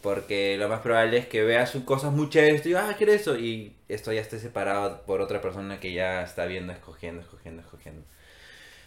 Porque 0.02 0.56
lo 0.58 0.68
más 0.68 0.80
probable 0.80 1.18
es 1.18 1.26
que 1.26 1.42
veas 1.42 1.72
cosas 1.84 2.12
muy 2.12 2.30
chéveres 2.30 2.64
y 2.64 2.68
digas, 2.70 2.86
ah, 2.88 2.94
quiero 2.96 3.12
eso. 3.12 3.36
Y 3.36 3.76
esto 3.88 4.12
ya 4.12 4.20
esté 4.20 4.38
separado 4.38 5.02
por 5.02 5.20
otra 5.20 5.40
persona 5.42 5.78
que 5.78 5.92
ya 5.92 6.22
está 6.22 6.46
viendo, 6.46 6.72
escogiendo, 6.72 7.20
escogiendo, 7.20 7.62
escogiendo. 7.62 8.02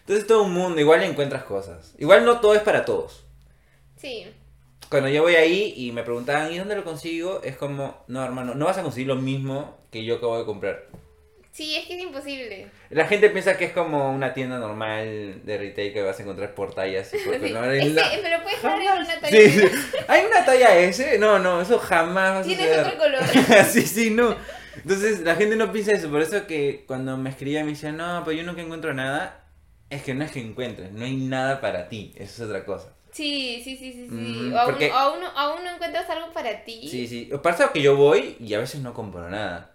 Entonces 0.01 0.27
todo 0.27 0.43
un 0.43 0.53
mundo, 0.53 0.81
igual 0.81 1.03
encuentras 1.03 1.43
cosas. 1.43 1.93
Igual 1.97 2.25
no 2.25 2.39
todo 2.39 2.55
es 2.55 2.61
para 2.61 2.83
todos. 2.83 3.25
Sí. 3.95 4.25
Cuando 4.89 5.09
yo 5.09 5.21
voy 5.21 5.35
ahí 5.35 5.73
y 5.77 5.91
me 5.91 6.03
preguntaban, 6.03 6.51
¿y 6.51 6.57
dónde 6.57 6.75
lo 6.75 6.83
consigo? 6.83 7.41
Es 7.43 7.55
como, 7.55 8.03
no, 8.07 8.23
hermano, 8.23 8.53
no 8.53 8.65
vas 8.65 8.77
a 8.77 8.83
conseguir 8.83 9.07
lo 9.07 9.15
mismo 9.15 9.77
que 9.91 10.03
yo 10.03 10.15
acabo 10.15 10.37
de 10.37 10.45
comprar. 10.45 10.87
Sí, 11.53 11.75
es 11.75 11.85
que 11.85 11.93
es 11.97 12.01
imposible. 12.01 12.65
La 12.89 13.05
gente 13.05 13.29
piensa 13.29 13.55
que 13.57 13.65
es 13.65 13.73
como 13.73 14.11
una 14.11 14.33
tienda 14.33 14.57
normal 14.57 15.41
de 15.45 15.57
retail 15.59 15.93
que 15.93 16.01
vas 16.01 16.17
a 16.17 16.23
encontrar 16.23 16.55
por 16.55 16.73
tallas 16.73 17.13
y 17.13 17.17
por 17.19 17.35
Sí. 17.39 17.39
colores. 17.41 17.85
Es 17.85 17.91
La- 17.93 18.09
que, 18.09 18.17
pero 18.23 18.41
puedes 18.41 18.63
en 18.63 18.71
una 19.01 19.19
talla. 19.21 19.37
Sí, 19.37 19.49
sí. 19.51 19.67
¿Hay 20.07 20.25
una 20.25 20.43
talla 20.43 20.75
S? 20.79 21.19
No, 21.19 21.37
no, 21.37 21.61
eso 21.61 21.77
jamás 21.77 22.43
Tienes 22.47 22.75
otro 22.79 22.97
color. 22.97 23.23
sí, 23.69 23.83
sí, 23.83 24.09
no. 24.09 24.35
Entonces 24.77 25.19
la 25.19 25.35
gente 25.35 25.55
no 25.55 25.71
piensa 25.71 25.91
eso. 25.91 26.09
Por 26.09 26.23
eso 26.23 26.47
que 26.47 26.85
cuando 26.87 27.17
me 27.17 27.29
escribían 27.29 27.65
me 27.67 27.73
decían, 27.73 27.97
no, 27.97 28.23
pero 28.25 28.35
yo 28.35 28.43
nunca 28.43 28.63
encuentro 28.63 28.91
nada. 28.95 29.45
Es 29.91 30.01
que 30.01 30.15
no 30.15 30.23
es 30.25 30.31
que 30.31 30.39
encuentres, 30.41 30.91
no 30.91 31.05
hay 31.05 31.15
nada 31.17 31.61
para 31.61 31.87
ti. 31.87 32.13
Eso 32.15 32.43
es 32.45 32.49
otra 32.49 32.65
cosa. 32.65 32.91
Sí, 33.11 33.61
sí, 33.63 33.77
sí, 33.77 33.93
sí, 33.93 34.07
sí. 34.09 34.15
Mm, 34.15 34.53
o 34.55 34.57
aún, 34.57 34.71
porque- 34.71 34.89
o 34.91 34.95
aún 34.95 35.19
aún 35.35 35.63
no 35.63 35.69
encuentras 35.75 36.09
algo 36.09 36.33
para 36.33 36.63
ti. 36.65 36.87
Sí, 36.89 37.07
sí. 37.07 37.29
Pasa 37.43 37.71
que 37.71 37.79
yo 37.83 37.95
voy 37.95 38.37
y 38.39 38.55
a 38.55 38.59
veces 38.59 38.81
no 38.81 38.95
compro 38.95 39.29
nada. 39.29 39.72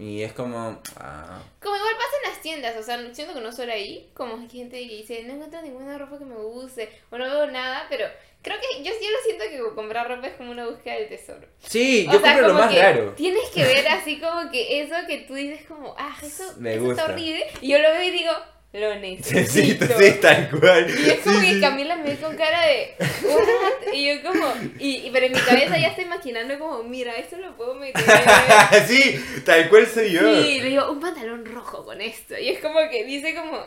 Y 0.00 0.22
es 0.22 0.32
como, 0.32 0.80
ah, 0.96 1.42
Como 1.62 1.76
igual 1.76 1.94
pasa 1.94 2.16
en 2.24 2.30
las 2.30 2.40
tiendas, 2.40 2.76
o 2.78 2.82
sea, 2.82 2.96
siento 3.14 3.34
que 3.34 3.40
no 3.40 3.52
solo 3.52 3.70
ahí, 3.70 4.08
como 4.14 4.36
hay 4.36 4.48
gente 4.48 4.78
que 4.80 4.96
dice, 4.96 5.24
no 5.24 5.34
encuentro 5.34 5.60
ninguna 5.60 5.98
ropa 5.98 6.18
que 6.18 6.24
me 6.24 6.36
guste, 6.36 6.88
o 7.10 7.18
no 7.18 7.24
veo 7.26 7.46
nada, 7.48 7.86
pero 7.90 8.06
creo 8.40 8.56
que 8.58 8.82
yo, 8.82 8.90
yo 8.90 9.10
lo 9.10 9.18
siento 9.26 9.44
que 9.68 9.74
comprar 9.74 10.08
ropa 10.08 10.26
es 10.28 10.34
como 10.36 10.52
una 10.52 10.66
búsqueda 10.66 10.94
del 10.94 11.08
tesoro. 11.10 11.46
Sí, 11.58 12.06
O 12.08 12.12
yo 12.14 12.20
sea, 12.20 12.32
compro 12.32 12.48
lo 12.48 12.54
más 12.54 12.74
raro. 12.74 13.12
Tienes 13.12 13.50
que 13.50 13.62
ver 13.62 13.86
así 13.88 14.18
como 14.18 14.50
que 14.50 14.80
eso 14.80 14.94
que 15.06 15.18
tú 15.18 15.34
dices 15.34 15.66
como, 15.66 15.94
ah, 15.98 16.16
eso, 16.22 16.44
Me 16.56 16.76
eso 16.76 16.84
gusta. 16.84 17.02
está 17.02 17.12
horrible, 17.12 17.44
y 17.60 17.68
yo 17.68 17.78
lo 17.78 17.90
veo 17.90 18.02
y 18.02 18.10
digo, 18.10 18.32
lo 18.72 18.94
necesito. 19.00 19.86
sí, 19.86 19.94
sí, 19.98 20.12
tal 20.20 20.48
cual. 20.50 20.88
Y 20.88 21.10
es 21.10 21.18
como 21.20 21.40
Sí, 21.40 21.46
que 21.46 21.54
sí. 21.54 21.60
Camila 21.60 21.96
me 21.96 22.04
ve 22.10 22.16
con 22.16 22.36
cara 22.36 22.60
de, 22.66 22.94
¿what? 23.24 23.92
Y 23.92 24.06
yo 24.06 24.22
como, 24.22 24.52
y, 24.78 24.96
y- 25.06 25.10
pero 25.12 25.26
en 25.26 25.32
mi 25.32 25.40
cabeza 25.40 25.76
ya 25.76 25.88
estoy 25.88 26.04
imaginando 26.04 26.58
como, 26.58 26.82
mira, 26.84 27.14
esto 27.16 27.36
lo 27.38 27.56
puedo 27.56 27.74
meter. 27.74 28.02
sí, 28.86 29.20
tal 29.44 29.68
cual 29.68 29.86
soy 29.86 30.12
yo. 30.12 30.20
Sí, 30.20 30.60
le 30.60 30.68
digo, 30.68 30.90
un 30.90 31.00
pantalón 31.00 31.44
rojo 31.46 31.84
con 31.84 32.00
esto. 32.00 32.38
Y 32.38 32.48
es 32.50 32.60
como 32.60 32.78
que 32.90 33.04
dice 33.04 33.34
como, 33.34 33.66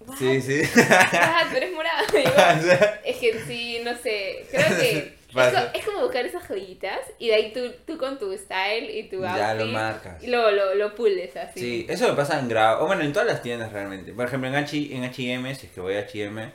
"What? 0.00 0.16
Sí, 0.18 0.40
sí. 0.40 0.62
Ah, 0.88 1.44
tú 1.50 1.56
eres 1.56 1.72
morado. 1.72 2.04
Y 2.12 2.22
yo, 2.22 2.74
es 3.04 3.16
que 3.16 3.40
sí, 3.48 3.80
no 3.84 3.96
sé. 3.98 4.46
Creo 4.50 4.78
que 4.78 5.16
Pasa. 5.36 5.70
es 5.74 5.84
como 5.84 6.00
buscar 6.00 6.24
esas 6.26 6.42
joyitas 6.48 7.00
y 7.18 7.28
de 7.28 7.34
ahí 7.34 7.52
tú, 7.52 7.60
tú 7.86 7.98
con 7.98 8.18
tu 8.18 8.36
style 8.36 8.90
y 8.90 9.08
tu 9.08 9.16
outfit. 9.24 9.36
Ya 9.38 9.54
lo 9.54 9.66
marcas. 9.66 10.22
Y 10.22 10.26
lo, 10.28 10.50
lo, 10.50 10.74
lo 10.74 10.94
pules 10.94 11.36
así. 11.36 11.60
Sí, 11.60 11.86
eso 11.88 12.08
me 12.08 12.14
pasa 12.14 12.38
en 12.40 12.48
Grau, 12.48 12.82
o 12.82 12.86
bueno, 12.86 13.02
en 13.02 13.12
todas 13.12 13.28
las 13.28 13.42
tiendas 13.42 13.72
realmente. 13.72 14.12
Por 14.12 14.26
ejemplo, 14.26 14.48
en 14.48 14.56
H- 14.56 14.94
en 14.96 15.04
H&M, 15.04 15.54
si 15.54 15.66
es 15.66 15.72
que 15.72 15.80
voy 15.80 15.94
a 15.94 16.00
H&M, 16.00 16.52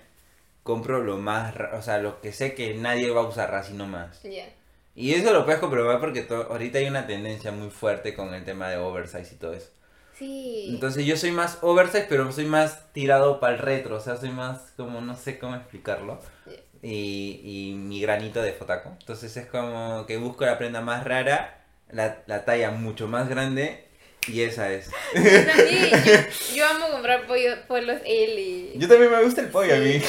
compro 0.64 1.02
lo 1.02 1.18
más, 1.18 1.54
o 1.74 1.82
sea, 1.82 1.98
lo 1.98 2.22
que 2.22 2.32
sé 2.32 2.54
que 2.54 2.74
nadie 2.76 3.10
va 3.12 3.22
a 3.22 3.26
usar 3.26 3.54
así 3.56 3.74
nomás. 3.74 4.22
Ya. 4.24 4.48
Y 4.96 5.14
eso 5.14 5.32
lo 5.34 5.46
puedes 5.46 5.60
comprobar 5.62 6.00
porque 6.00 6.28
ahorita 6.30 6.78
hay 6.80 6.86
una 6.88 7.08
tendencia 7.08 7.52
muy 7.52 7.70
fuerte 7.70 8.14
con 8.14 8.34
el 8.34 8.44
tema 8.44 8.70
de 8.70 8.78
oversize 8.78 9.34
y 9.34 9.38
todo 9.38 9.54
eso. 9.54 9.70
Sí. 10.18 10.68
Entonces 10.70 11.06
yo 11.06 11.18
soy 11.18 11.32
más 11.32 11.58
oversize, 11.62 12.06
pero 12.08 12.32
soy 12.32 12.46
más 12.46 12.92
tirado 12.94 13.40
para 13.40 13.54
el 13.54 13.60
retro, 13.60 13.96
o 13.96 14.00
sea, 14.00 14.18
soy 14.18 14.30
más 14.30 14.74
como, 14.78 15.02
no 15.02 15.16
sé 15.16 15.40
cómo 15.40 15.56
explicarlo. 15.56 16.20
Yeah. 16.46 16.60
Y, 16.84 17.42
y 17.44 17.74
mi 17.76 18.02
granito 18.02 18.42
de 18.42 18.54
fotaco. 18.54 18.96
Entonces 19.00 19.36
es 19.38 19.46
como 19.46 20.06
que 20.08 20.18
busco 20.18 20.46
la 20.46 20.58
prenda 20.58 20.82
más 20.82 21.04
rara, 21.04 21.62
la, 21.92 22.24
la 22.26 22.44
talla 22.46 22.72
mucho 22.72 23.08
más 23.08 23.30
grande 23.30 23.86
y 24.28 24.42
esa 24.42 24.72
es. 24.72 24.90
Yo 25.14 25.46
también, 25.46 25.90
yo, 26.04 26.14
yo 26.56 26.66
amo 26.68 26.88
comprar 26.92 27.28
pollo, 27.28 27.56
polos 27.68 28.00
L 28.06 28.42
y... 28.42 28.74
Yo 28.78 28.88
también 28.88 29.12
me 29.12 29.22
gusta 29.24 29.42
el 29.42 29.48
pollo 29.50 29.74
a 29.76 29.78
mí. 29.78 29.94
El 29.94 30.02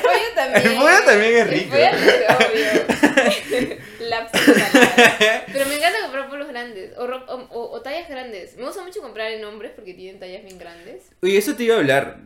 pollo 0.00 0.24
también. 0.34 0.66
El 0.72 0.78
pollo 0.78 1.04
también 1.04 1.36
es 1.36 1.46
rico. 1.48 1.74
El 1.76 1.90
pollo 1.90 2.10
es 2.10 2.30
obvio. 2.36 3.76
Lapsus 4.00 4.46
de 4.46 4.52
palabras. 4.54 5.42
Pero 5.52 5.66
me 5.66 5.76
encanta 5.76 5.98
comprar 6.02 6.28
polos 6.28 6.48
grandes 6.48 6.96
o, 6.96 7.04
o, 7.04 7.34
o- 7.50 7.70
o 7.72 7.80
tallas 7.82 8.08
grandes. 8.08 8.56
Me 8.56 8.64
gusta 8.64 8.82
mucho 8.82 9.00
comprar 9.02 9.30
en 9.32 9.44
hombres 9.44 9.72
porque 9.74 9.92
tienen 9.94 10.18
tallas 10.20 10.42
bien 10.44 10.58
grandes. 10.58 11.02
Oye, 11.22 11.36
eso 11.36 11.54
te 11.54 11.64
iba 11.64 11.74
a 11.74 11.78
hablar. 11.78 12.18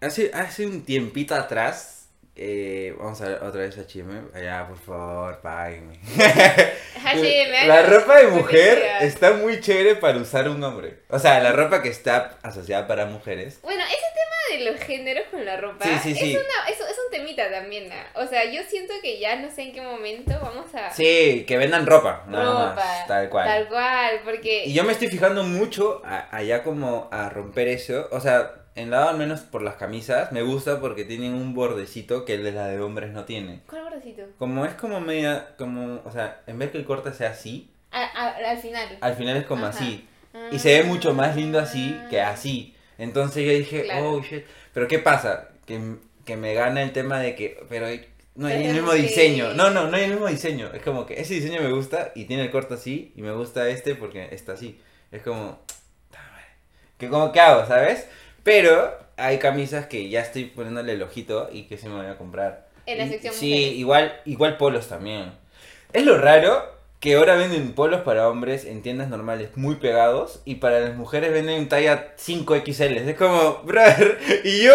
Hace, 0.00 0.30
hace 0.32 0.66
un 0.66 0.82
tiempito 0.84 1.34
atrás, 1.34 1.99
eh, 2.42 2.94
vamos 2.98 3.20
a 3.20 3.28
ver 3.28 3.42
otra 3.42 3.60
vez 3.60 3.76
a 3.76 3.82
H&M. 3.82 4.22
Allá, 4.34 4.66
por 4.66 4.78
favor, 4.78 5.40
páguenme. 5.42 6.00
H&M, 7.04 7.66
La 7.66 7.82
ropa 7.82 8.18
de 8.18 8.26
mujer 8.28 8.82
está 9.00 9.32
muy 9.32 9.60
chévere 9.60 9.96
para 9.96 10.18
usar 10.18 10.48
un 10.48 10.62
hombre. 10.62 11.00
O 11.08 11.18
sea, 11.18 11.40
la 11.40 11.52
ropa 11.52 11.82
que 11.82 11.88
está 11.90 12.38
asociada 12.42 12.86
para 12.86 13.06
mujeres. 13.06 13.60
Bueno, 13.62 13.82
ese 13.84 13.96
tema 14.14 14.64
de 14.64 14.70
los 14.72 14.80
géneros 14.82 15.24
con 15.30 15.44
la 15.44 15.56
ropa 15.56 15.84
Sí, 15.84 15.90
sí, 16.02 16.14
sí. 16.14 16.32
Es, 16.32 16.36
una, 16.38 16.68
es, 16.68 16.80
es 16.80 16.98
un 17.04 17.10
temita 17.10 17.50
también. 17.50 17.88
¿no? 17.88 18.22
O 18.22 18.26
sea, 18.26 18.44
yo 18.50 18.62
siento 18.68 18.94
que 19.02 19.18
ya 19.18 19.36
no 19.36 19.50
sé 19.50 19.62
en 19.62 19.72
qué 19.72 19.80
momento 19.82 20.32
vamos 20.42 20.74
a... 20.74 20.90
Sí, 20.90 21.44
que 21.46 21.56
vendan 21.56 21.86
ropa, 21.86 22.24
nada 22.26 22.70
ropa. 22.70 22.74
más, 22.74 23.06
tal 23.06 23.28
cual. 23.28 23.46
Tal 23.46 23.68
cual, 23.68 24.20
porque... 24.24 24.64
Y 24.64 24.72
yo 24.72 24.84
me 24.84 24.92
estoy 24.92 25.08
fijando 25.08 25.42
mucho 25.44 26.02
a- 26.04 26.34
allá 26.36 26.62
como 26.62 27.08
a 27.12 27.28
romper 27.28 27.68
eso. 27.68 28.08
O 28.12 28.20
sea, 28.20 28.54
en 28.80 28.90
lado 28.90 29.10
al 29.10 29.16
menos 29.18 29.40
por 29.40 29.62
las 29.62 29.74
camisas, 29.76 30.32
me 30.32 30.42
gusta 30.42 30.80
porque 30.80 31.04
tienen 31.04 31.34
un 31.34 31.54
bordecito 31.54 32.24
que 32.24 32.34
el 32.34 32.44
de 32.44 32.52
la 32.52 32.66
de 32.68 32.80
hombres 32.80 33.12
no 33.12 33.24
tiene. 33.24 33.60
¿Cuál 33.68 33.84
bordecito? 33.84 34.22
Como 34.38 34.64
es 34.66 34.74
como 34.74 35.00
media, 35.00 35.54
como, 35.58 36.00
o 36.04 36.10
sea, 36.12 36.40
en 36.46 36.58
vez 36.58 36.70
que 36.70 36.78
el 36.78 36.84
corte 36.84 37.12
sea 37.12 37.30
así, 37.30 37.70
A- 37.90 38.02
a- 38.04 38.50
al 38.50 38.58
final. 38.58 38.98
al 39.00 39.14
final 39.16 39.36
es 39.36 39.46
como 39.46 39.66
Ajá. 39.66 39.78
así. 39.78 40.06
Y 40.52 40.58
se 40.60 40.78
ve 40.80 40.84
mucho 40.84 41.12
más 41.14 41.34
lindo 41.36 41.58
así 41.58 41.96
que 42.08 42.20
Ah. 42.20 42.30
así. 42.30 42.74
Entonces 42.98 43.44
yo 43.44 43.50
dije, 43.52 43.84
Claro. 43.84 44.12
oh 44.12 44.22
shit. 44.22 44.44
Pero 44.72 44.86
¿qué 44.86 44.98
pasa? 45.00 45.48
Que, 45.66 45.80
que 46.24 46.36
me 46.36 46.54
gana 46.54 46.82
el 46.82 46.92
tema 46.92 47.18
de 47.18 47.34
que, 47.34 47.64
pero 47.68 47.86
no 48.36 48.46
hay 48.46 48.64
el 48.66 48.74
mismo 48.74 48.92
que- 48.92 48.98
diseño. 48.98 49.54
No, 49.54 49.70
no, 49.70 49.88
no 49.88 49.96
hay 49.96 50.04
el 50.04 50.10
mismo 50.12 50.28
diseño. 50.28 50.70
Es 50.72 50.82
como 50.82 51.04
que 51.06 51.20
ese 51.20 51.34
diseño 51.34 51.60
me 51.62 51.72
gusta 51.72 52.12
y 52.14 52.26
tiene 52.26 52.44
el 52.44 52.50
corte 52.52 52.74
así 52.74 53.12
y 53.16 53.22
me 53.22 53.32
gusta 53.32 53.68
este 53.68 53.96
porque 53.96 54.28
está 54.32 54.52
así. 54.52 54.80
Es 55.10 55.22
como, 55.22 55.58
que 56.98 57.08
como 57.08 57.32
que 57.32 57.40
hago, 57.40 57.66
¿sabes? 57.66 58.06
Pero 58.42 58.98
hay 59.16 59.38
camisas 59.38 59.86
que 59.86 60.08
ya 60.08 60.20
estoy 60.20 60.44
poniéndole 60.46 60.92
el 60.92 61.02
ojito 61.02 61.48
y 61.52 61.64
que 61.64 61.76
se 61.76 61.88
me 61.88 61.96
voy 61.96 62.06
a 62.06 62.16
comprar. 62.16 62.68
En 62.86 62.98
la 62.98 63.06
sección 63.08 63.34
Sí, 63.34 63.50
mujeres. 63.50 63.72
igual, 63.78 64.20
igual 64.24 64.56
polos 64.56 64.88
también. 64.88 65.32
Es 65.92 66.04
lo 66.04 66.18
raro 66.18 66.78
que 67.00 67.14
ahora 67.14 67.34
venden 67.36 67.72
polos 67.72 68.02
para 68.02 68.28
hombres 68.28 68.64
en 68.64 68.82
tiendas 68.82 69.08
normales 69.08 69.56
muy 69.56 69.76
pegados 69.76 70.42
y 70.44 70.56
para 70.56 70.80
las 70.80 70.96
mujeres 70.96 71.32
venden 71.32 71.68
talla 71.68 72.14
5XL. 72.16 73.08
Es 73.08 73.16
como, 73.16 73.62
brother, 73.64 74.18
¿y 74.44 74.62
yo? 74.64 74.74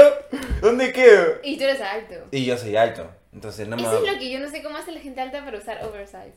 ¿Dónde 0.62 0.92
quedo? 0.92 1.36
Y 1.44 1.58
tú 1.58 1.64
eres 1.66 1.82
alto. 1.82 2.16
Y 2.32 2.46
yo 2.46 2.58
soy 2.58 2.76
alto. 2.76 3.08
Entonces 3.34 3.68
no 3.68 3.76
me... 3.76 3.84
Eso 3.84 4.04
es 4.04 4.14
lo 4.14 4.18
que 4.20 4.32
yo 4.32 4.40
no 4.40 4.50
sé 4.50 4.64
cómo 4.64 4.78
hace 4.78 4.92
la 4.92 5.02
gente 5.02 5.22
alta 5.22 5.44
para 5.44 5.58
usar 5.58 5.84
oversize. 5.84 6.34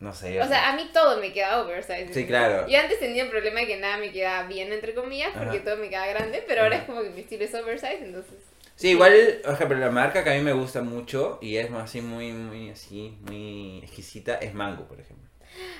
No 0.00 0.12
sé. 0.12 0.40
O 0.42 0.46
sea, 0.48 0.70
a 0.70 0.76
mí 0.76 0.90
todo 0.92 1.20
me 1.20 1.32
queda 1.32 1.60
oversize. 1.62 2.12
Sí, 2.12 2.26
claro. 2.26 2.66
Yo 2.68 2.78
antes 2.78 2.98
tenía 2.98 3.22
el 3.22 3.30
problema 3.30 3.60
de 3.60 3.66
que 3.66 3.76
nada 3.78 3.96
me 3.96 4.10
quedaba 4.12 4.46
bien, 4.48 4.72
entre 4.72 4.92
comillas, 4.94 5.30
porque 5.32 5.56
Ajá. 5.58 5.64
todo 5.64 5.76
me 5.78 5.88
queda 5.88 6.06
grande, 6.06 6.44
pero 6.46 6.62
ahora 6.62 6.76
es 6.76 6.84
como 6.84 7.02
que 7.02 7.10
mi 7.10 7.20
estilo 7.20 7.44
es 7.44 7.54
oversize, 7.54 7.98
entonces... 8.04 8.34
Sí, 8.76 8.90
igual, 8.90 9.40
por 9.44 9.54
ejemplo, 9.54 9.78
la 9.78 9.90
marca 9.90 10.24
que 10.24 10.30
a 10.30 10.34
mí 10.34 10.40
me 10.40 10.52
gusta 10.52 10.82
mucho 10.82 11.38
y 11.40 11.58
es 11.58 11.70
así 11.72 12.00
muy, 12.00 12.32
muy 12.32 12.70
así, 12.70 13.16
muy 13.22 13.78
exquisita 13.84 14.34
es 14.34 14.52
Mango, 14.52 14.84
por 14.88 14.98
ejemplo. 15.00 15.24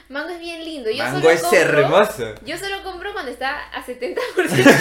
Mango 0.08 0.30
es 0.30 0.38
bien 0.38 0.64
lindo. 0.64 0.88
Yo 0.92 1.02
Mango 1.02 1.18
solo 1.18 1.30
es 1.30 1.42
compro- 1.42 1.58
hermoso. 1.58 2.34
Yo 2.46 2.56
solo 2.56 2.84
compro 2.84 3.12
cuando 3.12 3.32
está 3.32 3.68
a 3.72 3.84
70%. 3.86 4.16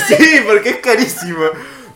sí, 0.07 0.41
porque 0.45 0.69
es 0.69 0.77
carísimo. 0.77 1.43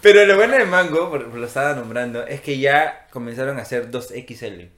Pero 0.01 0.25
lo 0.25 0.35
bueno 0.37 0.57
de 0.57 0.65
Mango, 0.65 1.07
por, 1.11 1.29
por 1.29 1.37
lo 1.39 1.45
estaba 1.45 1.75
nombrando, 1.75 2.25
es 2.25 2.41
que 2.41 2.57
ya 2.57 3.05
comenzaron 3.11 3.59
a 3.59 3.61
hacer 3.61 3.91
2XL. 3.91 4.69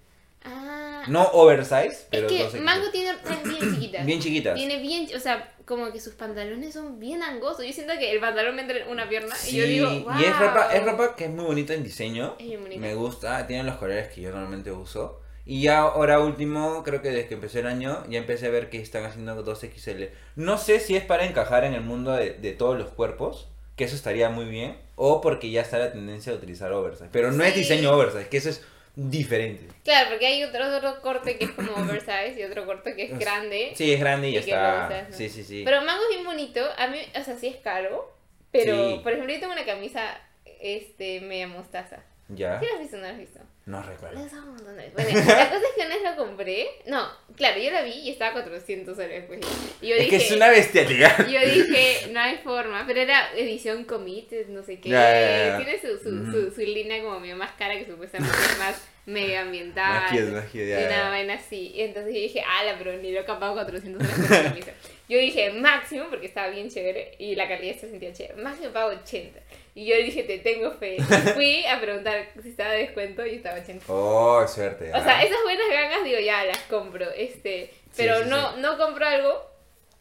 No 1.10 1.24
oversize, 1.34 2.06
pero 2.10 2.28
es 2.28 2.32
que 2.34 2.58
2XL. 2.58 2.62
Mango 2.62 2.90
tiene 2.92 3.14
tallas 3.24 3.44
bien 3.44 3.60
chiquitas. 3.76 4.06
Bien 4.06 4.20
chiquitas. 4.22 4.56
Tiene 4.56 4.78
bien, 4.80 5.08
o 5.16 5.20
sea, 5.20 5.54
como 5.66 5.92
que 5.92 6.00
sus 6.00 6.14
pantalones 6.14 6.74
son 6.74 7.00
bien 7.00 7.22
angosos. 7.24 7.66
Yo 7.66 7.74
siento 7.74 7.94
que 8.00 8.12
el 8.12 8.20
pantalón 8.20 8.56
me 8.56 8.62
entra 8.64 8.78
en 8.78 8.88
una 8.88 9.08
pierna 9.10 9.36
y 9.48 9.56
yo 9.58 9.64
Sí, 9.66 9.70
digo, 9.70 9.90
wow. 9.90 10.20
y 10.20 10.24
es 10.26 10.40
ropa, 10.40 10.70
es 10.74 10.84
ropa 10.86 11.16
que 11.16 11.26
es 11.26 11.30
muy 11.32 11.46
bonita 11.46 11.74
en 11.74 11.84
diseño. 11.84 12.36
Es 12.40 12.46
bien 12.48 12.62
bonita. 12.62 12.82
Me 12.82 12.94
gusta, 12.96 13.46
tiene 13.48 13.64
los 13.64 13.76
colores 13.76 14.08
que 14.10 14.22
yo 14.22 14.32
normalmente 14.32 14.72
uso. 14.72 15.22
Y 15.46 15.62
ya 15.64 15.80
ahora 15.80 16.20
último, 16.20 16.84
creo 16.84 17.02
que 17.02 17.10
desde 17.10 17.28
que 17.28 17.34
empezó 17.34 17.58
el 17.60 17.66
año, 17.66 18.04
ya 18.08 18.20
empecé 18.20 18.48
a 18.48 18.50
ver 18.52 18.70
que 18.70 18.80
están 18.80 19.04
haciendo 19.06 19.44
2XL. 19.44 20.10
No 20.36 20.58
sé 20.60 20.80
si 20.80 20.96
es 20.96 21.04
para 21.04 21.26
encajar 21.26 21.64
en 21.64 21.74
el 21.74 21.82
mundo 21.82 22.12
de, 22.12 22.34
de 22.34 22.52
todos 22.54 22.78
los 22.78 22.90
cuerpos, 22.90 23.48
que 23.76 23.86
eso 23.86 23.96
estaría 23.96 24.30
muy 24.30 24.46
bien, 24.46 24.78
o 24.96 25.22
porque 25.22 25.50
ya 25.50 25.62
está 25.62 25.80
la 25.80 25.92
tendencia 25.92 26.32
de 26.32 26.38
utilizar 26.38 26.72
oversize. 26.72 27.10
Pero 27.12 27.32
no 27.32 27.44
es 27.44 27.54
Sí. 27.54 27.62
diseño 27.62 27.92
oversize, 27.94 28.28
que 28.28 28.38
eso 28.38 28.50
es 28.50 28.62
diferente. 29.10 29.66
Claro, 29.84 30.10
porque 30.10 30.28
hay 30.28 30.44
otro, 30.44 30.76
otro 30.76 31.02
corte 31.02 31.38
que 31.38 31.46
es 31.46 31.52
como 31.52 31.72
oversize 31.78 32.36
y 32.38 32.44
otro 32.44 32.66
corte 32.66 32.96
que 32.96 33.04
es 33.04 33.18
grande. 33.20 33.72
Sí, 33.76 33.94
es 33.94 34.00
grande 34.00 34.30
y 34.30 34.34
ya 34.34 34.40
está. 34.42 34.86
usas, 34.88 35.10
¿no? 35.10 35.16
Sí, 35.18 35.30
sí, 35.30 35.44
sí. 35.44 35.62
Pero 35.64 35.82
Mango 35.84 36.04
es 36.04 36.16
bien 36.16 36.26
bonito. 36.26 36.62
A 36.78 36.88
mí, 36.88 36.98
o 37.20 37.24
sea, 37.24 37.36
sí 37.38 37.48
es 37.48 37.56
caro. 37.58 38.14
Pero, 38.52 38.90
Sí. 38.96 39.00
por 39.04 39.12
ejemplo, 39.14 39.34
yo 39.34 39.40
tengo 39.40 39.54
una 39.54 39.66
camisa 39.66 40.20
este, 40.62 41.22
media 41.22 41.48
mostaza. 41.48 42.04
¿Ya? 42.30 42.60
¿Sí 42.60 42.66
la 42.68 42.74
has 42.74 42.80
visto 42.80 42.98
o 42.98 43.00
no 43.00 43.06
la 43.06 43.14
has 43.14 43.18
visto? 43.20 43.40
No 43.70 43.84
recuerdo. 43.84 44.20
usado 44.20 44.44
un 44.44 44.56
montón 44.56 44.76
de 44.78 44.90
veces. 44.90 44.94
Bueno, 45.14 45.20
la 45.28 45.50
cosa 45.50 45.62
es 45.68 45.74
que 45.76 45.82
una 45.86 45.94
vez 45.94 46.04
la 46.04 46.16
compré. 46.16 46.68
No, 46.88 47.08
claro, 47.36 47.60
yo 47.60 47.70
la 47.70 47.84
vi 47.84 47.92
y 47.92 48.10
estaba 48.10 48.32
a 48.32 48.34
400 48.34 48.96
soles. 48.98 49.26
Pues. 49.28 49.40
Y 49.82 49.90
yo 49.90 49.96
Es 49.96 50.06
dije, 50.06 50.18
que 50.18 50.26
es 50.26 50.32
una 50.32 50.50
bestialidad. 50.50 51.28
Yo 51.28 51.40
dije, 51.40 52.08
no 52.12 52.20
hay 52.20 52.38
forma, 52.38 52.84
pero 52.88 53.00
era 53.02 53.32
edición 53.36 53.84
committed, 53.84 54.48
no 54.48 54.64
sé 54.64 54.80
qué. 54.80 54.90
Tiene 54.90 55.80
su, 55.80 56.00
su, 56.02 56.10
Ujú. 56.16 56.32
su, 56.32 56.52
su 56.56 56.62
línea 56.62 57.04
como 57.04 57.20
medio 57.20 57.36
más 57.36 57.52
cara 57.52 57.78
que 57.78 57.86
supuestamente 57.86 58.36
es 58.36 58.58
más 58.58 58.82
medioambiental. 59.06 60.10
Cute, 60.10 60.68
ya, 60.68 60.82
y 60.82 60.86
una 60.86 61.10
vaina 61.10 61.34
así. 61.36 61.72
Y 61.76 61.82
entonces 61.82 62.12
yo 62.14 62.20
dije, 62.22 62.42
ala, 62.42 62.76
pero 62.78 62.98
ni 62.98 63.12
lo 63.12 63.20
he 63.22 63.26
capado 63.26 63.54
400 63.54 64.08
soles. 64.08 64.66
Yo 65.10 65.18
dije, 65.18 65.50
máximo, 65.50 66.06
porque 66.08 66.28
estaba 66.28 66.50
bien 66.50 66.70
chévere 66.70 67.16
y 67.18 67.34
la 67.34 67.48
calidad 67.48 67.76
se 67.76 67.90
sentía 67.90 68.14
chévere. 68.14 68.40
Máximo 68.44 68.70
pago 68.72 68.92
80. 68.92 69.40
Y 69.74 69.86
yo 69.88 69.98
dije, 69.98 70.22
te 70.22 70.38
tengo 70.38 70.72
fe. 70.74 70.98
Y 70.98 71.02
fui 71.02 71.66
a 71.66 71.82
preguntar 71.82 72.28
si 72.44 72.50
estaba 72.50 72.74
de 72.74 72.80
descuento 72.82 73.26
y 73.26 73.36
estaba 73.36 73.58
80. 73.60 73.86
Oh, 73.88 74.48
suerte. 74.48 74.92
O 74.94 75.04
sea, 75.04 75.24
esas 75.24 75.42
buenas 75.44 75.68
gangas, 75.72 76.04
digo, 76.04 76.20
ya 76.20 76.46
las 76.46 76.60
compro. 76.70 77.10
Este, 77.12 77.72
pero 77.98 78.18
Sí, 78.18 78.24
sí, 78.26 78.30
no, 78.30 78.58
no 78.58 78.78
compro 78.78 79.08
algo 79.08 79.50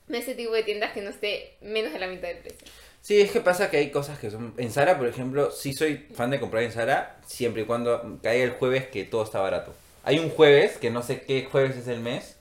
de 0.08 0.18
ese 0.18 0.34
tipo 0.34 0.52
de 0.52 0.62
tiendas 0.62 0.92
que 0.92 1.00
no 1.00 1.08
esté 1.08 1.54
menos 1.62 1.92
de 1.92 1.98
la 2.00 2.06
mitad 2.06 2.28
del 2.28 2.38
precio. 2.38 2.68
Sí, 3.00 3.20
es 3.20 3.30
que 3.30 3.40
pasa 3.40 3.70
que 3.70 3.78
hay 3.78 3.90
cosas 3.90 4.18
que 4.18 4.30
son... 4.30 4.52
En 4.58 4.70
Zara, 4.70 4.98
por 4.98 5.06
ejemplo, 5.06 5.50
sí 5.50 5.72
soy 5.72 6.06
fan 6.14 6.30
de 6.30 6.40
comprar 6.40 6.64
en 6.64 6.72
Zara, 6.72 7.16
siempre 7.26 7.62
y 7.62 7.64
cuando 7.64 8.18
caiga 8.22 8.44
el 8.44 8.50
jueves 8.50 8.88
que 8.88 9.04
todo 9.04 9.24
está 9.24 9.40
barato. 9.40 9.74
Hay 10.04 10.18
un 10.18 10.28
jueves, 10.28 10.76
que 10.76 10.90
no 10.90 11.02
sé 11.02 11.22
qué 11.22 11.44
jueves 11.44 11.76
es 11.76 11.88
el 11.88 12.00
mes, 12.00 12.37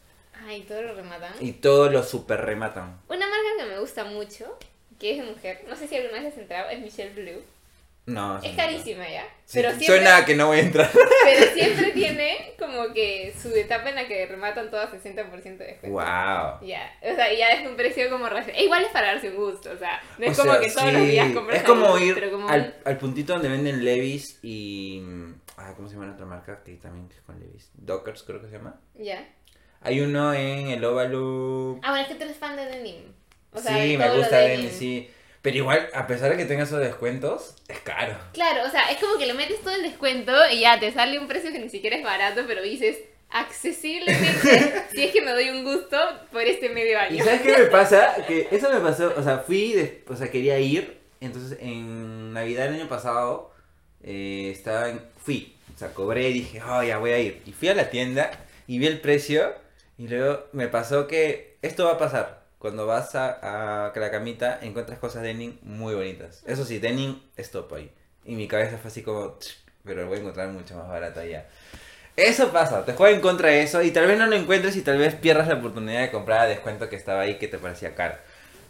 Ay, 0.47 0.61
todo 0.61 0.81
lo 0.81 0.95
rematan. 0.95 1.33
y 1.39 1.51
todo 1.53 1.89
lo 1.89 2.03
super 2.03 2.39
rematan. 2.41 2.99
Una 3.09 3.27
marca 3.27 3.49
que 3.59 3.65
me 3.65 3.79
gusta 3.79 4.05
mucho, 4.05 4.57
que 4.99 5.11
es 5.11 5.17
de 5.25 5.31
mujer, 5.31 5.65
no 5.67 5.75
sé 5.75 5.87
si 5.87 5.95
alguna 5.97 6.21
vez 6.21 6.33
has 6.33 6.39
entrado, 6.39 6.69
es 6.69 6.79
Michelle 6.79 7.13
Blue. 7.21 7.41
No, 8.05 8.41
Es 8.41 8.55
carísima 8.55 9.03
ya. 9.09 9.25
Sí, 9.43 9.55
pero, 9.59 9.67
siempre, 9.71 9.85
Suena 9.87 10.15
a 10.17 10.25
que 10.25 10.33
no 10.33 10.47
voy 10.47 10.59
a 10.59 10.61
entrar. 10.61 10.89
pero 11.25 11.45
siempre 11.53 11.91
tiene 11.91 12.53
como 12.57 12.93
que 12.93 13.33
su 13.37 13.49
etapa 13.53 13.89
en 13.89 13.95
la 13.95 14.07
que 14.07 14.25
rematan 14.25 14.69
todo 14.71 14.79
a 14.79 14.89
60% 14.89 15.57
de 15.57 15.65
descuento. 15.65 15.89
wow. 15.89 16.65
Ya, 16.65 16.89
o 17.01 17.13
sea, 17.15 17.33
ya 17.33 17.49
es 17.49 17.67
un 17.67 17.75
precio 17.75 18.09
como. 18.09 18.25
E 18.29 18.63
igual 18.63 18.85
es 18.85 18.91
para 18.91 19.07
darse 19.07 19.29
un 19.31 19.35
gusto, 19.35 19.71
o 19.71 19.77
sea, 19.77 20.01
no 20.17 20.25
es 20.25 20.39
O 20.39 20.41
como 20.41 20.53
sea, 20.53 20.61
que 20.61 20.69
todos 20.69 20.87
sí, 20.89 20.91
los 20.93 21.01
días 21.07 21.33
compras 21.33 21.57
Es 21.57 21.63
como 21.65 21.85
algo, 21.85 21.99
ir 21.99 22.31
como 22.31 22.47
al, 22.47 22.61
un- 22.61 22.73
al 22.85 22.97
puntito 22.97 23.33
donde 23.33 23.49
venden 23.49 23.83
Levis 23.83 24.39
y... 24.41 25.03
Ah, 25.57 25.73
¿cómo 25.75 25.89
se 25.89 25.95
llama 25.95 26.07
la 26.07 26.13
otra 26.13 26.25
marca? 26.27 26.63
Que 26.63 26.75
también 26.75 27.09
es 27.11 27.19
con 27.23 27.37
Levis. 27.41 27.71
Dockers 27.73 28.23
creo 28.23 28.39
que 28.39 28.47
se 28.47 28.53
llama. 28.53 28.79
Ya. 28.95 29.27
Hay 29.87 30.01
uno 30.01 30.33
en 30.33 30.67
el 30.69 30.83
óvalo... 30.85 31.79
Ah, 31.83 31.89
bueno, 31.91 32.03
es 32.03 32.07
que 32.09 32.15
tú 32.15 32.23
eres 32.23 32.37
fan 32.37 32.55
de 32.55 32.65
denim. 32.65 32.95
O 33.51 33.59
sea, 33.59 33.73
sí, 33.81 33.97
me 33.97 34.09
gusta 34.15 34.37
denim. 34.39 34.57
Denim, 34.65 34.71
sí. 34.77 35.09
Pero 35.41 35.57
igual, 35.57 35.87
a 35.93 36.07
pesar 36.07 36.29
de 36.31 36.37
que 36.37 36.45
tenga 36.45 36.63
esos 36.63 36.79
descuentos, 36.79 37.55
es 37.67 37.79
caro. 37.79 38.17
Claro, 38.33 38.63
o 38.65 38.69
sea, 38.69 38.91
es 38.91 38.97
como 38.99 39.17
que 39.17 39.25
le 39.25 39.33
metes 39.33 39.61
todo 39.61 39.73
el 39.75 39.83
descuento 39.83 40.33
y 40.51 40.59
ya 40.61 40.79
te 40.79 40.91
sale 40.91 41.17
un 41.19 41.27
precio 41.27 41.51
que 41.51 41.59
ni 41.59 41.69
siquiera 41.69 41.95
es 41.95 42.03
barato, 42.03 42.43
pero 42.47 42.61
dices 42.61 42.97
accesiblemente 43.29 44.83
si 44.91 45.03
es 45.03 45.11
que 45.11 45.21
me 45.21 45.31
doy 45.31 45.49
un 45.49 45.63
gusto 45.63 45.97
por 46.31 46.41
este 46.41 46.69
medio 46.69 46.93
¿Y 46.93 46.95
año. 46.95 47.23
sabes 47.23 47.41
qué 47.41 47.57
me 47.57 47.65
pasa? 47.71 48.15
Que 48.27 48.47
eso 48.51 48.71
me 48.71 48.79
pasó, 48.79 49.13
o 49.15 49.23
sea, 49.23 49.39
fui, 49.39 49.73
de- 49.73 50.03
o 50.07 50.15
sea, 50.15 50.29
quería 50.29 50.59
ir, 50.59 50.97
entonces 51.21 51.57
en 51.61 52.33
Navidad 52.33 52.65
del 52.65 52.75
año 52.81 52.89
pasado, 52.89 53.51
eh, 54.03 54.49
estaba 54.53 54.89
en, 54.89 55.01
fui, 55.23 55.55
o 55.73 55.77
sea, 55.77 55.93
cobré 55.93 56.29
y 56.29 56.33
dije, 56.33 56.61
oh, 56.61 56.83
ya 56.83 56.97
voy 56.97 57.11
a 57.11 57.19
ir. 57.19 57.41
Y 57.45 57.51
fui 57.51 57.69
a 57.69 57.75
la 57.75 57.89
tienda 57.89 58.31
y 58.67 58.79
vi 58.79 58.87
el 58.87 58.99
precio 58.99 59.53
y 59.97 60.07
luego 60.07 60.45
me 60.53 60.67
pasó 60.67 61.07
que 61.07 61.57
esto 61.61 61.85
va 61.85 61.93
a 61.93 61.97
pasar. 61.97 62.45
Cuando 62.59 62.87
vas 62.87 63.13
a, 63.15 63.87
a 63.87 63.99
la 63.99 64.11
camita 64.11 64.59
encuentras 64.61 64.99
cosas 64.99 65.21
de 65.21 65.29
denim 65.29 65.57
muy 65.61 65.93
bonitas. 65.95 66.43
Eso 66.47 66.65
sí, 66.65 66.79
denim 66.79 67.19
es 67.35 67.51
top 67.51 67.73
ahí. 67.75 67.91
Y 68.25 68.35
mi 68.35 68.47
cabeza 68.47 68.77
fue 68.77 68.89
así 68.89 69.03
como, 69.03 69.37
"Ch, 69.39 69.57
pero 69.83 70.07
voy 70.07 70.17
a 70.17 70.21
encontrar 70.21 70.49
mucho 70.49 70.75
más 70.75 70.87
barato 70.87 71.19
allá. 71.19 71.45
Eso 72.15 72.51
pasa, 72.51 72.83
te 72.83 72.93
juega 72.93 73.15
en 73.15 73.21
contra 73.21 73.49
de 73.49 73.61
eso 73.61 73.83
y 73.83 73.91
tal 73.91 74.07
vez 74.07 74.17
no 74.17 74.25
lo 74.25 74.35
encuentres 74.35 74.75
y 74.75 74.81
tal 74.81 74.97
vez 74.97 75.13
pierdas 75.15 75.47
la 75.47 75.55
oportunidad 75.55 76.01
de 76.01 76.11
comprar 76.11 76.39
a 76.41 76.45
descuento 76.47 76.89
que 76.89 76.95
estaba 76.95 77.21
ahí 77.21 77.37
que 77.37 77.47
te 77.47 77.59
parecía 77.59 77.93
caro. 77.93 78.15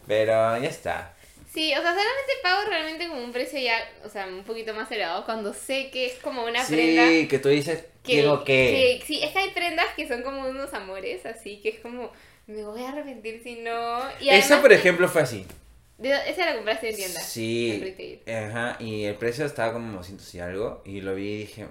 Pero 0.06 0.58
ya 0.58 0.68
está. 0.68 1.14
Sí, 1.54 1.72
o 1.74 1.82
sea, 1.82 1.92
solamente 1.92 2.34
pago 2.44 2.70
realmente 2.70 3.08
como 3.08 3.24
un 3.24 3.32
precio 3.32 3.60
ya, 3.60 3.80
o 4.04 4.10
sea, 4.10 4.28
un 4.28 4.44
poquito 4.44 4.74
más 4.74 4.92
elevado 4.92 5.26
cuando 5.26 5.54
sé 5.54 5.90
que 5.92 6.08
es 6.08 6.16
como 6.16 6.44
una 6.44 6.64
prenda 6.66 7.08
Sí, 7.08 7.28
que 7.30 7.40
tú 7.40 7.48
dices, 7.50 7.86
que, 8.08 8.14
quiero 8.14 8.44
que... 8.44 8.98
que- 9.00 9.06
sí, 9.06 9.22
es 9.24 9.32
que 9.32 9.40
hay 9.40 9.50
prendas 9.52 9.86
que 9.96 10.08
son 10.08 10.24
como 10.24 10.48
unos 10.48 10.74
amores, 10.74 11.26
así 11.28 11.60
que 11.62 11.70
es 11.70 11.80
como 11.80 12.12
me 12.48 12.64
voy 12.64 12.82
a 12.84 12.90
arrepentir 12.90 13.42
si 13.44 13.56
no. 13.58 14.00
Y 14.22 14.30
Esa, 14.30 14.46
además 14.56 14.60
por 14.62 14.70
que- 14.70 14.76
ejemplo, 14.76 15.08
fue 15.10 15.22
así. 15.22 15.46
de- 16.00 16.30
esa 16.30 16.46
la 16.46 16.56
compraste 16.56 16.90
en 16.90 16.96
tienda. 16.96 17.20
En 17.20 17.26
Sí. 17.26 17.80
retail. 17.84 18.22
Ajá, 18.28 18.78
y 18.80 19.04
el 19.04 19.16
precio 19.16 19.46
estaba 19.46 19.74
como 19.74 19.98
200 19.98 20.34
y 20.34 20.40
algo. 20.40 20.82
Y 20.86 21.02
lo 21.02 21.14
vi 21.14 21.28
y 21.28 21.38
dije, 21.40 21.68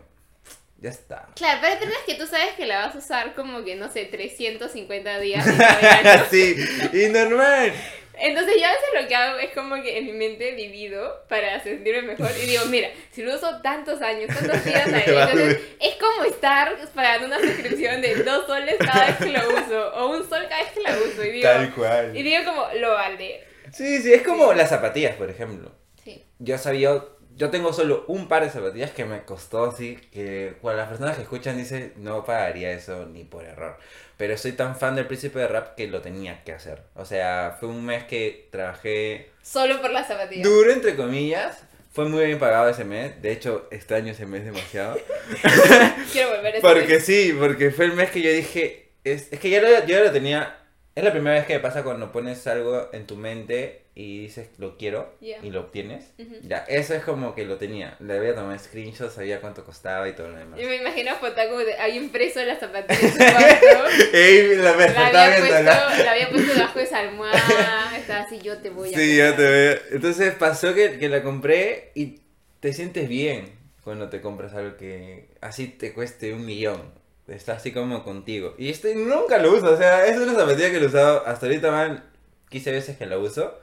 ya 0.79 0.91
está. 0.91 1.29
Claro, 1.37 1.59
pero 1.63 1.79
prendas 1.79 1.99
que 2.07 2.15
tú 2.17 2.27
sabes 2.27 2.53
que 2.57 2.67
la 2.67 2.85
vas 2.87 2.95
a 2.95 2.99
usar 2.99 3.35
como 3.35 3.65
que, 3.65 3.77
no 3.77 3.91
sé, 3.91 4.05
350 4.05 5.19
días 5.21 5.47
en 5.47 5.57
sí, 6.31 6.55
y 6.93 7.09
normal. 7.09 7.73
Entonces 8.19 8.55
yo 8.59 8.67
a 8.67 8.71
veces 8.71 8.87
lo 9.03 9.09
que 9.09 9.15
hago 9.15 9.39
es 9.39 9.51
como 9.51 9.75
que 9.83 9.99
en 9.99 10.07
mi 10.07 10.13
mente 10.13 10.53
divido 10.55 11.25
para 11.29 11.61
sentirme 11.63 12.03
mejor 12.03 12.31
y 12.43 12.47
digo, 12.47 12.65
mira, 12.67 12.89
si 13.13 13.23
lo 13.23 13.35
uso 13.35 13.61
tantos 13.63 14.01
años, 14.03 14.27
tantos 14.35 14.65
días 14.65 14.87
al 14.87 14.93
Me 14.93 15.03
año, 15.03 15.15
va 15.15 15.25
a 15.25 15.31
entonces 15.31 15.61
es 15.81 15.95
como 15.97 16.25
estar 16.25 16.77
pagando 16.95 17.27
una 17.27 17.39
suscripción 17.39 18.01
de 18.01 18.15
dos 18.23 18.47
soles 18.47 18.77
cada 18.79 19.07
vez 19.07 19.17
que 19.17 19.29
lo 19.31 19.49
uso 19.49 19.95
o 19.95 20.11
un 20.17 20.29
sol 20.29 20.45
cada 20.49 20.63
vez 20.63 20.73
que 20.73 20.81
la 20.81 20.97
uso 20.97 21.25
y 21.25 21.31
digo, 21.31 21.49
Tal 21.49 21.75
cual. 21.75 22.17
y 22.17 22.23
digo 22.23 22.45
como, 22.45 22.67
lo 22.81 22.91
vale. 22.93 23.45
Sí, 23.73 24.01
sí, 24.01 24.13
es 24.13 24.23
como 24.23 24.53
las 24.55 24.71
zapatillas, 24.71 25.17
por 25.17 25.29
ejemplo. 25.29 25.73
Sí. 26.03 26.25
Yo 26.39 26.57
sabía, 26.57 27.03
yo 27.35 27.51
tengo 27.51 27.73
solo 27.73 28.05
un 28.09 28.29
par 28.29 28.45
de 28.45 28.51
zapatillas 28.51 28.93
que 28.93 29.05
me 29.05 29.25
costó 29.25 29.65
así, 29.65 29.97
que 30.13 30.55
cuando 30.63 30.81
las 30.81 30.89
personas 30.89 31.17
que 31.17 31.23
escuchan 31.23 31.57
dicen, 31.59 31.93
no 31.97 32.25
pagaría 32.25 32.71
eso 32.73 33.07
ni 33.07 33.25
por 33.25 33.45
error. 33.45 33.77
Pero 34.17 34.37
soy 34.39 34.53
tan 34.53 34.77
fan 34.77 34.95
del 34.97 35.07
príncipe 35.07 35.39
de 35.39 35.49
rap 35.49 35.75
que 35.75 35.87
lo 35.89 36.01
tenía 36.01 36.43
que 36.45 36.53
hacer. 36.53 36.83
O 36.95 37.05
sea, 37.05 37.57
fue 37.61 37.69
un 37.69 37.85
mes 37.85 38.05
que 38.05 38.49
trabajé 38.51 39.31
Solo 39.43 39.81
por 39.83 39.91
las 39.91 40.09
zapatillas. 40.09 40.43
duro, 40.49 40.73
entre 40.73 40.97
comillas. 40.97 41.63
Fue 41.93 42.07
muy 42.07 42.27
bien 42.27 42.39
pagado 42.39 42.69
ese 42.69 42.85
mes. 42.85 43.21
De 43.23 43.33
hecho, 43.33 43.69
extraño 43.71 44.13
ese 44.13 44.27
mes 44.27 44.45
demasiado. 44.45 44.99
Quiero 46.13 46.31
volver 46.31 46.47
a 46.47 46.59
ese 46.59 46.61
Porque 46.61 46.95
mes. 46.95 47.05
sí, 47.05 47.35
porque 47.39 47.71
fue 47.71 47.87
el 47.87 47.93
mes 47.93 48.11
que 48.11 48.23
yo 48.23 48.31
dije, 48.31 48.91
es, 49.05 49.33
es 49.33 49.39
que 49.41 49.51
ya 49.51 49.61
lo, 49.63 49.69
yo 49.69 49.85
ya 49.87 50.01
lo 50.01 50.13
tenía, 50.13 50.59
es 50.95 51.05
la 51.05 51.13
primera 51.13 51.37
vez 51.37 51.47
que 51.47 51.55
me 51.55 51.61
pasa 51.61 51.83
cuando 51.83 52.13
pones 52.13 52.47
algo 52.47 52.89
en 52.93 53.07
tu 53.07 53.17
mente 53.17 53.83
y 53.99 54.21
dices 54.21 54.51
lo 54.59 54.77
quiero 54.77 55.15
Ya. 55.23 55.39
y 55.43 55.51
lo 55.51 55.61
obtienes. 55.63 56.13
Ujú. 56.19 56.35
Ya, 56.43 56.59
eso 56.69 56.93
es 56.95 57.03
como 57.03 57.35
que 57.35 57.47
lo 57.47 57.57
tenía. 57.57 57.97
Le 57.99 58.19
había 58.19 58.35
tomado 58.35 58.57
screenshots, 58.59 59.15
sabía 59.15 59.41
cuánto 59.41 59.65
costaba 59.65 60.07
y 60.07 60.13
todo 60.13 60.29
lo 60.29 60.37
demás. 60.37 60.61
Yo 60.61 60.69
me 60.69 60.77
imagino 60.77 61.13
a 61.13 61.15
Fotaku 61.15 61.57
de 61.57 61.75
ahí 61.79 61.97
impreso 61.97 62.45
las 62.45 62.61
zapatillas 62.61 63.03
en 63.03 63.11
su 63.13 63.17
cuarto. 63.19 63.67
Ey, 64.13 64.57
la 64.57 64.73
me 64.75 64.89
La 64.91 65.07
había, 65.07 65.39
puesto, 65.39 65.63
la- 65.63 65.97
la 66.05 66.13
había 66.13 66.29
puesto 66.31 66.53
debajo 66.53 66.79
de 66.79 66.85
esa 66.85 66.99
almohada. 67.01 67.97
Estaba 67.99 68.21
así, 68.25 68.39
yo 68.39 68.59
te 68.59 68.69
voy 68.69 68.95
a. 68.95 68.99
Sí, 68.99 69.17
ya 69.17 69.31
te 69.31 69.31
comprar. 69.37 69.51
veo. 69.53 69.79
Entonces 69.93 70.35
pasó 70.35 70.75
que, 70.75 70.99
que 70.99 71.09
la 71.09 71.23
compré 71.23 71.91
y 71.95 72.21
te 72.61 72.75
sientes 72.75 73.09
bien 73.09 73.51
cuando 73.83 74.11
te 74.11 74.21
compras 74.21 74.53
algo 74.53 74.77
que 74.77 75.29
así 75.41 75.69
te 75.69 75.95
cueste 75.95 76.35
un 76.35 76.45
millón. 76.45 76.93
Está 77.29 77.55
así 77.55 77.73
como 77.73 78.05
contigo. 78.05 78.55
Y 78.59 78.69
este 78.69 78.95
nunca 78.95 79.39
lo 79.39 79.53
uso. 79.55 79.73
O 79.73 79.77
sea, 79.79 80.07
es 80.07 80.19
una 80.19 80.35
zapatilla 80.35 80.71
que 80.71 80.79
lo 80.81 80.85
he 80.85 80.89
usado 80.89 81.27
hasta 81.27 81.47
ahorita 81.47 81.71
van 81.71 82.05
15 82.51 82.73
veces 82.73 82.97
que 82.99 83.07
la 83.07 83.17
uso. 83.19 83.59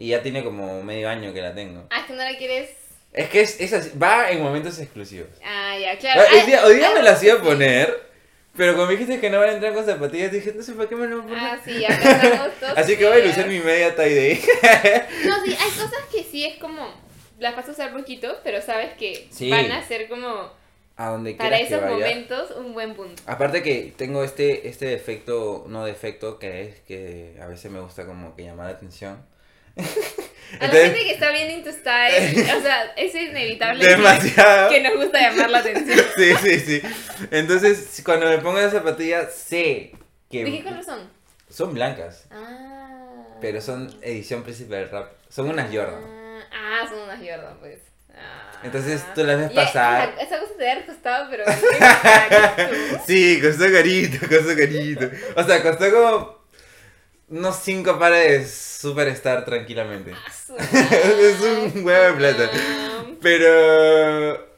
Y 0.00 0.08
ya 0.08 0.22
tiene 0.22 0.42
como 0.42 0.82
medio 0.82 1.10
año 1.10 1.34
que 1.34 1.42
la 1.42 1.54
tengo. 1.54 1.86
Ah, 1.90 2.00
es 2.00 2.06
que 2.06 2.12
no 2.14 2.22
la 2.24 2.34
quieres. 2.38 2.70
Es 3.12 3.28
que 3.28 3.42
es, 3.42 3.60
es 3.60 3.72
así, 3.74 3.90
va 4.02 4.30
en 4.30 4.42
momentos 4.42 4.78
exclusivos. 4.78 5.28
Ah, 5.44 5.76
ya, 5.78 5.98
claro. 5.98 6.22
Hoy 6.22 6.38
Ah, 6.42 6.46
día, 6.46 6.64
hoy 6.64 6.76
día 6.76 6.88
ah, 6.90 6.94
me 6.94 7.02
las 7.02 7.22
iba 7.22 7.34
a 7.34 7.42
poner. 7.42 8.08
Pero 8.56 8.74
como 8.76 8.86
dijiste 8.86 9.20
que 9.20 9.28
no 9.28 9.38
van 9.40 9.50
a 9.50 9.52
entrar 9.52 9.74
con 9.74 9.84
zapatillas, 9.84 10.32
dije, 10.32 10.54
no 10.56 10.62
sé 10.62 10.72
para 10.72 10.88
qué 10.88 10.96
me 10.96 11.06
lo 11.06 11.20
pongo. 11.20 11.34
Ah, 11.36 11.58
sí, 11.62 11.84
estamos 11.86 12.48
todos 12.60 12.78
Así 12.78 12.96
que 12.96 13.06
voy 13.06 13.20
a 13.20 13.24
lucir 13.26 13.46
mi 13.46 13.58
media 13.60 13.94
tie-day. 13.94 14.40
No, 15.26 15.44
sí, 15.44 15.50
hay 15.60 15.70
cosas 15.70 16.00
que 16.10 16.24
sí 16.24 16.46
es 16.46 16.56
como. 16.58 16.88
Las 17.38 17.54
vas 17.54 17.68
a 17.68 17.72
usar 17.72 17.92
poquito, 17.92 18.38
pero 18.42 18.62
sabes 18.62 18.94
que 18.94 19.28
Sí. 19.30 19.50
van 19.50 19.70
a 19.70 19.86
ser 19.86 20.08
como. 20.08 20.50
A 20.96 21.10
donde 21.10 21.34
Para 21.34 21.58
que 21.58 21.64
esos 21.64 21.80
vaya. 21.82 21.92
momentos, 21.94 22.50
un 22.52 22.72
buen 22.74 22.94
punto. 22.94 23.22
Aparte 23.26 23.62
que 23.62 23.92
tengo 23.96 24.24
este, 24.24 24.66
este 24.68 24.86
defecto, 24.86 25.64
no 25.68 25.84
defecto, 25.84 26.38
que 26.38 26.62
es 26.62 26.80
que 26.80 27.36
a 27.40 27.46
veces 27.46 27.70
me 27.70 27.80
gusta 27.80 28.06
como 28.06 28.34
que 28.34 28.44
llamar 28.44 28.66
la 28.66 28.72
atención. 28.72 29.24
A 30.60 30.66
la 30.66 30.72
gente 30.72 30.98
que 30.98 31.12
está 31.12 31.30
viendo 31.30 31.70
tu 31.70 31.76
style, 31.76 32.42
o 32.58 32.60
sea, 32.60 32.92
es 32.96 33.14
inevitable 33.14 33.84
que- 33.84 33.90
demasiado. 33.90 34.68
que 34.70 34.80
nos 34.82 34.96
gusta 34.96 35.20
llamar 35.20 35.50
la 35.50 35.58
atención. 35.58 35.98
Sí, 36.16 36.34
sí, 36.42 36.58
sí. 36.60 36.82
Entonces, 37.30 38.02
cuando 38.04 38.26
me 38.26 38.38
pongo 38.38 38.58
las 38.60 38.72
zapatillas, 38.72 39.32
sé 39.34 39.92
que 40.30 40.44
¿De 40.44 40.50
qué 40.52 40.64
color 40.64 40.84
son? 40.84 41.08
son 41.48 41.72
blancas, 41.74 42.26
Ah. 42.30 43.24
pero 43.40 43.60
son 43.60 43.94
edición 44.02 44.42
príncipe 44.42 44.74
del 44.76 44.90
rap. 44.90 45.12
Son 45.28 45.48
unas 45.48 45.66
Jordan. 45.74 46.02
Ah, 46.52 46.86
son 46.88 46.98
unas 47.00 47.18
Jordan, 47.18 47.56
pues. 47.60 47.78
Ah. 48.14 48.60
Entonces, 48.64 49.02
tú 49.14 49.22
las 49.24 49.38
ves 49.38 49.48
Ya, 49.50 49.54
pasar. 49.54 50.10
Esa, 50.14 50.22
esa 50.22 50.40
cosa 50.40 50.52
te 50.58 50.70
ha 50.70 50.84
costado, 50.86 51.28
pero. 51.30 51.44
Sí, 53.06 53.40
costó 53.40 53.64
carito, 53.72 54.18
costó 54.28 54.56
carito. 54.56 55.10
O 55.36 55.42
sea, 55.44 55.62
costó 55.62 55.90
como 55.90 56.39
unos 57.30 57.56
cinco 57.56 57.98
pares 57.98 58.40
de 58.42 58.46
Superstar 58.46 59.44
tranquilamente. 59.44 60.12
Ah, 60.14 60.54
Es 61.20 61.40
un 61.40 61.84
huevo 61.84 62.04
de 62.04 62.12
plata. 62.32 62.50
Pero. 63.22 64.50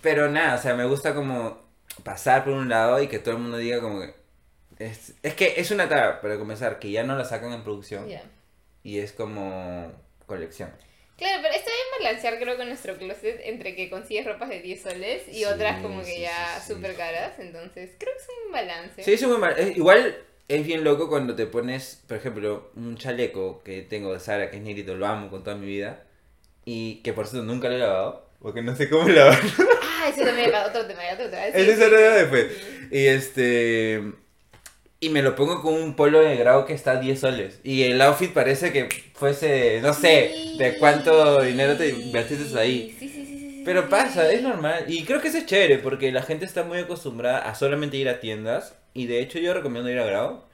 Pero 0.00 0.28
nada, 0.30 0.56
o 0.56 0.62
sea, 0.62 0.74
me 0.74 0.84
gusta 0.84 1.14
como 1.14 1.60
pasar 2.02 2.44
por 2.44 2.52
un 2.54 2.68
lado 2.68 3.00
y 3.02 3.06
que 3.08 3.18
todo 3.18 3.34
el 3.36 3.40
mundo 3.40 3.56
diga 3.58 3.80
como 3.80 4.00
que. 4.00 4.14
Es, 4.78 5.14
es 5.22 5.34
que 5.34 5.54
es 5.58 5.70
una 5.70 5.84
etapa, 5.84 6.20
para 6.20 6.38
comenzar, 6.38 6.78
que 6.80 6.90
ya 6.90 7.04
no 7.04 7.16
la 7.16 7.24
sacan 7.24 7.52
en 7.52 7.62
producción 7.62 8.06
y 8.82 8.98
es 8.98 9.12
como 9.12 9.92
colección. 10.26 10.70
Claro, 11.16 11.40
pero 11.42 11.54
está 11.54 11.70
bien 11.70 11.86
balancear, 12.04 12.38
creo, 12.40 12.56
con 12.56 12.66
nuestro 12.66 12.96
closet 12.96 13.40
entre 13.44 13.76
que 13.76 13.88
consigues 13.88 14.26
ropas 14.26 14.48
de 14.48 14.60
10 14.60 14.82
soles 14.82 15.22
y 15.28 15.34
Sí, 15.34 15.44
otras 15.44 15.80
como 15.80 16.00
que 16.00 16.06
sí, 16.16 16.20
ya 16.22 16.58
sí. 16.58 16.72
súper 16.72 16.96
caras. 16.96 17.38
Entonces, 17.38 17.90
creo 17.96 18.12
que 18.12 18.22
es 18.22 18.28
un 18.46 18.52
balance. 18.52 19.02
Sí, 19.04 19.12
es 19.12 19.22
mal. 19.22 19.54
es- 19.56 19.76
igual 19.76 20.16
es 20.48 20.66
bien 20.66 20.84
loco 20.84 21.08
cuando 21.08 21.34
te 21.34 21.46
pones, 21.46 22.02
por 22.06 22.16
ejemplo, 22.16 22.70
un 22.76 22.96
chaleco 22.96 23.62
que 23.62 23.82
tengo 23.82 24.12
de 24.12 24.20
Sara, 24.20 24.50
que 24.50 24.58
es 24.58 24.62
negrito, 24.62 24.94
lo 24.94 25.06
amo 25.06 25.30
con 25.30 25.44
toda 25.44 25.56
mi 25.56 25.66
vida. 25.66 26.04
Y 26.64 26.96
que 26.96 27.12
por 27.12 27.26
cierto 27.26 27.46
nunca 27.46 27.68
lo 27.68 27.74
he 27.74 27.78
lavado, 27.78 28.28
porque 28.40 28.62
no 28.62 28.76
sé 28.76 28.88
cómo 28.88 29.08
lavarlo. 29.08 29.50
Ah, 29.82 30.08
eso 30.08 30.24
también 30.24 30.50
es 30.50 30.68
otro 30.68 30.86
tema, 30.86 31.02
otro 31.12 31.30
tema. 31.30 31.46
Ese 31.46 31.74
sí. 31.74 31.80
tema 31.80 32.14
después. 32.16 32.46
Y 32.90 33.06
este. 33.06 34.02
Y 35.00 35.08
me 35.08 35.22
lo 35.22 35.34
pongo 35.34 35.62
con 35.62 35.74
un 35.74 35.96
polo 35.96 36.20
de 36.20 36.36
grado 36.36 36.64
que 36.64 36.74
está 36.74 36.92
a 36.92 37.00
10 37.00 37.18
soles. 37.18 37.60
Y 37.64 37.82
el 37.82 38.00
outfit 38.02 38.32
parece 38.32 38.72
que 38.72 38.88
fuese, 39.14 39.80
no 39.80 39.94
sé, 39.94 40.32
de 40.58 40.76
cuánto 40.78 41.42
dinero 41.42 41.76
te 41.76 41.88
invertiste 41.88 42.56
ahí. 42.56 42.96
Sí, 43.00 43.08
sí, 43.08 43.26
sí, 43.26 43.62
Pero 43.64 43.88
pasa, 43.88 44.30
es 44.32 44.42
normal. 44.42 44.84
Y 44.86 45.04
creo 45.04 45.20
que 45.20 45.28
eso 45.28 45.38
es 45.38 45.46
chévere 45.46 45.78
porque 45.78 46.12
la 46.12 46.22
gente 46.22 46.44
está 46.44 46.62
muy 46.62 46.78
acostumbrada 46.78 47.38
a 47.38 47.54
solamente 47.56 47.96
ir 47.96 48.08
a 48.08 48.20
tiendas. 48.20 48.76
Y 48.94 49.06
de 49.06 49.20
hecho 49.20 49.38
yo 49.38 49.54
recomiendo 49.54 49.90
ir 49.90 49.98
a 49.98 50.06
grado. 50.06 50.48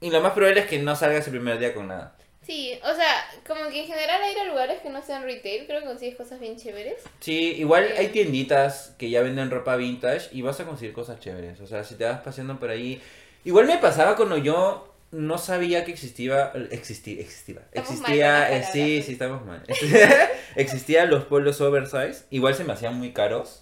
Y 0.00 0.10
lo 0.10 0.20
más 0.20 0.32
probable 0.32 0.60
es 0.60 0.66
que 0.66 0.78
no 0.80 0.96
salgas 0.96 1.26
el 1.26 1.32
primer 1.32 1.58
día 1.58 1.74
con 1.74 1.88
nada. 1.88 2.16
Sí, 2.44 2.76
o 2.82 2.92
sea, 2.94 3.24
como 3.46 3.70
que 3.70 3.82
en 3.82 3.86
general 3.86 4.20
ir 4.32 4.38
a 4.40 4.44
lugares 4.44 4.80
que 4.82 4.90
no 4.90 5.00
sean 5.00 5.22
retail, 5.22 5.64
creo 5.66 5.80
que 5.80 5.86
consigues 5.86 6.16
cosas 6.16 6.40
bien 6.40 6.56
chéveres. 6.56 6.96
Sí, 7.20 7.52
igual 7.56 7.84
Eh. 7.84 7.94
hay 7.98 8.08
tienditas 8.08 8.94
que 8.98 9.10
ya 9.10 9.22
venden 9.22 9.48
ropa 9.50 9.76
vintage 9.76 10.28
y 10.32 10.42
vas 10.42 10.58
a 10.58 10.64
conseguir 10.64 10.92
cosas 10.92 11.20
chéveres. 11.20 11.60
O 11.60 11.68
sea, 11.68 11.84
si 11.84 11.94
te 11.94 12.04
vas 12.04 12.20
paseando 12.20 12.58
por 12.58 12.70
ahí. 12.70 13.00
Igual 13.44 13.66
me 13.66 13.78
pasaba 13.78 14.16
cuando 14.16 14.38
yo 14.38 14.92
no 15.12 15.38
sabía 15.38 15.84
que 15.84 15.92
existía. 15.92 16.50
Existía. 16.72 17.20
Existía. 17.20 17.62
Existía 17.72 18.56
eh, 18.58 18.64
sí, 18.72 19.02
sí, 19.02 19.12
estamos 19.12 19.44
mal. 19.46 19.62
Existían 20.56 21.10
los 21.10 21.24
polos 21.24 21.60
oversize. 21.60 22.24
Igual 22.30 22.54
se 22.56 22.64
me 22.64 22.72
hacían 22.72 22.98
muy 22.98 23.12
caros. 23.12 23.61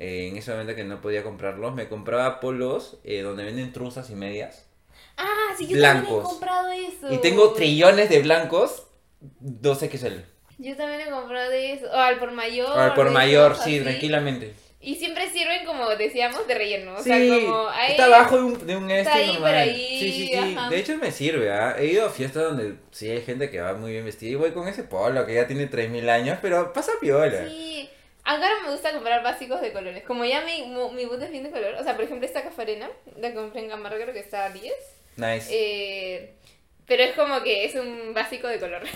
Eh, 0.00 0.28
en 0.28 0.36
ese 0.36 0.50
momento 0.50 0.74
que 0.74 0.82
no 0.84 1.00
podía 1.00 1.22
comprarlos. 1.22 1.72
Me 1.74 1.88
compraba 1.88 2.40
polos 2.40 2.98
eh, 3.04 3.22
donde 3.22 3.44
venden 3.44 3.72
truzas 3.72 4.10
y 4.10 4.16
medias. 4.16 4.66
Ah, 5.16 5.54
sí, 5.56 5.68
yo 5.68 5.80
también 5.80 6.06
he 6.08 6.08
Blancos. 6.08 6.24
comprado 6.24 6.72
eso. 6.72 7.12
Y 7.12 7.18
tengo 7.18 7.52
trillones 7.52 8.08
de 8.10 8.20
blancos 8.22 8.88
2XL. 9.40 10.24
Yo 10.58 10.76
también 10.76 11.00
he 11.02 11.10
comprado 11.10 11.50
de 11.50 11.72
eso. 11.74 11.86
O 11.86 11.96
al 11.96 12.18
por 12.18 12.32
mayor. 12.32 12.68
O 12.70 12.74
al 12.80 12.94
por 12.94 13.10
mayor, 13.10 13.54
sí, 13.56 13.76
así. 13.76 13.80
tranquilamente. 13.80 14.54
Y 14.82 14.94
siempre 14.96 15.28
sirven 15.30 15.66
como 15.66 15.88
decíamos 15.90 16.46
de 16.48 16.54
relleno. 16.54 16.94
O 16.94 17.02
sí, 17.02 17.04
sea, 17.10 17.18
como 17.18 17.68
ahí. 17.68 17.90
está 17.92 18.06
abajo 18.06 18.36
de 18.36 18.42
un, 18.44 18.66
de 18.66 18.76
un 18.76 18.90
este 18.90 19.10
ahí, 19.12 19.26
normal. 19.34 19.42
por 19.42 19.54
ahí, 19.60 19.98
sí, 19.98 20.12
sí, 20.12 20.26
sí. 20.28 20.34
ajá. 20.34 20.70
De 20.70 20.78
hecho 20.78 20.96
me 20.96 21.12
sirve, 21.12 21.52
¿ah? 21.52 21.76
He 21.78 21.86
ido 21.86 22.06
a 22.06 22.10
fiestas 22.10 22.44
donde 22.44 22.76
sí 22.90 23.10
hay 23.10 23.20
gente 23.20 23.50
que 23.50 23.60
va 23.60 23.74
muy 23.74 23.92
bien 23.92 24.06
vestida 24.06 24.30
y 24.30 24.34
voy 24.36 24.52
con 24.52 24.68
ese 24.68 24.84
polo 24.84 25.26
que 25.26 25.34
ya 25.34 25.46
tiene 25.46 25.66
3000 25.66 26.08
años, 26.08 26.38
pero 26.40 26.72
pasa 26.72 26.92
piola. 27.00 27.46
Sí. 27.46 27.90
Ahora 28.30 28.48
me 28.64 28.70
gusta 28.70 28.92
comprar 28.92 29.22
básicos 29.24 29.60
de 29.60 29.72
colores. 29.72 30.04
Como 30.04 30.24
ya 30.24 30.42
mi, 30.44 30.62
mi 30.94 31.04
boot 31.04 31.20
es 31.22 31.30
bien 31.30 31.42
de 31.42 31.50
color. 31.50 31.74
O 31.80 31.82
sea, 31.82 31.96
por 31.96 32.04
ejemplo, 32.04 32.26
esta 32.26 32.42
cafarena 32.44 32.88
la 33.18 33.34
compré 33.34 33.62
en 33.62 33.68
Gamarra, 33.68 33.96
creo 33.96 34.12
que 34.12 34.20
está 34.20 34.44
a 34.44 34.50
10. 34.50 34.72
Nice. 35.16 35.48
Eh, 35.50 36.34
pero 36.86 37.02
es 37.02 37.14
como 37.14 37.42
que 37.42 37.64
es 37.64 37.74
un 37.74 38.14
básico 38.14 38.46
de 38.48 38.58
color. 38.60 38.82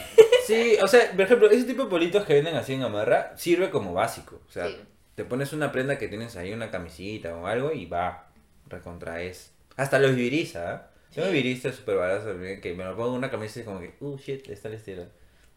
Sí, 0.46 0.76
o 0.82 0.86
sea, 0.86 1.10
por 1.12 1.22
ejemplo, 1.22 1.50
ese 1.50 1.64
tipo 1.64 1.84
de 1.84 1.88
politos 1.88 2.26
que 2.26 2.34
venden 2.34 2.54
así 2.54 2.74
en 2.74 2.82
Amarra 2.82 3.32
sirve 3.34 3.70
como 3.70 3.94
básico. 3.94 4.42
O 4.46 4.50
sea, 4.52 4.68
Sí. 4.68 4.78
te 5.14 5.24
pones 5.24 5.54
una 5.54 5.72
prenda 5.72 5.96
que 5.96 6.06
tienes 6.06 6.36
ahí, 6.36 6.52
una 6.52 6.70
camisita 6.70 7.34
o 7.34 7.46
algo 7.46 7.72
y 7.72 7.86
va, 7.86 8.28
recontraes. 8.68 9.52
Hasta 9.76 9.98
los 9.98 10.14
viriza, 10.14 10.70
¿ah? 10.70 10.90
Yo 11.12 11.24
me 11.24 11.30
virista 11.30 11.72
súper 11.72 11.96
barato 11.96 12.26
que 12.60 12.74
me 12.76 12.84
lo 12.84 12.94
pongo 12.94 13.08
en 13.12 13.14
una 13.18 13.30
camisa 13.30 13.60
y 13.60 13.62
como 13.62 13.80
que, 13.80 13.94
uh, 14.00 14.18
shit, 14.18 14.48
está 14.50 14.68
el 14.68 14.74
estilo. 14.74 15.06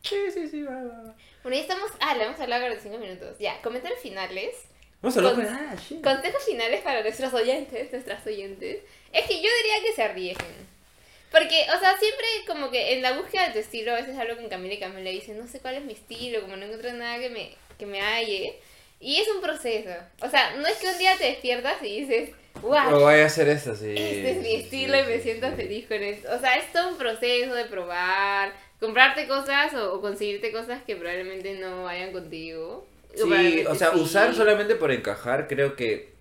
Sí, 0.04 0.16
sí, 0.34 0.48
sí, 0.48 0.64
va, 0.64 0.74
va. 0.76 1.16
Bueno, 1.43 1.56
ya 1.58 1.62
estamos. 1.62 1.91
Ah, 2.00 2.16
le 2.16 2.26
vamos 2.26 2.39
a 2.39 2.43
hablar 2.43 2.62
45 2.62 2.98
minutos. 2.98 3.38
Ya, 3.39 3.62
comentarios 3.62 4.00
finales. 4.00 4.56
Vamos 5.02 5.16
a 5.16 5.20
hablar 5.20 5.36
Con- 5.36 5.45
con... 5.45 5.54
Ah, 5.54 5.76
shit. 5.76 6.04
Consejos 6.04 6.43
finales 6.45 6.82
para 6.82 7.02
nuestros 7.02 7.34
oyentes, 7.34 7.91
nuestras 7.91 8.26
oyentes. 8.26 8.80
Es 9.14 9.26
que 9.28 9.36
yo 9.36 9.50
diría 9.64 9.82
que 9.86 9.93
se 9.95 10.04
arriesguen. 10.04 10.78
Porque, 11.32 11.66
o 11.76 11.80
sea, 11.80 11.98
siempre 11.98 12.26
como 12.48 12.72
que 12.72 12.93
en 12.93 13.02
la 13.02 13.12
búsqueda 13.18 13.48
de 13.48 13.54
tu 13.54 13.60
estilo, 13.60 13.91
a 13.91 13.95
veces 13.95 14.18
hablo 14.18 14.38
con 14.38 14.48
Camila 14.48 14.74
y 14.74 14.80
Camila 14.80 15.10
dice, 15.10 15.34
no 15.34 15.45
sé 15.48 15.60
cuál 15.60 15.76
es 15.76 15.84
mi 15.84 15.93
estilo, 15.93 16.41
como 16.41 16.56
no 16.56 16.64
encuentro 16.66 16.91
nada 16.93 17.20
que 17.20 17.30
me, 17.30 17.52
que 17.78 17.86
me 17.86 18.02
halle. 18.02 18.56
Y 19.02 19.18
es 19.18 19.28
un 19.28 19.41
proceso. 19.41 19.91
O 20.22 20.30
sea, 20.30 20.56
no 20.56 20.66
es 20.66 20.78
que 20.78 20.88
un 20.88 20.98
día 20.98 21.16
te 21.18 21.26
despiertas 21.26 21.84
y 21.84 22.02
dices, 22.06 22.30
wow, 22.62 22.95
O 22.95 23.00
voy 23.02 23.20
a 23.20 23.26
hacer 23.26 23.50
eso, 23.50 23.76
sí. 23.76 23.93
este 23.95 24.32
es 24.32 24.38
mi 24.38 24.50
sí, 24.52 24.56
estilo 24.56 24.93
sí, 24.95 25.00
y 25.00 25.04
me 25.04 25.18
sí, 25.18 25.24
siento 25.24 25.50
sí. 25.50 25.56
feliz 25.58 25.88
con 25.88 26.02
esto. 26.02 26.34
O 26.34 26.39
sea, 26.39 26.56
es 26.56 26.72
todo 26.72 26.89
un 26.89 26.98
proceso 26.98 27.54
de 27.54 27.66
probar, 27.66 28.54
comprarte 28.80 29.28
cosas 29.28 29.74
o, 29.74 29.96
o 29.96 30.02
conseguirte 30.02 30.52
cosas 30.52 30.84
que 30.84 30.96
probablemente 30.96 31.60
no 31.60 31.84
vayan 31.84 32.12
contigo. 32.12 32.86
Sí, 33.16 33.66
o 33.68 33.76
sea, 33.76 33.92
sí. 33.94 34.00
usar 34.00 34.36
solamente 34.36 34.76
por 34.76 34.92
encajar, 34.92 35.48
creo 35.48 35.76
que 35.76 36.16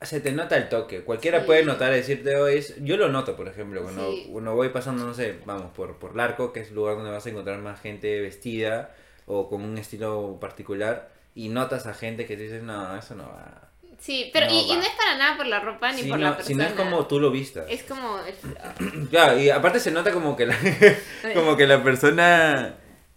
se 0.00 0.20
te 0.20 0.32
nota 0.32 0.56
el 0.56 0.68
toque. 0.68 1.02
Cualquiera 1.04 1.40
Sí. 1.40 1.46
puede 1.46 1.64
notar, 1.64 1.92
decirte, 1.92 2.34
hoy 2.36 2.56
es... 2.56 2.82
yo 2.82 2.96
lo 2.96 3.08
noto, 3.08 3.36
por 3.36 3.46
ejemplo, 3.48 3.82
cuando, 3.82 4.10
Sí. 4.10 4.28
cuando 4.32 4.54
voy 4.54 4.70
pasando, 4.70 5.04
no 5.04 5.14
sé, 5.14 5.36
vamos, 5.46 5.70
por, 5.72 5.98
por 5.98 6.16
Larco, 6.16 6.52
que 6.52 6.60
es 6.60 6.68
el 6.70 6.74
lugar 6.74 6.96
donde 6.96 7.10
vas 7.12 7.24
a 7.26 7.30
encontrar 7.30 7.58
más 7.60 7.80
gente 7.80 8.20
vestida 8.20 8.94
o 9.26 9.48
con 9.48 9.62
un 9.62 9.78
estilo 9.78 10.38
particular, 10.40 11.10
y 11.34 11.48
notas 11.48 11.86
a 11.86 11.94
gente 11.94 12.26
que 12.26 12.36
te 12.36 12.44
dices, 12.44 12.62
no, 12.62 12.96
eso 12.98 13.14
no 13.14 13.24
va. 13.24 13.68
Sí, 14.02 14.30
pero 14.32 14.46
No 14.46 14.52
y, 14.52 14.58
y 14.72 14.74
no 14.76 14.82
es 14.82 14.90
para 14.90 15.16
nada 15.16 15.36
por 15.36 15.46
la 15.46 15.60
ropa 15.60 15.92
ni 15.92 16.02
por 16.02 16.18
no, 16.18 16.24
la 16.30 16.36
persona. 16.36 16.46
si 16.46 16.54
no 16.54 16.64
es 16.64 16.72
como 16.72 17.06
tú 17.06 17.20
lo 17.20 17.30
vistas. 17.30 17.66
Es 17.68 17.84
como... 17.84 18.18
Claro, 19.10 19.38
y 19.38 19.48
aparte 19.50 19.78
se 19.78 19.92
nota 19.92 20.10
como 20.12 20.36
que 20.36 20.46
la, 20.46 20.56
como 21.34 21.56
que 21.56 21.66
la 21.66 21.82
persona 21.82 22.74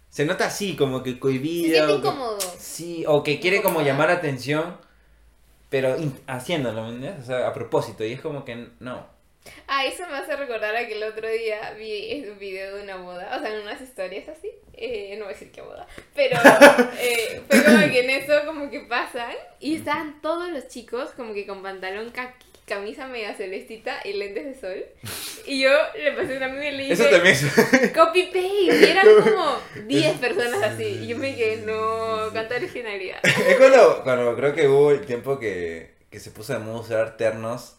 se 0.08 0.24
nota 0.24 0.46
así, 0.46 0.76
como 0.76 1.02
que 1.02 1.12
Se 1.12 1.18
cohibida. 1.18 1.86
siente 1.86 1.92
o 1.92 2.00
que-. 2.02 2.10
Sí, 2.58 3.04
o 3.08 3.22
que 3.24 3.40
quiere 3.40 3.62
como 3.62 3.82
llamar 3.82 4.10
atención, 4.10 4.76
pero 5.70 5.96
haciéndolo, 6.28 6.84
¿me 6.84 6.90
entiendes? 6.90 7.24
O 7.24 7.26
sea, 7.26 7.48
a 7.48 7.52
propósito, 7.52 8.04
y 8.04 8.12
es 8.12 8.20
como 8.20 8.44
que 8.44 8.68
no. 8.78 9.06
Ah, 9.66 9.84
eso 9.84 10.06
me 10.08 10.16
hace 10.16 10.36
recordar 10.36 10.74
a 10.76 10.86
que 10.86 10.94
el 10.94 11.02
otro 11.02 11.28
día 11.28 11.72
vi 11.78 12.24
un 12.28 12.38
video 12.38 12.76
de 12.76 12.82
una 12.82 12.96
boda, 12.96 13.36
o 13.36 13.40
sea, 13.40 13.54
en 13.54 13.60
unas 13.62 13.80
historias 13.80 14.28
así, 14.28 14.50
eh, 14.74 15.14
no 15.18 15.24
voy 15.24 15.32
a 15.32 15.36
decir 15.36 15.50
qué 15.52 15.62
boda, 15.62 15.86
pero 16.14 16.36
eh, 17.00 17.42
fue 17.48 17.64
como 17.64 17.78
que 17.78 18.00
en 18.00 18.10
eso 18.10 18.46
como 18.46 18.70
que 18.70 18.80
pasan 18.80 19.34
y 19.60 19.76
estaban 19.76 20.20
todos 20.20 20.50
los 20.50 20.68
chicos 20.68 21.10
como 21.16 21.34
que 21.34 21.46
con 21.46 21.62
pantalón 21.62 22.10
caqui, 22.10 22.46
camisa 22.66 23.06
media 23.06 23.32
celestita 23.34 24.00
y 24.04 24.12
lentes 24.14 24.44
de 24.44 24.54
sol. 24.60 24.84
Y 25.46 25.62
yo 25.62 25.70
le 25.96 26.12
pasé 26.12 26.34
a 26.34 26.36
una 26.38 26.46
amiga 26.46 26.68
y 26.68 26.76
le 26.76 26.92
Eso 26.92 27.04
dije, 27.04 27.14
también 27.14 27.34
es... 27.34 27.92
copy 27.92 28.24
paste, 28.24 28.40
y 28.40 28.84
eran 28.84 29.06
como 29.24 29.56
10 29.86 30.18
personas 30.18 30.62
así. 30.62 30.84
Y 30.84 31.06
yo 31.06 31.16
me 31.16 31.34
quedé, 31.36 31.58
no, 31.58 32.28
cuánta 32.32 32.56
originalidad. 32.56 33.20
es 33.22 33.56
cuando, 33.56 34.02
cuando 34.02 34.36
creo 34.36 34.54
que 34.54 34.66
hubo 34.66 34.90
el 34.90 35.06
tiempo 35.06 35.38
que, 35.38 35.94
que 36.10 36.18
se 36.18 36.32
puso 36.32 36.52
de 36.52 36.58
moda 36.58 36.80
usar 36.80 37.16
ternos, 37.16 37.76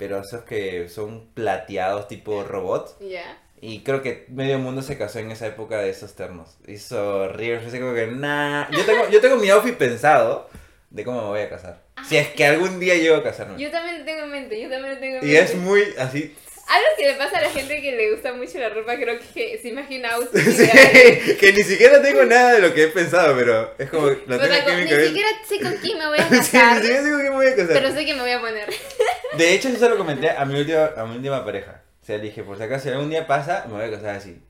pero 0.00 0.18
esos 0.18 0.42
que 0.42 0.88
son 0.88 1.28
plateados 1.34 2.08
tipo 2.08 2.42
robot. 2.42 2.98
Ya. 3.00 3.38
Y 3.60 3.80
creo 3.80 4.02
que 4.02 4.24
medio 4.30 4.58
mundo 4.58 4.80
se 4.80 4.96
casó 4.96 5.18
en 5.18 5.30
esa 5.30 5.46
época 5.46 5.78
de 5.78 5.90
esos 5.90 6.14
ternos. 6.14 6.56
Hizo 6.66 7.18
horrible, 7.24 7.58
fue 7.60 7.68
así 7.68 7.78
como 7.78 7.92
que 7.94 8.06
nah. 8.06 8.68
Yo 8.70 8.84
tengo, 8.86 9.08
yo 9.10 9.20
tengo 9.20 9.36
mi 9.36 9.50
outfit 9.50 9.74
pensado 9.76 10.48
de 10.88 11.04
cómo 11.04 11.20
me 11.20 11.28
voy 11.28 11.40
a 11.42 11.50
casar. 11.50 11.82
Si 12.08 12.16
es 12.16 12.28
que 12.28 12.46
algún 12.46 12.80
día 12.80 12.94
llego 12.96 13.16
a 13.16 13.22
casarme. 13.22 13.62
Yo 13.62 13.70
también 13.70 13.98
lo 13.98 14.04
tengo 14.06 14.22
en 14.24 14.30
mente, 14.30 14.60
yo 14.60 14.70
también 14.70 14.94
lo 14.94 15.00
tengo 15.00 15.16
en 15.18 15.22
Y 15.24 15.26
mente. 15.32 15.40
es 15.42 15.54
muy 15.56 15.82
así. 15.98 16.34
Algo 16.70 16.86
que 16.96 17.06
le 17.08 17.14
pasa 17.14 17.38
a 17.38 17.42
la 17.42 17.50
gente 17.50 17.82
que 17.82 17.92
le 17.92 18.12
gusta 18.12 18.32
mucho 18.32 18.58
la 18.58 18.68
ropa, 18.68 18.94
creo 18.96 19.18
que 19.34 19.58
se 19.60 19.68
imagina 19.68 20.10
outfits 20.14 20.44
Sí, 20.56 20.62
ideales. 20.62 21.36
que 21.38 21.52
ni 21.52 21.62
siquiera 21.64 22.00
tengo 22.00 22.24
nada 22.24 22.52
de 22.54 22.60
lo 22.60 22.72
que 22.72 22.84
he 22.84 22.88
pensado, 22.88 23.36
pero 23.36 23.74
es 23.76 23.90
como 23.90 24.06
O 24.06 24.14
tengo 24.16 24.44
aquí 24.44 24.72
ni 24.76 24.88
cabeza. 24.88 25.06
siquiera 25.08 25.28
sé 25.48 25.60
con 25.60 25.72
quién 25.78 25.98
me 25.98 26.06
voy 26.06 26.18
a 26.18 26.22
Sí, 26.28 26.30
ni 26.30 26.38
casar, 26.38 26.76
siquiera 26.80 27.02
sé 27.02 27.10
con 27.10 27.20
quién 27.20 27.32
me 27.32 27.36
voy 27.38 27.46
a 27.48 27.56
casar. 27.56 27.72
pero 27.72 27.92
sé 27.92 28.06
que 28.06 28.14
me 28.14 28.20
voy 28.20 28.30
a 28.30 28.40
poner. 28.40 28.68
De 29.36 29.54
hecho, 29.54 29.68
eso 29.68 29.78
se 29.78 29.88
lo 29.88 29.96
comenté 29.96 30.30
a 30.30 30.44
mi 30.44 30.60
última, 30.60 30.90
a 30.96 31.04
mi 31.06 31.16
última 31.16 31.44
pareja. 31.44 31.82
O 32.02 32.04
sea, 32.06 32.16
le 32.18 32.24
dije, 32.24 32.42
por 32.44 32.56
si 32.56 32.62
acaso, 32.62 32.84
si 32.84 32.88
algún 32.90 33.10
día 33.10 33.26
pasa, 33.26 33.64
me 33.68 33.74
voy 33.74 33.84
a 33.84 33.90
casar 33.90 34.16
así. 34.16 34.40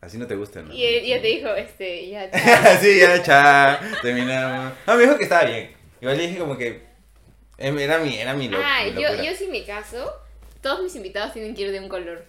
Así 0.00 0.18
no 0.18 0.26
te 0.26 0.34
gusta, 0.36 0.60
¿no? 0.62 0.72
Y 0.74 0.84
él 0.84 1.04
ya 1.06 1.20
te 1.22 1.26
dijo, 1.26 1.48
este, 1.54 2.08
ya, 2.10 2.30
chao. 2.30 2.76
sí, 2.80 2.98
ya, 3.00 3.22
chao, 3.22 3.78
terminamos. 4.02 4.72
No, 4.86 4.94
me 4.96 5.02
dijo 5.04 5.16
que 5.16 5.24
estaba 5.24 5.44
bien. 5.44 5.74
Igual 6.02 6.18
le 6.18 6.26
dije 6.26 6.38
como 6.38 6.56
que 6.58 6.82
em, 7.58 7.78
era 7.78 7.98
mi, 7.98 8.18
era 8.18 8.34
mi, 8.34 8.48
lo, 8.48 8.58
Ah, 8.62 8.82
mi 8.84 9.02
yo, 9.02 9.22
yo 9.22 9.34
sí 9.34 9.46
me 9.50 9.64
caso, 9.64 10.12
todos 10.66 10.82
mis 10.82 10.96
invitados 10.96 11.32
tienen 11.32 11.54
que 11.54 11.62
ir 11.62 11.70
de 11.70 11.78
un 11.78 11.88
color 11.88 12.24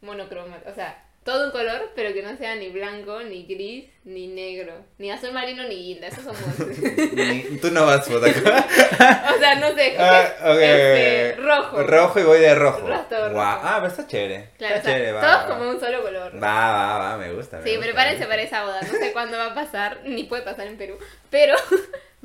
monocromático, 0.00 0.70
o 0.70 0.74
sea, 0.74 1.02
todo 1.22 1.46
un 1.46 1.52
color, 1.52 1.90
pero 1.94 2.12
que 2.12 2.22
no 2.22 2.36
sea 2.36 2.54
ni 2.56 2.68
blanco, 2.68 3.20
ni 3.22 3.44
gris, 3.46 3.86
ni 4.04 4.26
negro, 4.26 4.74
ni 4.98 5.10
azul 5.10 5.32
marino, 5.32 5.62
ni 5.64 5.74
guinda, 5.76 6.06
esos 6.08 6.22
somos. 6.24 6.38
Ni- 7.14 7.58
Tú 7.62 7.70
no 7.70 7.86
vas, 7.86 8.06
Fotaco. 8.06 8.40
o 8.40 9.38
sea, 9.38 9.54
no 9.58 9.74
sé, 9.74 9.96
Ah, 9.98 10.22
este, 10.60 11.36
rojo. 11.36 11.82
Rojo 11.82 12.20
y 12.20 12.22
voy 12.24 12.38
de 12.40 12.54
rojo. 12.54 12.80
Guau, 12.82 13.28
rojo. 13.30 13.40
Ah, 13.40 13.76
pero 13.80 13.86
está 13.88 14.06
chévere. 14.06 14.50
Claro, 14.58 14.74
o 14.74 14.76
está 14.78 14.88
sea, 14.90 14.98
chévere, 14.98 15.12
va. 15.12 15.20
todos 15.22 15.34
va. 15.36 15.46
como 15.58 15.70
un 15.70 15.80
solo 15.80 16.02
color. 16.02 16.34
Va, 16.42 16.72
va, 16.72 16.98
va, 16.98 17.16
me 17.18 17.32
gusta. 17.32 17.56
me 17.58 17.64
Sí, 17.64 17.70
gusta, 17.76 17.84
prepárense 17.86 18.26
para 18.26 18.42
esa 18.42 18.62
boda. 18.64 18.80
No 18.82 18.88
sé 18.92 19.12
cuándo 19.12 19.38
va 19.38 19.46
a 19.46 19.54
pasar, 19.54 20.00
ni 20.04 20.24
puede 20.24 20.42
pasar 20.42 20.66
en 20.66 20.76
Perú, 20.76 20.98
pero 21.30 21.54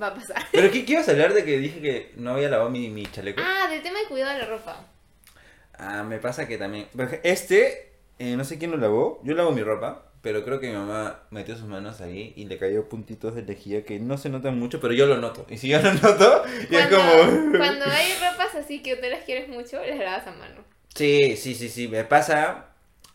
va 0.01 0.07
a 0.07 0.13
pasar. 0.13 0.43
Pero 0.51 0.71
¿qué, 0.71 0.83
qué 0.85 0.91
ibas 0.93 1.07
a 1.07 1.11
hablar 1.11 1.33
de 1.33 1.45
que 1.45 1.57
dije 1.57 1.79
que 1.81 2.11
no 2.17 2.31
había 2.33 2.49
lavado 2.49 2.69
mi, 2.69 2.89
mi 2.89 3.05
chaleco? 3.05 3.41
Ah, 3.41 3.69
del 3.69 3.81
tema 3.81 3.99
de 3.99 4.05
cuidado 4.07 4.33
de 4.33 4.39
la 4.39 4.45
ropa. 4.45 4.85
Ah, 5.79 6.03
me 6.03 6.19
pasa 6.19 6.47
que 6.47 6.57
también. 6.57 6.87
Este, 7.23 7.93
eh, 8.19 8.35
no 8.35 8.43
sé 8.43 8.57
quién 8.57 8.71
lo 8.71 8.77
lavó. 8.77 9.21
Yo 9.23 9.33
lavo 9.33 9.51
mi 9.51 9.63
ropa, 9.63 10.11
pero 10.21 10.43
creo 10.43 10.59
que 10.59 10.67
mi 10.67 10.73
mamá 10.73 11.23
metió 11.31 11.55
sus 11.55 11.67
manos 11.67 12.01
ahí 12.01 12.33
y 12.35 12.45
le 12.45 12.57
cayó 12.57 12.89
puntitos 12.89 13.33
de 13.33 13.43
lejía 13.43 13.85
que 13.85 13.99
no 13.99 14.17
se 14.17 14.29
notan 14.29 14.59
mucho, 14.59 14.81
pero 14.81 14.93
yo 14.93 15.05
lo 15.05 15.17
noto. 15.17 15.45
Y 15.49 15.57
si 15.57 15.69
yo 15.69 15.81
lo 15.81 15.93
noto, 16.01 16.43
y 16.69 16.75
es 16.75 16.87
como. 16.87 17.51
cuando 17.57 17.85
hay 17.85 18.13
ropas 18.13 18.55
así 18.55 18.81
que 18.83 18.97
tú 18.97 19.07
las 19.09 19.23
quieres 19.23 19.47
mucho, 19.47 19.79
las 19.83 19.97
lavas 19.97 20.27
a 20.27 20.31
mano. 20.33 20.63
Sí, 20.93 21.37
sí, 21.37 21.55
sí, 21.55 21.69
sí. 21.69 21.87
Me 21.87 22.03
pasa. 22.03 22.65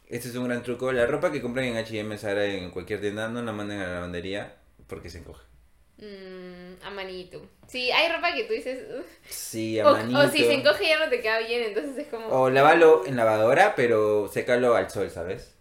Este 0.08 0.28
es 0.28 0.36
un 0.36 0.44
gran 0.44 0.62
truco. 0.62 0.92
La 0.92 1.06
ropa 1.06 1.30
que 1.32 1.42
compran 1.42 1.66
en 1.66 1.76
HM, 1.76 2.16
Sara, 2.18 2.44
en 2.46 2.70
cualquier 2.70 3.00
tienda, 3.00 3.28
no 3.28 3.42
la 3.42 3.52
manden 3.52 3.80
a 3.80 3.86
la 3.86 3.94
lavandería 3.94 4.56
porque 4.86 5.10
se 5.10 5.18
encoge. 5.18 5.53
Mm, 5.96 6.82
a 6.84 6.90
manito. 6.90 7.40
Sí, 7.68 7.90
hay 7.90 8.10
ropa 8.12 8.34
que 8.34 8.44
tú 8.44 8.52
dices. 8.52 8.84
Sí, 9.28 9.78
a 9.78 9.88
O, 9.88 9.92
manito. 9.92 10.18
o 10.18 10.28
si 10.28 10.38
se 10.38 10.54
encoge 10.54 10.88
ya 10.88 10.98
no 10.98 11.08
te 11.08 11.20
queda 11.20 11.38
bien, 11.38 11.62
entonces 11.62 11.96
es 11.96 12.08
como. 12.08 12.26
O 12.28 12.50
lávalo 12.50 13.06
en 13.06 13.16
lavadora, 13.16 13.74
pero 13.76 14.28
sécalo 14.28 14.74
al 14.74 14.90
sol, 14.90 15.10
¿sabes? 15.10 15.53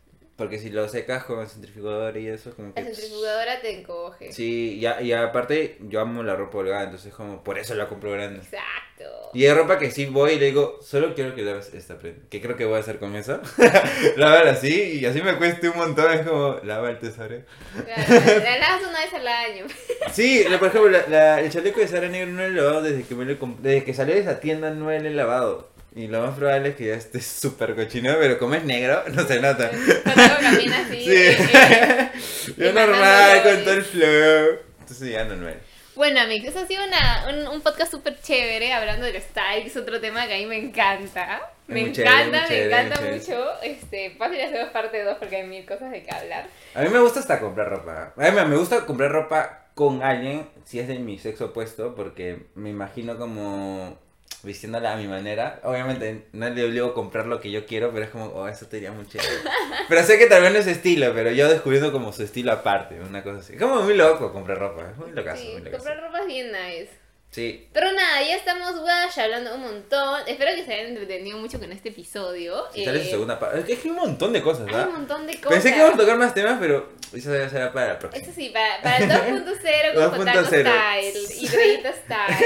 Porque 0.43 0.59
si 0.59 0.69
lo 0.69 0.89
secas 0.89 1.23
con 1.23 1.39
el 1.39 1.47
centrifugador 1.47 2.17
y 2.17 2.27
eso, 2.27 2.53
como 2.53 2.73
que... 2.73 2.81
La 2.81 2.87
centrifugadora 2.87 3.61
te 3.61 3.79
encoge. 3.79 4.33
Sí, 4.33 4.77
y, 4.77 4.85
a- 4.85 5.01
y 5.01 5.13
aparte 5.13 5.77
yo 5.87 6.01
amo 6.01 6.21
la 6.21 6.35
ropa 6.35 6.57
holgada, 6.57 6.83
entonces 6.83 7.13
como 7.13 7.41
por 7.45 7.57
eso 7.57 7.73
la 7.75 7.87
compro 7.87 8.11
grande. 8.11 8.39
Exacto. 8.39 9.31
Y 9.33 9.45
hay 9.45 9.53
ropa 9.53 9.79
que 9.79 9.89
sí 9.89 10.05
voy 10.05 10.33
y 10.33 10.39
le 10.39 10.47
digo, 10.47 10.79
solo 10.81 11.15
quiero 11.15 11.33
que 11.33 11.43
laves 11.43 11.73
esta 11.73 11.97
prenda. 11.97 12.25
¿Qué 12.29 12.41
creo 12.41 12.57
que 12.57 12.65
voy 12.65 12.75
a 12.75 12.79
hacer 12.79 12.99
con 12.99 13.15
eso? 13.15 13.39
Lávala 14.17 14.51
así 14.51 14.99
y 14.99 15.05
así 15.05 15.21
me 15.21 15.35
cueste 15.37 15.69
un 15.69 15.77
montón, 15.77 16.11
es 16.13 16.27
como, 16.27 16.59
lava 16.63 16.89
el 16.89 16.99
tesoro. 16.99 17.37
Claro, 17.85 18.25
la 18.43 18.57
lavas 18.59 18.81
una 18.89 18.99
vez 18.99 19.13
al 19.13 19.27
año. 19.27 19.65
Sí, 20.11 20.45
por 20.59 20.67
ejemplo, 20.67 20.89
la- 20.89 21.07
la- 21.07 21.39
el 21.41 21.49
chaleco 21.51 21.79
de 21.79 21.87
Sara 21.87 22.09
Negro 22.09 22.31
no 22.31 22.41
lo 22.41 22.47
he 22.47 22.51
lavado 22.51 22.81
desde 22.81 23.03
que, 23.03 23.15
me 23.15 23.25
lo 23.25 23.37
desde 23.59 23.83
que 23.85 23.93
salió 23.93 24.13
de 24.13 24.21
esa 24.21 24.39
tienda, 24.39 24.69
no 24.71 24.85
lo 24.85 24.91
he 24.91 24.99
lavado. 25.09 25.72
Y 25.95 26.07
lo 26.07 26.21
más 26.21 26.35
probable 26.35 26.69
es 26.69 26.75
que 26.75 26.87
ya 26.87 26.95
esté 26.95 27.21
súper 27.21 27.75
cochino, 27.75 28.15
pero 28.19 28.39
como 28.39 28.55
es 28.55 28.63
negro, 28.63 29.03
no 29.11 29.23
se 29.27 29.39
nota. 29.39 29.69
Cuando 30.03 30.23
camina 30.41 30.79
así. 30.79 31.03
Sí. 31.03 31.11
eh, 31.11 31.37
eh, 31.53 32.11
Yo 32.57 32.69
y 32.69 32.73
normal, 32.73 33.43
con 33.43 33.63
todo 33.63 33.73
el 33.73 33.83
flow. 33.83 34.59
Entonces 34.79 35.11
ya 35.11 35.25
no 35.25 35.33
Anuel. 35.33 35.59
Bueno, 35.95 36.21
amigos, 36.21 36.49
eso 36.49 36.59
ha 36.59 36.65
sido 36.65 36.83
una, 36.83 37.25
un, 37.29 37.47
un 37.47 37.61
podcast 37.61 37.91
súper 37.91 38.19
chévere 38.19 38.73
hablando 38.73 39.05
de 39.05 39.13
los 39.13 39.21
styles, 39.21 39.77
otro 39.77 40.01
tema 40.01 40.25
que 40.25 40.33
a 40.33 40.37
mí 40.37 40.47
me 40.47 40.57
encanta. 40.57 41.51
Es 41.67 41.73
Me 41.73 41.91
chévere, 41.91 42.09
encanta, 42.15 42.47
chévere, 42.47 42.67
me 42.67 42.81
encanta 42.81 43.01
muy 43.01 43.19
mucho. 43.19 43.61
Este, 43.61 44.09
fácil 44.17 44.41
hacemos 44.41 44.69
parte 44.69 45.03
2 45.03 45.17
porque 45.19 45.35
hay 45.35 45.47
mil 45.47 45.65
cosas 45.67 45.91
de 45.91 46.01
qué 46.01 46.11
hablar. 46.11 46.47
A 46.73 46.81
mí 46.81 46.89
me 46.89 46.99
gusta 46.99 47.19
hasta 47.19 47.39
comprar 47.39 47.69
ropa. 47.69 48.13
A 48.17 48.31
mí 48.31 48.49
me 48.49 48.57
gusta 48.57 48.87
comprar 48.87 49.11
ropa 49.11 49.67
con 49.75 50.01
alguien 50.01 50.49
si 50.65 50.79
es 50.79 50.87
de 50.87 50.97
mi 50.97 51.19
sexo 51.19 51.45
opuesto 51.45 51.93
porque 51.93 52.47
me 52.55 52.71
imagino 52.71 53.17
como 53.17 53.99
vistiéndola 54.43 54.93
a 54.93 54.97
mi 54.97 55.07
manera. 55.07 55.59
Obviamente 55.63 56.27
no 56.33 56.49
le 56.49 56.65
obligo 56.65 56.87
a 56.87 56.93
comprar 56.93 57.25
lo 57.25 57.39
que 57.39 57.51
yo 57.51 57.65
quiero, 57.65 57.91
pero 57.91 58.05
es 58.05 58.11
como, 58.11 58.25
oh, 58.25 58.47
eso 58.47 58.67
te 58.67 58.77
iría 58.77 58.91
muy 58.91 59.07
chévere. 59.07 59.29
Pero 59.89 60.03
sé 60.03 60.17
que 60.17 60.27
vez 60.27 60.53
no 60.53 60.59
es 60.59 60.67
estilo, 60.67 61.13
pero 61.13 61.31
yo 61.31 61.49
descubriendo 61.49 61.91
como 61.91 62.13
su 62.13 62.23
estilo 62.23 62.51
aparte, 62.51 62.99
una 63.01 63.23
cosa 63.23 63.39
así. 63.39 63.57
Como 63.57 63.81
muy 63.81 63.95
loco 63.95 64.31
comprar 64.31 64.57
ropa, 64.57 64.89
es 64.91 64.97
muy 64.97 65.11
locazo, 65.11 65.41
Sí, 65.41 65.49
muy 65.53 65.61
locazo. 65.61 65.77
comprar 65.77 66.01
ropa 66.01 66.19
es 66.21 66.27
bien 66.27 66.51
nice. 66.51 67.02
Sí. 67.33 67.67
Pero 67.73 67.91
nada, 67.91 68.21
ya 68.21 68.35
estamos 68.35 68.79
guash 68.79 69.19
hablando 69.19 69.55
un 69.55 69.61
montón. 69.61 70.21
Espero 70.27 70.53
que 70.55 70.63
se 70.63 70.73
hayan 70.73 70.87
entretenido 70.89 71.37
mucho 71.39 71.59
con 71.59 71.71
este 71.71 71.89
episodio. 71.89 72.63
Tal 72.75 72.93
vez 72.93 73.01
Eh, 73.01 73.05
su 73.05 73.09
segunda 73.09 73.39
parte. 73.39 73.59
Es 73.59 73.65
que 73.65 73.73
hay 73.73 73.89
un 73.89 73.95
montón 73.95 74.31
de 74.33 74.41
cosas, 74.43 74.61
hay 74.67 74.73
¿verdad? 74.73 74.87
un 74.89 74.93
montón 74.93 75.25
de 75.25 75.33
cosas. 75.37 75.49
Pensé 75.49 75.71
que 75.71 75.77
íbamos 75.77 75.95
a 75.95 75.97
tocar 75.97 76.17
más 76.17 76.33
temas, 76.35 76.57
pero 76.59 76.93
eso 77.11 77.35
ya 77.35 77.49
será 77.49 77.73
para 77.73 77.87
la 77.93 77.99
próxima. 77.99 78.23
Eso 78.23 78.31
sí, 78.35 78.49
para, 78.49 78.81
para 78.83 78.97
el 78.97 79.09
2.0 79.09 79.93
con 79.95 80.11
Potaco 80.17 80.39
2.0. 80.41 80.45
Style 80.45 81.19
y 81.39 81.47
Dreyito 81.47 81.89
Style. 82.05 82.37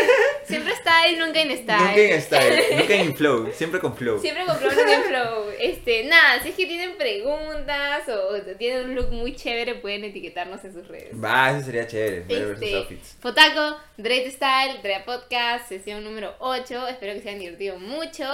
Siempre 0.45 0.73
Style, 0.75 1.19
nunca 1.19 1.41
en 1.41 1.57
Style. 1.57 1.79
Nunca 1.79 2.01
en 2.01 2.21
style, 2.21 2.63
nunca 2.77 2.93
en 2.95 3.15
flow, 3.17 3.51
siempre 3.53 3.79
con 3.81 3.95
flow. 3.97 4.19
Siempre 4.21 4.45
compramos 4.45 4.77
en 4.77 5.03
Flow. 5.03 5.45
Este, 5.59 6.03
nada, 6.05 6.41
si 6.41 6.49
es 6.49 6.55
que 6.55 6.65
tienen 6.65 6.95
preguntas 6.97 8.07
o 8.07 8.39
tienen 8.57 8.85
un 8.89 8.95
look 8.95 9.11
muy 9.11 9.35
chévere, 9.35 9.75
pueden 9.75 10.03
etiquetarnos 10.05 10.63
en 10.63 10.73
sus 10.73 10.87
redes. 10.87 11.11
Va, 11.21 11.51
eso 11.51 11.65
sería 11.65 11.85
chévere, 11.87 12.25
Este, 12.29 12.75
outfits. 12.75 13.17
Fotaco, 13.19 13.77
Dread 13.97 14.31
Style, 14.31 14.76
Drea 14.81 15.05
Podcast, 15.05 15.67
sesión 15.69 16.03
número 16.03 16.35
8. 16.39 16.87
Espero 16.87 17.13
que 17.13 17.21
se 17.21 17.29
hayan 17.29 17.39
divertido 17.39 17.79
mucho. 17.79 18.25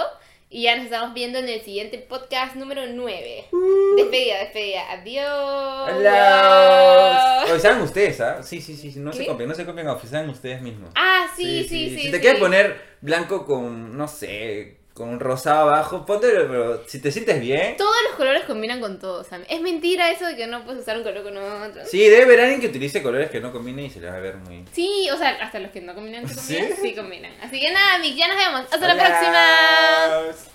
Y 0.49 0.63
ya 0.63 0.75
nos 0.75 0.85
estamos 0.85 1.13
viendo 1.15 1.39
en 1.39 1.49
el 1.49 1.61
siguiente 1.61 1.97
podcast 1.97 2.55
número 2.55 2.85
9. 2.85 3.45
Despedida, 3.97 4.39
despedida. 4.39 4.91
Adiós. 4.91 5.91
Hola. 5.91 7.45
O 7.51 7.59
sean 7.59 7.81
ustedes, 7.81 8.21
¿ah? 8.21 8.43
Sí, 8.43 8.61
sí, 8.61 8.75
sí, 8.75 8.93
no 8.99 9.11
se 9.13 9.25
copien, 9.25 9.49
no 9.49 9.55
se 9.55 9.65
copien 9.65 9.87
sean 10.07 10.29
ustedes 10.29 10.61
mismos. 10.61 10.91
Ah, 10.95 11.25
sí, 11.35 11.63
sí, 11.63 11.89
sí. 11.89 12.01
Si 12.01 12.11
te 12.11 12.17
sí. 12.17 12.21
quieres 12.21 12.39
poner 12.39 12.79
blanco 13.01 13.45
con, 13.45 13.97
no 13.97 14.07
sé, 14.07 14.77
con 14.93 15.09
un 15.09 15.19
rosado 15.19 15.69
abajo, 15.69 16.05
póntelo, 16.05 16.47
pero 16.47 16.87
si 16.87 16.99
te 16.99 17.11
sientes 17.11 17.41
bien. 17.41 17.75
Todos 17.77 17.95
los 18.07 18.15
colores 18.15 18.43
combinan 18.43 18.79
con 18.79 18.99
todos. 18.99 19.25
Sam. 19.25 19.43
Es 19.49 19.59
mentira 19.59 20.11
eso 20.11 20.25
de 20.25 20.35
que 20.35 20.45
no 20.45 20.63
puedes 20.63 20.81
usar 20.81 20.97
un 20.97 21.03
color 21.03 21.23
con 21.23 21.35
otro. 21.35 21.85
Sí, 21.85 22.07
debe 22.07 22.23
haber 22.23 22.41
alguien 22.41 22.61
que 22.61 22.67
utilice 22.67 23.01
colores 23.01 23.31
que 23.31 23.39
no 23.39 23.51
combinen 23.51 23.85
y 23.85 23.89
se 23.89 23.99
les 23.99 24.11
va 24.11 24.17
a 24.17 24.19
ver 24.19 24.35
muy... 24.35 24.65
Sí, 24.71 25.09
o 25.11 25.17
sea, 25.17 25.29
hasta 25.41 25.59
los 25.59 25.71
que 25.71 25.81
no 25.81 25.95
combinan, 25.95 26.25
que 26.27 26.35
combinan, 26.35 26.69
sí 26.79 26.93
combinan. 26.93 27.31
Así 27.41 27.59
que 27.59 27.71
nada, 27.71 27.97
Mick, 27.97 28.15
ya 28.15 28.27
nos 28.27 28.37
vemos. 28.37 28.61
Hasta 28.71 28.87
la 28.87 28.95
próxima. 28.95 30.52